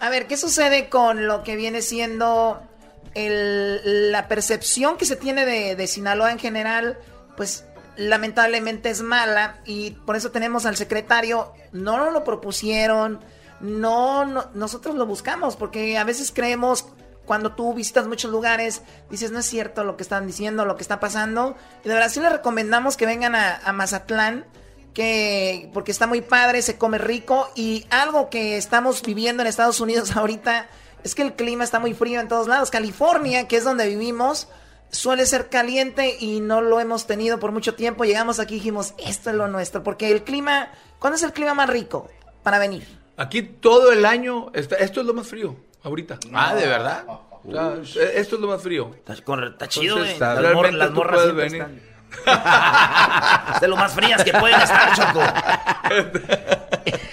[0.00, 2.62] A ver, ¿qué sucede con lo que viene siendo
[3.14, 6.98] el- la percepción que se tiene de, de Sinaloa en general?
[7.36, 7.64] Pues
[7.98, 13.18] lamentablemente es mala y por eso tenemos al secretario, no nos lo propusieron,
[13.60, 16.86] no, no nosotros lo buscamos, porque a veces creemos
[17.26, 20.82] cuando tú visitas muchos lugares, dices, no es cierto lo que están diciendo, lo que
[20.82, 21.56] está pasando.
[21.84, 24.46] Y de verdad sí les recomendamos que vengan a, a Mazatlán,
[24.94, 27.50] que, porque está muy padre, se come rico.
[27.54, 30.68] Y algo que estamos viviendo en Estados Unidos ahorita
[31.04, 32.70] es que el clima está muy frío en todos lados.
[32.70, 34.48] California, que es donde vivimos,
[34.90, 38.04] suele ser caliente y no lo hemos tenido por mucho tiempo.
[38.04, 41.54] Llegamos aquí y dijimos, esto es lo nuestro, porque el clima, ¿cuándo es el clima
[41.54, 42.08] más rico
[42.42, 42.86] para venir?
[43.16, 46.18] Aquí todo el año, está, esto es lo más frío, ahorita.
[46.32, 47.04] Ah, ¿de verdad?
[47.08, 48.90] O sea, eh, esto es lo más frío.
[48.94, 50.28] Está, con- está chido, Entonces, güey.
[50.34, 51.62] Las, realmente mor- las morras venir.
[51.62, 51.80] están.
[53.60, 55.20] De lo más frías que pueden estar, Choco.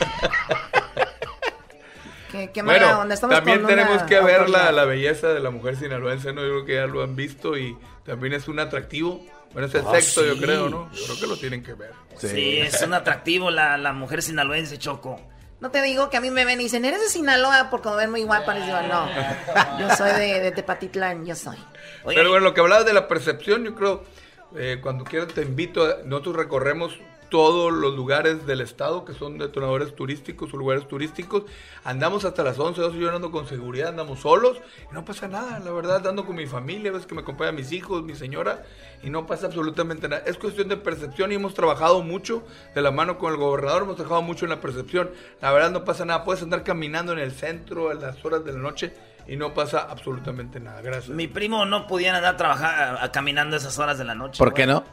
[2.48, 3.14] Qué, qué mala Bueno, onda.
[3.16, 6.42] Estamos también con tenemos una que ver la, la belleza de la mujer sinaloense, ¿no?
[6.42, 9.26] Yo creo que ya lo han visto y también es un atractivo.
[9.54, 10.28] Bueno, es el Ah, sexo, sí.
[10.28, 10.92] yo creo, ¿no?
[10.92, 11.92] Yo creo que lo tienen que ver.
[12.18, 15.20] Sí, es un atractivo la, la mujer sinaloense, Choco.
[15.62, 17.70] No te digo que a mí me ven y dicen, ¿eres de Sinaloa?
[17.72, 18.54] Porque me ven muy guapa.
[18.54, 19.08] Les digo, no.
[19.80, 21.58] Yo soy de, de Tepatitlán, yo soy.
[22.06, 24.04] Pero bueno, lo que hablabas de la percepción, yo creo,
[24.58, 29.38] eh, cuando quieras te invito, a- nosotros recorremos todos los lugares del estado que son
[29.38, 31.43] detonadores turísticos o lugares turísticos.
[31.84, 34.57] Andamos hasta las 11, 12, yo ando con seguridad, andamos solos
[34.89, 37.72] y no pasa nada, la verdad, ando con mi familia, ves que me acompañan mis
[37.72, 38.64] hijos, mi señora
[39.03, 40.23] y no pasa absolutamente nada.
[40.26, 42.43] Es cuestión de percepción y hemos trabajado mucho
[42.73, 45.11] de la mano con el gobernador, hemos trabajado mucho en la percepción.
[45.41, 48.53] La verdad no pasa nada, puedes andar caminando en el centro a las horas de
[48.53, 48.93] la noche
[49.27, 50.81] y no pasa absolutamente nada.
[50.81, 51.10] Gracias.
[51.10, 54.38] Mi primo no podía andar trabajar, a- caminando esas horas de la noche.
[54.38, 54.84] ¿Por qué no?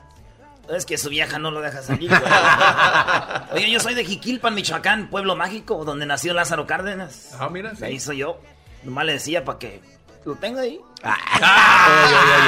[0.75, 2.23] Es que su vieja no lo deja salir, güey.
[3.53, 7.35] Oye, yo soy de Jiquilpan, Michoacán, pueblo mágico, donde nació Lázaro Cárdenas.
[7.39, 8.41] Ah, mira, Ahí soy yo.
[8.83, 9.81] Nomás le decía para que
[10.25, 10.81] lo tenga ahí.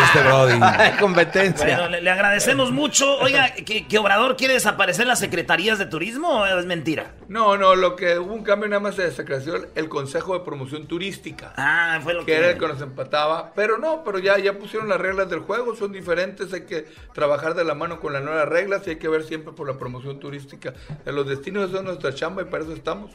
[0.05, 0.61] este Brody.
[1.01, 1.67] Competencia.
[1.67, 3.19] Bueno, le, le agradecemos mucho.
[3.19, 7.13] Oiga, ¿que, que Obrador quiere desaparecer las secretarías de turismo o es mentira?
[7.29, 10.87] No, no, lo que hubo un cambio nada más se el, el Consejo de Promoción
[10.87, 11.53] Turística.
[11.57, 12.39] Ah, fue lo que que...
[12.39, 15.75] era el que nos empataba, pero no, pero ya, ya pusieron las reglas del juego,
[15.75, 19.09] son diferentes, hay que trabajar de la mano con las nuevas reglas y hay que
[19.09, 20.75] ver siempre por la promoción turística
[21.05, 23.11] de los destinos, eso es nuestra chamba y para eso estamos.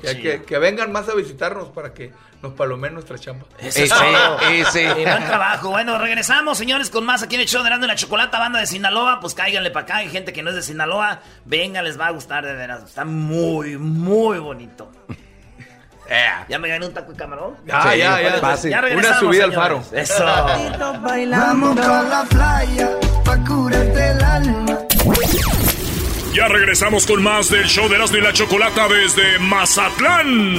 [0.00, 0.22] Qué chido.
[0.22, 2.12] que, que vengan más a visitarnos para que
[2.42, 3.46] nos palomen nuestra chamba.
[3.58, 4.38] Ese es todo.
[4.50, 5.70] Y buen trabajo.
[5.70, 9.20] Bueno, regresamos, señores, con más aquí en el show de la Chocolata, banda de Sinaloa.
[9.20, 9.96] Pues cáiganle para acá.
[9.98, 11.20] Hay gente que no es de Sinaloa.
[11.44, 12.82] Venga, les va a gustar de veras.
[12.84, 14.90] Está muy, muy bonito.
[16.48, 17.56] ¿Ya me gané un taco de camarón?
[17.64, 18.32] Ya, Sí, ya, ya.
[18.38, 18.70] Fácil.
[18.70, 19.82] ya Una subida al faro.
[19.92, 20.24] Eso.
[21.00, 22.90] Bailamos pa' la playa,
[23.24, 24.78] pa' curarte el alma.
[26.32, 30.54] Ya regresamos con más del show de Erasmo y la Chocolata desde Mazatlán.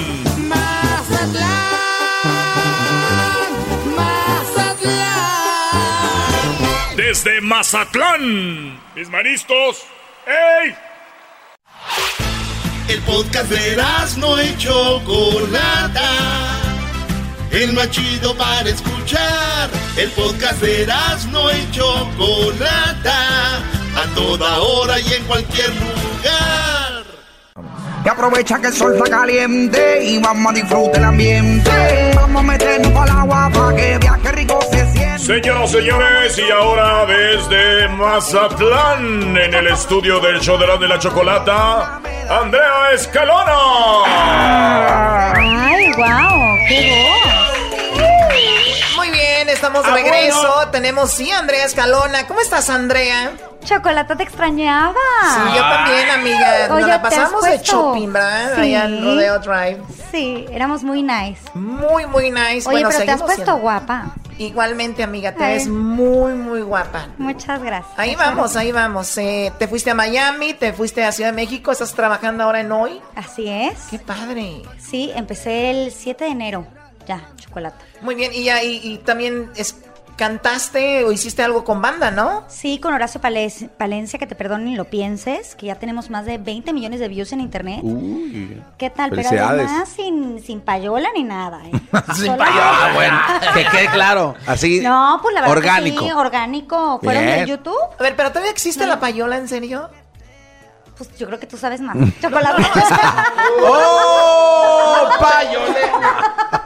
[6.96, 8.80] Desde Mazatlán.
[8.96, 9.84] Mis manistos.
[10.28, 10.76] ¡Ey!
[12.90, 13.76] El podcast de
[14.18, 16.12] no y Chocolata.
[17.50, 19.72] El más chido para escuchar.
[19.98, 20.86] El podcast de
[21.32, 23.83] no y Chocolata.
[23.96, 27.04] A toda hora y en cualquier lugar.
[28.04, 31.72] Y aprovecha que el sol está caliente y vamos a disfrutar el ambiente.
[32.16, 34.60] Vamos a meternos el agua para que viaje rico
[35.18, 41.00] Señoras, señores, y ahora desde Mazatlán, en el estudio del show de la, de la
[41.00, 44.04] chocolata, Andrea Escalona.
[45.34, 47.33] Ay, wow, qué voz.
[49.64, 50.54] Estamos de Ah, regreso.
[50.56, 50.72] bueno.
[50.72, 52.28] Tenemos, sí, Andrea Escalona.
[52.28, 53.32] ¿Cómo estás, Andrea?
[53.64, 54.94] Chocolata te extrañaba.
[55.22, 56.68] Sí, yo también, amiga.
[56.68, 58.60] Nos Oye, la ¿te has pasamos de shopping, ¿verdad?
[58.60, 59.06] Allá en.
[59.06, 59.82] Rodeo Drive.
[60.12, 61.40] Sí, éramos muy nice.
[61.54, 62.68] Muy, muy nice.
[62.68, 63.58] Oye, Bueno, pero te has puesto siendo.
[63.62, 64.08] guapa.
[64.38, 65.54] Igualmente, amiga, te Ay.
[65.54, 67.08] ves muy, muy guapa.
[67.18, 67.98] Muchas gracias.
[67.98, 69.18] Ahí vamos, ahí vamos.
[69.18, 72.72] Eh, te fuiste a Miami, te fuiste a Ciudad de México, estás trabajando ahora en
[72.74, 73.02] hoy.
[73.16, 73.80] Así es.
[73.90, 74.62] Qué padre.
[74.78, 76.68] Sí, empecé el 7 de enero.
[77.08, 77.84] Ya, chocolate.
[78.02, 79.76] Muy bien, y, ya- y, y también es,
[80.16, 82.44] cantaste o hiciste algo con banda, ¿no?
[82.48, 86.26] Sí, con Horacio Pales- Palencia, que te perdonen y lo pienses, que ya tenemos más
[86.26, 87.80] de 20 millones de views en internet.
[87.82, 88.62] Uy.
[88.78, 89.10] ¿Qué tal?
[89.10, 91.62] Pero además sin, sin payola ni nada.
[91.66, 91.72] ¿eh?
[92.16, 93.20] Sin Solo- payola, bueno.
[93.54, 94.36] Que quede claro.
[94.46, 94.82] Así.
[94.82, 96.04] No, pues la verdad que Orgánico.
[96.06, 97.00] sí, orgánico.
[97.04, 97.40] ¿Fueron Bien.
[97.40, 97.78] de YouTube?
[98.00, 99.90] A ver, pero todavía existe la payola, ¿en serio?
[100.98, 101.96] Pues yo creo que tú sabes más.
[102.22, 102.64] Chocolate.
[103.62, 105.10] ¡Oh!
[105.20, 105.92] ¡Payole!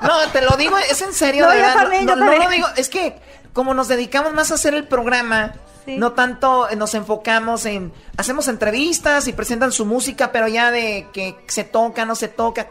[0.01, 1.81] No, te lo digo, es en serio, No, de yo verdad.
[1.81, 2.43] también, no, yo no también.
[2.43, 3.19] lo digo, es que
[3.53, 5.53] como nos dedicamos más a hacer el programa,
[5.87, 11.07] no tanto eh, nos enfocamos en hacemos entrevistas y presentan su música, pero ya de
[11.13, 12.67] que se toca, no se toca,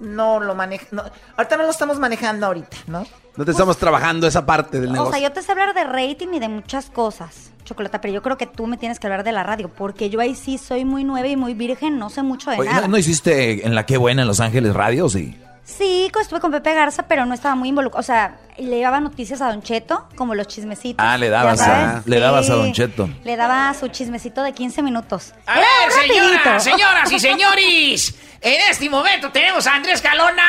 [0.00, 1.02] no lo maneja, no,
[1.36, 3.06] ahorita no lo estamos manejando ahorita, ¿no?
[3.36, 5.12] No te estamos trabajando esa parte del O negocio.
[5.14, 8.36] sea, yo te sé hablar de rating y de muchas cosas, Chocolata, pero yo creo
[8.36, 11.04] que tú me tienes que hablar de la radio, porque yo ahí sí soy muy
[11.04, 12.82] nueva y muy virgen, no sé mucho de Oye, nada.
[12.82, 15.08] ¿no, no hiciste en la Qué Buena en Los Ángeles Radio?
[15.08, 15.38] Sí.
[15.68, 18.00] Sí, estuve con Pepe Garza, pero no estaba muy involucrado.
[18.00, 21.04] O sea, le daba noticias a Don Cheto, como los chismecitos.
[21.06, 22.54] Ah, le ¿ya dabas, a, le dabas a.
[22.54, 23.08] Don Cheto.
[23.22, 25.34] Le daba su chismecito de 15 minutos.
[25.46, 30.42] A Era ver, señoras y señores, en este momento tenemos a Andrés Calona.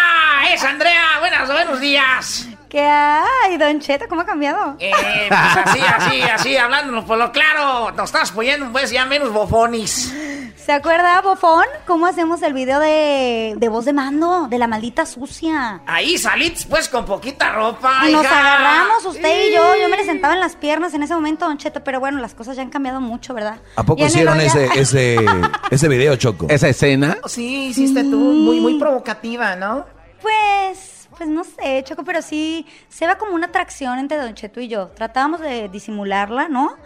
[0.54, 2.48] Es Andrea, buenas, buenos días.
[2.70, 4.06] ¿Qué hay, Don Cheto?
[4.08, 4.76] ¿Cómo ha cambiado?
[4.78, 4.92] Eh,
[5.28, 10.14] pues así, así, así, hablándonos por lo claro, nos estás poniendo pues ya menos bofonis.
[10.56, 11.66] ¿Se acuerda, Bofón?
[11.88, 14.48] ¿Cómo hacemos el video de, de voz de mando?
[14.50, 15.82] De la maldita sucia.
[15.88, 18.40] Ahí salís pues con poquita ropa, Y nos hija.
[18.40, 19.76] agarramos usted y yo.
[19.82, 22.36] Yo me le sentaba en las piernas en ese momento, Don Cheto, pero bueno, las
[22.36, 23.58] cosas ya han cambiado mucho, ¿verdad?
[23.78, 25.18] ¿A poco hicieron ese, ese,
[25.72, 26.46] ese video, Choco?
[26.50, 27.18] ¿Esa escena?
[27.26, 29.88] Sí, hiciste tú, muy, muy provocativa, ¿no?
[30.22, 30.89] Pues,
[31.20, 34.70] pues no sé, Choco, pero sí se ve como una atracción entre Don Cheto y
[34.70, 34.88] yo.
[34.88, 36.78] Tratábamos de disimularla, ¿no?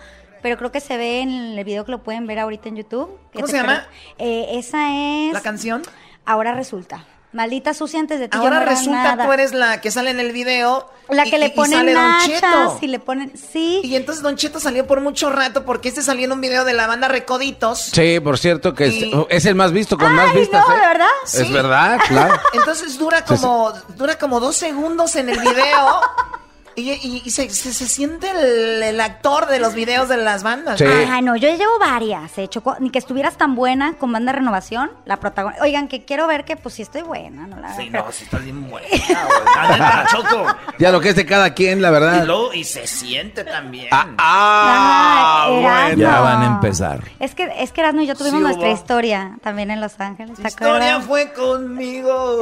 [0.42, 3.16] Pero creo que se ve en el video que lo pueden ver ahorita en YouTube.
[3.32, 3.86] ¿Cómo se llama?
[4.18, 5.34] Eh, esa es...
[5.34, 5.84] ¿La canción?
[6.26, 7.06] Ahora resulta.
[7.34, 8.38] Maldita sucia antes de ti.
[8.38, 9.26] yo Ahora no resulta nada.
[9.26, 10.90] tú eres la que sale en el video.
[11.10, 13.34] La que le y- ponen nachas y le ponen...
[13.36, 13.82] Sí.
[13.84, 16.74] Y entonces Don Cheto salió por mucho rato porque este salió en un video de
[16.74, 17.80] la banda Recoditos.
[17.80, 20.64] Sí, por cierto, que es, Y- es el más visto, con más Ay, vistas.
[20.68, 20.80] no, ¿eh?
[20.80, 21.08] ¿de verdad?
[21.26, 22.40] Es verdad, claro.
[22.54, 23.42] Entonces dura Sí, sí.
[23.42, 26.02] como, dura como dos segundos en el video.
[26.76, 30.44] Y, y- y se, se- se siente el, el actor de los videos de las
[30.44, 30.82] bandas.
[30.82, 32.76] Ay, no, yo llevo varias, eh, Choco.
[32.80, 35.64] Ni que estuvieras tan buena con Banda Renovación, la protagonista.
[35.64, 37.60] Oigan, que quiero ver que pues sí estoy buena, ¿no?
[37.60, 39.80] La Sí, no, si estás bien buena, güey.
[39.80, 40.46] La Choco.
[40.80, 42.28] Ya lo que es de cada quien, la Y, verdad.
[42.54, 43.88] y se siente también.
[43.92, 46.02] Ah, Ay, Erasmo.
[46.02, 47.02] Ya van a empezar.
[47.20, 50.38] Es que, es que Erasmo y yo tuvimos Sí, nuestra historia también en Los Ángeles,
[50.40, 52.40] ¿te historia fue conmigo.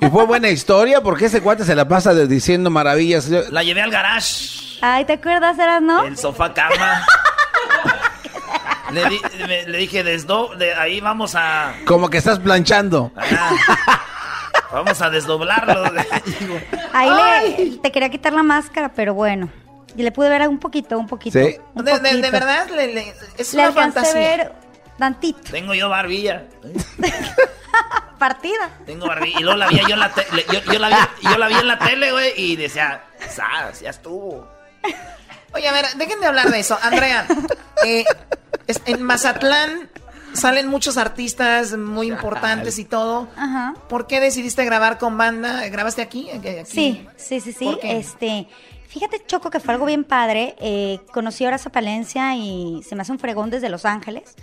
[0.00, 3.28] Y fue buena historia porque ese cuate se la pasa de- diciendo maravillas.
[3.58, 6.04] La llevé al garage, Ay, ¿te acuerdas, Erasmo?
[6.04, 7.04] el sofá cama.
[8.92, 13.10] le, di- me- le dije, desdo, de ahí vamos a, Como que estás planchando.
[14.70, 15.90] vamos a desdoblarlo.
[16.92, 17.10] Ahí
[17.58, 19.50] le, te quería quitar la máscara, pero bueno.
[19.96, 21.36] Y le pude ver un poquito, un poquito.
[21.40, 21.56] Sí.
[21.74, 22.30] un De, de- de poquito.
[22.30, 24.12] verdad, le- le- es Le una fantasía.
[24.14, 24.52] ver
[24.98, 26.44] tantito, Tengo yo barbilla.
[28.18, 28.70] partida.
[28.86, 29.38] Tengo barbilla.
[29.40, 30.44] Y luego la vi yo en la tele.
[30.52, 32.32] Yo, yo la vi, yo la vi en la tele, güey.
[32.36, 34.48] Y decía, "Sas, ya estuvo.
[35.54, 36.78] Oye, a ver, dejen de hablar de eso.
[36.82, 37.26] Andrea,
[37.84, 38.04] eh,
[38.66, 39.88] es- en Mazatlán
[40.34, 43.28] salen muchos artistas muy importantes y todo.
[43.36, 43.74] Ajá.
[43.88, 45.66] ¿Por qué decidiste grabar con banda?
[45.68, 46.28] ¿Grabaste aquí?
[46.30, 46.70] Aquí- aquí?
[46.70, 47.64] Sí, sí, sí, sí.
[47.64, 47.98] ¿Por qué?
[47.98, 48.46] Este,
[48.88, 50.54] fíjate, Choco, que fue algo bien padre.
[50.60, 54.34] Eh, conocí ahora a Palencia y se me hace un fregón desde Los Ángeles.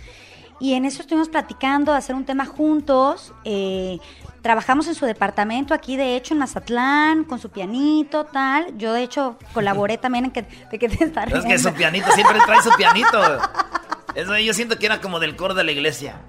[0.58, 3.32] Y en eso estuvimos platicando de hacer un tema juntos.
[3.44, 3.98] eh,
[4.42, 8.78] trabajamos en su departamento aquí, de hecho, en Mazatlán, con su pianito, tal.
[8.78, 11.68] Yo, de hecho, colaboré también en que, de que te está Es que riendo.
[11.70, 13.18] su pianito, siempre trae su pianito.
[14.14, 16.20] Eso yo siento que era como del coro de la iglesia.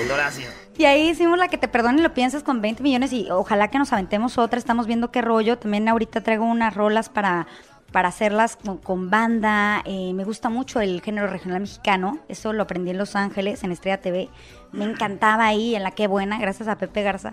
[0.00, 0.48] El Horacio.
[0.78, 3.68] Y ahí hicimos la que te perdone y lo piensas con 20 millones y ojalá
[3.68, 4.58] que nos aventemos otra.
[4.58, 5.58] Estamos viendo qué rollo.
[5.58, 7.46] También ahorita traigo unas rolas para,
[7.92, 9.82] para hacerlas con, con banda.
[9.84, 12.18] Eh, me gusta mucho el género regional mexicano.
[12.28, 14.28] Eso lo aprendí en Los Ángeles, en Estrella TV.
[14.72, 17.32] Me encantaba ahí, en la que buena, gracias a Pepe Garza.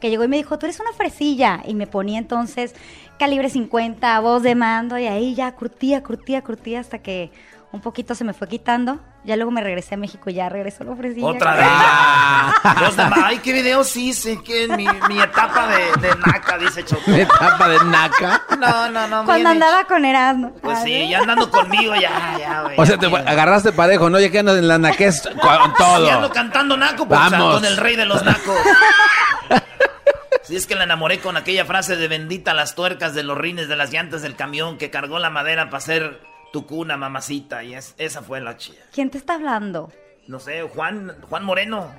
[0.00, 1.62] que llegó y me dijo, tú eres una fresilla.
[1.66, 2.74] Y me ponía entonces
[3.18, 7.30] calibre 50, voz de mando, y ahí ya curtía, curtía, curtía hasta que
[7.76, 8.98] un poquito se me fue quitando.
[9.24, 11.26] Ya luego me regresé a México y ya regresó la fresilla.
[11.26, 12.80] Otra vez.
[12.80, 17.02] Los demás, Ay, qué videos hice, que mi, mi etapa de, de naca, dice Choco.
[17.10, 18.42] ¿Etapa de naca?
[18.58, 19.24] No, no, no.
[19.24, 20.52] Cuando andaba con Erasmo.
[20.62, 22.74] Pues sí, ya andando conmigo, ya, ya, güey.
[22.78, 24.18] O sea, te agarraste parejo, ¿no?
[24.18, 26.06] Ya que andas en la naquez con todo.
[26.06, 27.54] Sí, ando cantando naco, pues, Vamos.
[27.56, 28.56] con el rey de los nacos.
[30.42, 33.66] Si es que la enamoré con aquella frase de bendita las tuercas de los rines
[33.68, 36.20] de las llantas del camión que cargó la madera para hacer
[36.52, 37.62] tu cuna, mamacita.
[37.64, 38.78] Y es, esa fue la chida.
[38.92, 39.92] ¿Quién te está hablando?
[40.26, 41.90] No sé, Juan, Juan Moreno.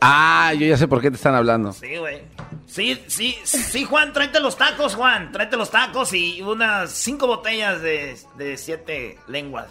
[0.00, 1.72] Ah, yo ya sé por qué te están hablando.
[1.72, 2.22] Sí, güey.
[2.66, 5.32] Sí, sí, sí, Juan, tráete los tacos, Juan.
[5.32, 9.66] Tráete los tacos y unas cinco botellas de, de siete lenguas.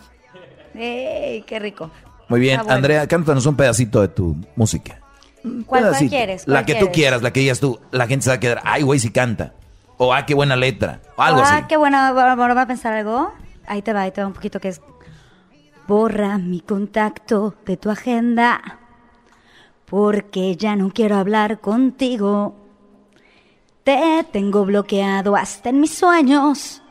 [0.74, 1.92] ¡Ey, qué rico!
[2.28, 2.76] Muy bien, Ah, bueno.
[2.78, 5.00] Andrea, cántanos un pedacito de tu música.
[5.44, 6.10] ¿Cuál, cuál Pedacito.
[6.10, 6.48] quieres?
[6.48, 6.96] La ¿Cuál que tú quieres?
[6.96, 7.80] quieras, la que digas tú.
[7.92, 9.54] La gente se va a quedar, ay, güey, si canta.
[9.98, 11.02] O, ah, qué buena letra.
[11.16, 11.66] O algo ah, así.
[11.70, 11.98] qué bueno.
[12.00, 13.32] Ahora va a pensar algo.
[13.68, 14.82] Ahí te va, ahí te va un poquito que es.
[15.88, 18.62] Borra mi contacto de tu agenda.
[19.86, 22.56] Porque ya no quiero hablar contigo.
[23.84, 26.82] Te tengo bloqueado hasta en mis sueños.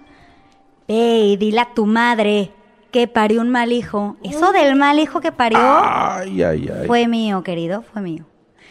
[0.87, 2.53] Ve y dile a tu madre
[2.93, 4.17] que parió un mal hijo.
[4.23, 6.87] Eso del mal hijo que parió Ay, ay, ay.
[6.87, 8.27] fue mío, querido, fue mío.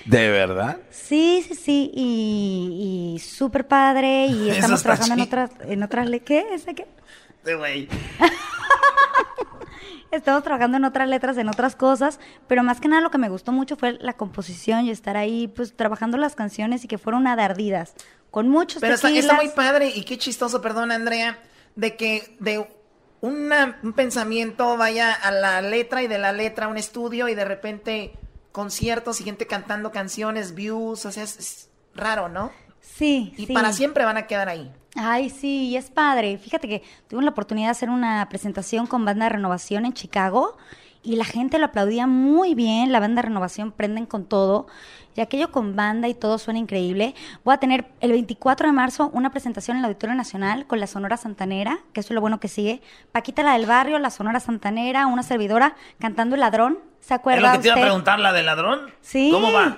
[0.06, 0.78] ¿De verdad?
[0.90, 6.20] Sí, sí, sí, y, y súper padre, y estamos trabajando en otras, en otras, le-
[6.22, 6.46] ¿qué?
[6.54, 6.88] ¿Ese qué?
[7.46, 7.88] Sí, güey.
[10.12, 13.30] Estamos trabajando en otras letras, en otras cosas, pero más que nada lo que me
[13.30, 17.26] gustó mucho fue la composición y estar ahí, pues, trabajando las canciones y que fueron
[17.26, 17.96] adardidas,
[18.30, 21.40] con muchos Pero está, está muy padre y qué chistoso, perdón, Andrea,
[21.76, 22.68] de que de
[23.22, 27.34] una- un pensamiento vaya a la letra y de la letra a un estudio y
[27.34, 28.14] de repente
[28.52, 32.52] conciertos y gente cantando canciones, views, o sea, es, es raro, ¿no?
[32.82, 33.54] Sí, Y sí.
[33.54, 34.72] para siempre van a quedar ahí.
[34.96, 36.38] Ay, sí, y es padre.
[36.38, 40.56] Fíjate que tuvimos la oportunidad de hacer una presentación con Banda de Renovación en Chicago
[41.02, 42.92] y la gente lo aplaudía muy bien.
[42.92, 44.68] La Banda de Renovación prenden con todo.
[45.16, 47.14] Y aquello con banda y todo suena increíble.
[47.44, 50.88] Voy a tener el 24 de marzo una presentación en el Auditorio Nacional con la
[50.88, 52.82] Sonora Santanera, que eso es lo bueno que sigue.
[53.12, 56.80] Paquita la del barrio, la Sonora Santanera, una servidora cantando El Ladrón.
[57.00, 58.80] ¿Se ¿Es acuerda lo que te iba a preguntar, la del ladrón?
[59.02, 59.30] Sí.
[59.32, 59.78] ¿Cómo va?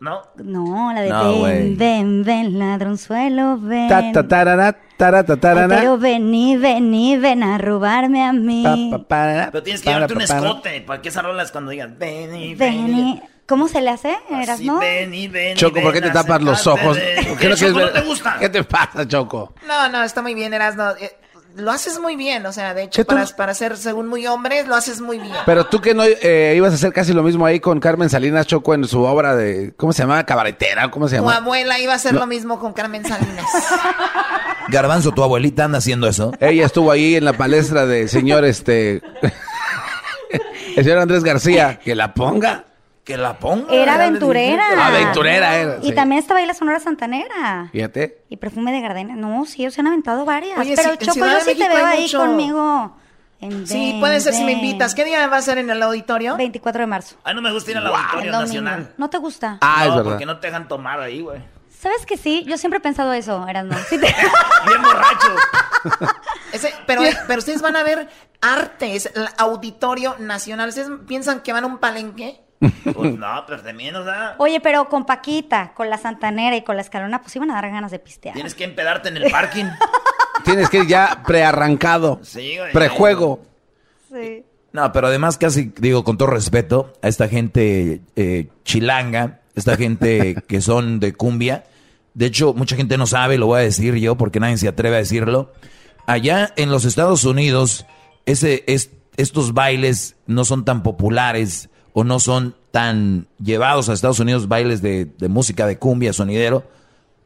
[0.00, 0.22] No.
[0.36, 3.88] No, la de No, ven, ven, ven, ladronzuelo, ven.
[3.88, 5.76] Ta, ta, tarara, tara, ta, Ay, tarara.
[5.76, 8.88] pero vení, vení, ven a robarme a mí.
[8.90, 10.48] Pa, pa, para, Pero tienes que para, llevarte un para.
[10.48, 10.80] escote.
[10.80, 13.22] ¿Para qué esas rolas cuando digas vení, Vení.
[13.46, 14.16] ¿Cómo se le hace?
[14.30, 14.78] ¿Eras, Así, no?
[14.78, 15.56] vení, vení.
[15.56, 16.96] Choco, ¿por qué te tapas los ojos?
[16.96, 18.36] ¿Por ¿Qué, no Choco, quieres no te gusta?
[18.38, 19.54] ¿Qué te pasa, Choco?
[19.66, 20.90] No, no, está muy bien, Erasno.
[20.92, 21.10] Eh,
[21.56, 24.74] lo haces muy bien, o sea, de hecho, para, para ser según muy hombre, lo
[24.74, 25.34] haces muy bien.
[25.46, 28.46] Pero tú que no eh, ibas a hacer casi lo mismo ahí con Carmen Salinas
[28.46, 30.24] Choco en su obra de, ¿cómo se llama?
[30.24, 31.36] Cabaretera, ¿cómo se Tu llama?
[31.36, 32.20] abuela iba a hacer No.
[32.20, 33.46] lo mismo con Carmen Salinas.
[34.68, 36.32] Garbanzo, tu abuelita anda haciendo eso.
[36.40, 39.02] Ella estuvo ahí en la palestra del señor, este,
[40.76, 42.64] el señor Andrés García, que la ponga.
[43.10, 43.72] Que la ponga.
[43.74, 44.86] Era aventurera.
[44.86, 45.94] Aventurera era, Y sí.
[45.94, 47.68] también estaba ahí la Sonora Santanera.
[47.72, 48.22] Fíjate.
[48.28, 49.16] Y perfume de gardenia.
[49.16, 50.56] No, sí, ellos se han aventado varias.
[50.58, 52.96] Oye, pero en Choco, yo sí te veo ahí mucho- conmigo.
[53.40, 54.94] en Sí, puede ser si me invitas.
[54.94, 56.36] ¿Qué día va a ser en el auditorio?
[56.36, 57.16] 24 de marzo.
[57.24, 58.30] Ay, no me gusta ir al Auditorio.
[58.30, 58.92] Nacional.
[58.96, 59.58] ¿No te gusta?
[59.60, 60.10] Ah, es no, verdad.
[60.12, 61.40] porque no te dejan tomar ahí, güey.
[61.76, 62.44] ¿Sabes que sí?
[62.46, 63.76] Yo siempre he pensado eso, Erasmo.
[63.88, 64.06] Sí te-
[64.68, 65.34] Bien borracho.
[66.52, 68.08] Ese- pero, pero ustedes van a ver
[68.40, 70.68] arte, es el Auditorio Nacional.
[70.68, 72.40] ¿Ustedes piensan que van a un palenque?
[72.60, 76.76] Pues no, pero también, o sea, Oye, pero con Paquita, con la Santanera y con
[76.76, 78.34] la Escalona, pues iban a dar ganas de pistear.
[78.34, 79.64] tienes que empedarte en el parking.
[80.44, 82.20] Tienes que ir ya prearrancado.
[82.22, 82.72] Sí, güey.
[82.72, 83.42] Prejuego.
[84.10, 84.42] Sí.
[84.72, 90.36] No, pero además casi, digo, con todo respeto, a esta gente eh, chilanga, esta gente
[90.48, 91.64] que son de cumbia,
[92.14, 94.96] de hecho, mucha gente no sabe, lo voy a decir yo porque nadie se atreve
[94.96, 95.52] a decirlo.
[96.06, 97.86] Allá en los Estados Unidos,
[98.26, 104.20] ese, es, estos bailes no son tan populares o no son tan llevados a Estados
[104.20, 106.64] Unidos, bailes de, de música de cumbia, sonidero,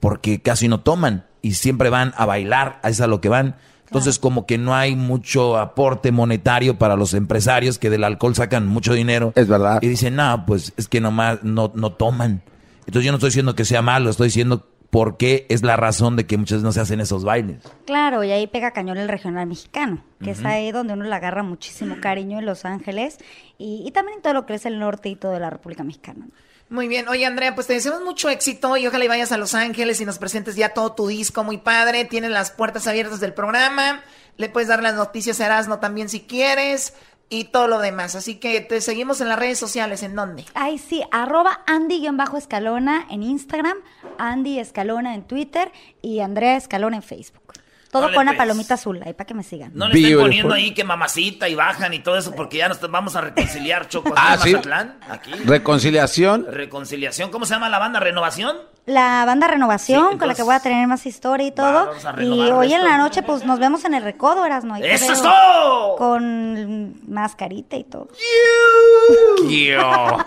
[0.01, 3.29] porque casi no toman y siempre van a bailar, a eso es a lo que
[3.29, 3.57] van.
[3.87, 8.67] Entonces, como que no hay mucho aporte monetario para los empresarios que del alcohol sacan
[8.67, 9.33] mucho dinero.
[9.37, 9.79] Es verdad.
[9.83, 12.43] Y dicen, no, pues es que nomás no, no toman.
[12.87, 16.15] Entonces, yo no estoy diciendo que sea malo, estoy diciendo por qué es la razón
[16.15, 17.65] de que muchas veces no se hacen esos bailes.
[17.85, 20.47] Claro, y ahí pega cañón el regional mexicano, que es Ujú.
[20.47, 23.19] ahí donde uno le agarra muchísimo cariño en Los Ángeles
[23.59, 26.29] y, y también en todo lo que es el norte y toda la República Mexicana.
[26.71, 27.09] Muy bien.
[27.09, 30.05] Oye, Andrea, pues te deseamos mucho éxito y ojalá y vayas a Los Ángeles y
[30.05, 32.05] nos presentes ya todo tu disco muy padre.
[32.05, 34.01] Tienes las puertas abiertas del programa.
[34.37, 36.95] Le puedes dar las noticias a Erasmo también si quieres.
[37.35, 38.15] Y todo lo demás.
[38.15, 40.03] Así que te seguimos en las redes sociales.
[40.03, 40.45] ¿En dónde?
[40.55, 43.79] Ay, sí, arroba Andy-Escalona en Instagram,
[44.19, 47.55] Andy Escalona en Twitter y Andrea Escalona en Facebook.
[48.01, 48.39] Todo con una pues.
[48.39, 49.71] palomita azul, ahí para que me sigan.
[49.75, 52.81] No le estén poniendo ahí que mamacita y bajan y todo eso porque ya nos
[52.91, 54.09] vamos a reconciliar, Choco.
[54.11, 54.53] aquí Ah, en ¿sí?
[54.53, 55.33] Mazatlán, aquí.
[55.45, 56.47] Reconciliación.
[56.51, 57.31] Reconciliación.
[57.31, 58.01] ¿Cómo se llama la banda?
[58.01, 58.57] ¿Renovación?
[58.87, 61.87] La banda Renovación, Sí, con la que voy a tener más historia y todo.
[61.87, 62.85] vamos a y hoy en esto.
[62.91, 64.75] la noche, pues nos vemos en el recodo, Erasmo.
[64.75, 65.97] ahí te ¡Eso es todo!
[65.97, 68.09] Con mascarita y todo.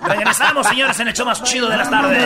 [0.07, 2.23] Regresamos, señores, en el show más chido de las tardes.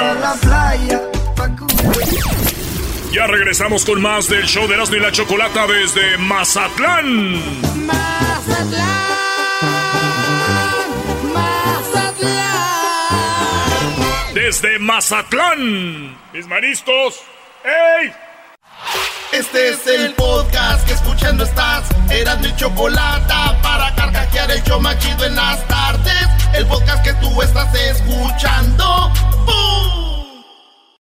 [3.12, 7.42] Ya regresamos con más del show de Erasmo y la Chocolata desde Mazatlán.
[14.34, 16.18] Desde Mazatlán.
[16.32, 17.22] Mis maristos.
[17.66, 18.14] ¡Ey!
[19.34, 21.90] Este es el podcast que escuchando estás.
[22.10, 26.28] Eran mi chocolate para carcajear el show más chido en las tardes.
[26.54, 29.12] El podcast que tú estás escuchando.
[29.46, 30.01] ¡Bum!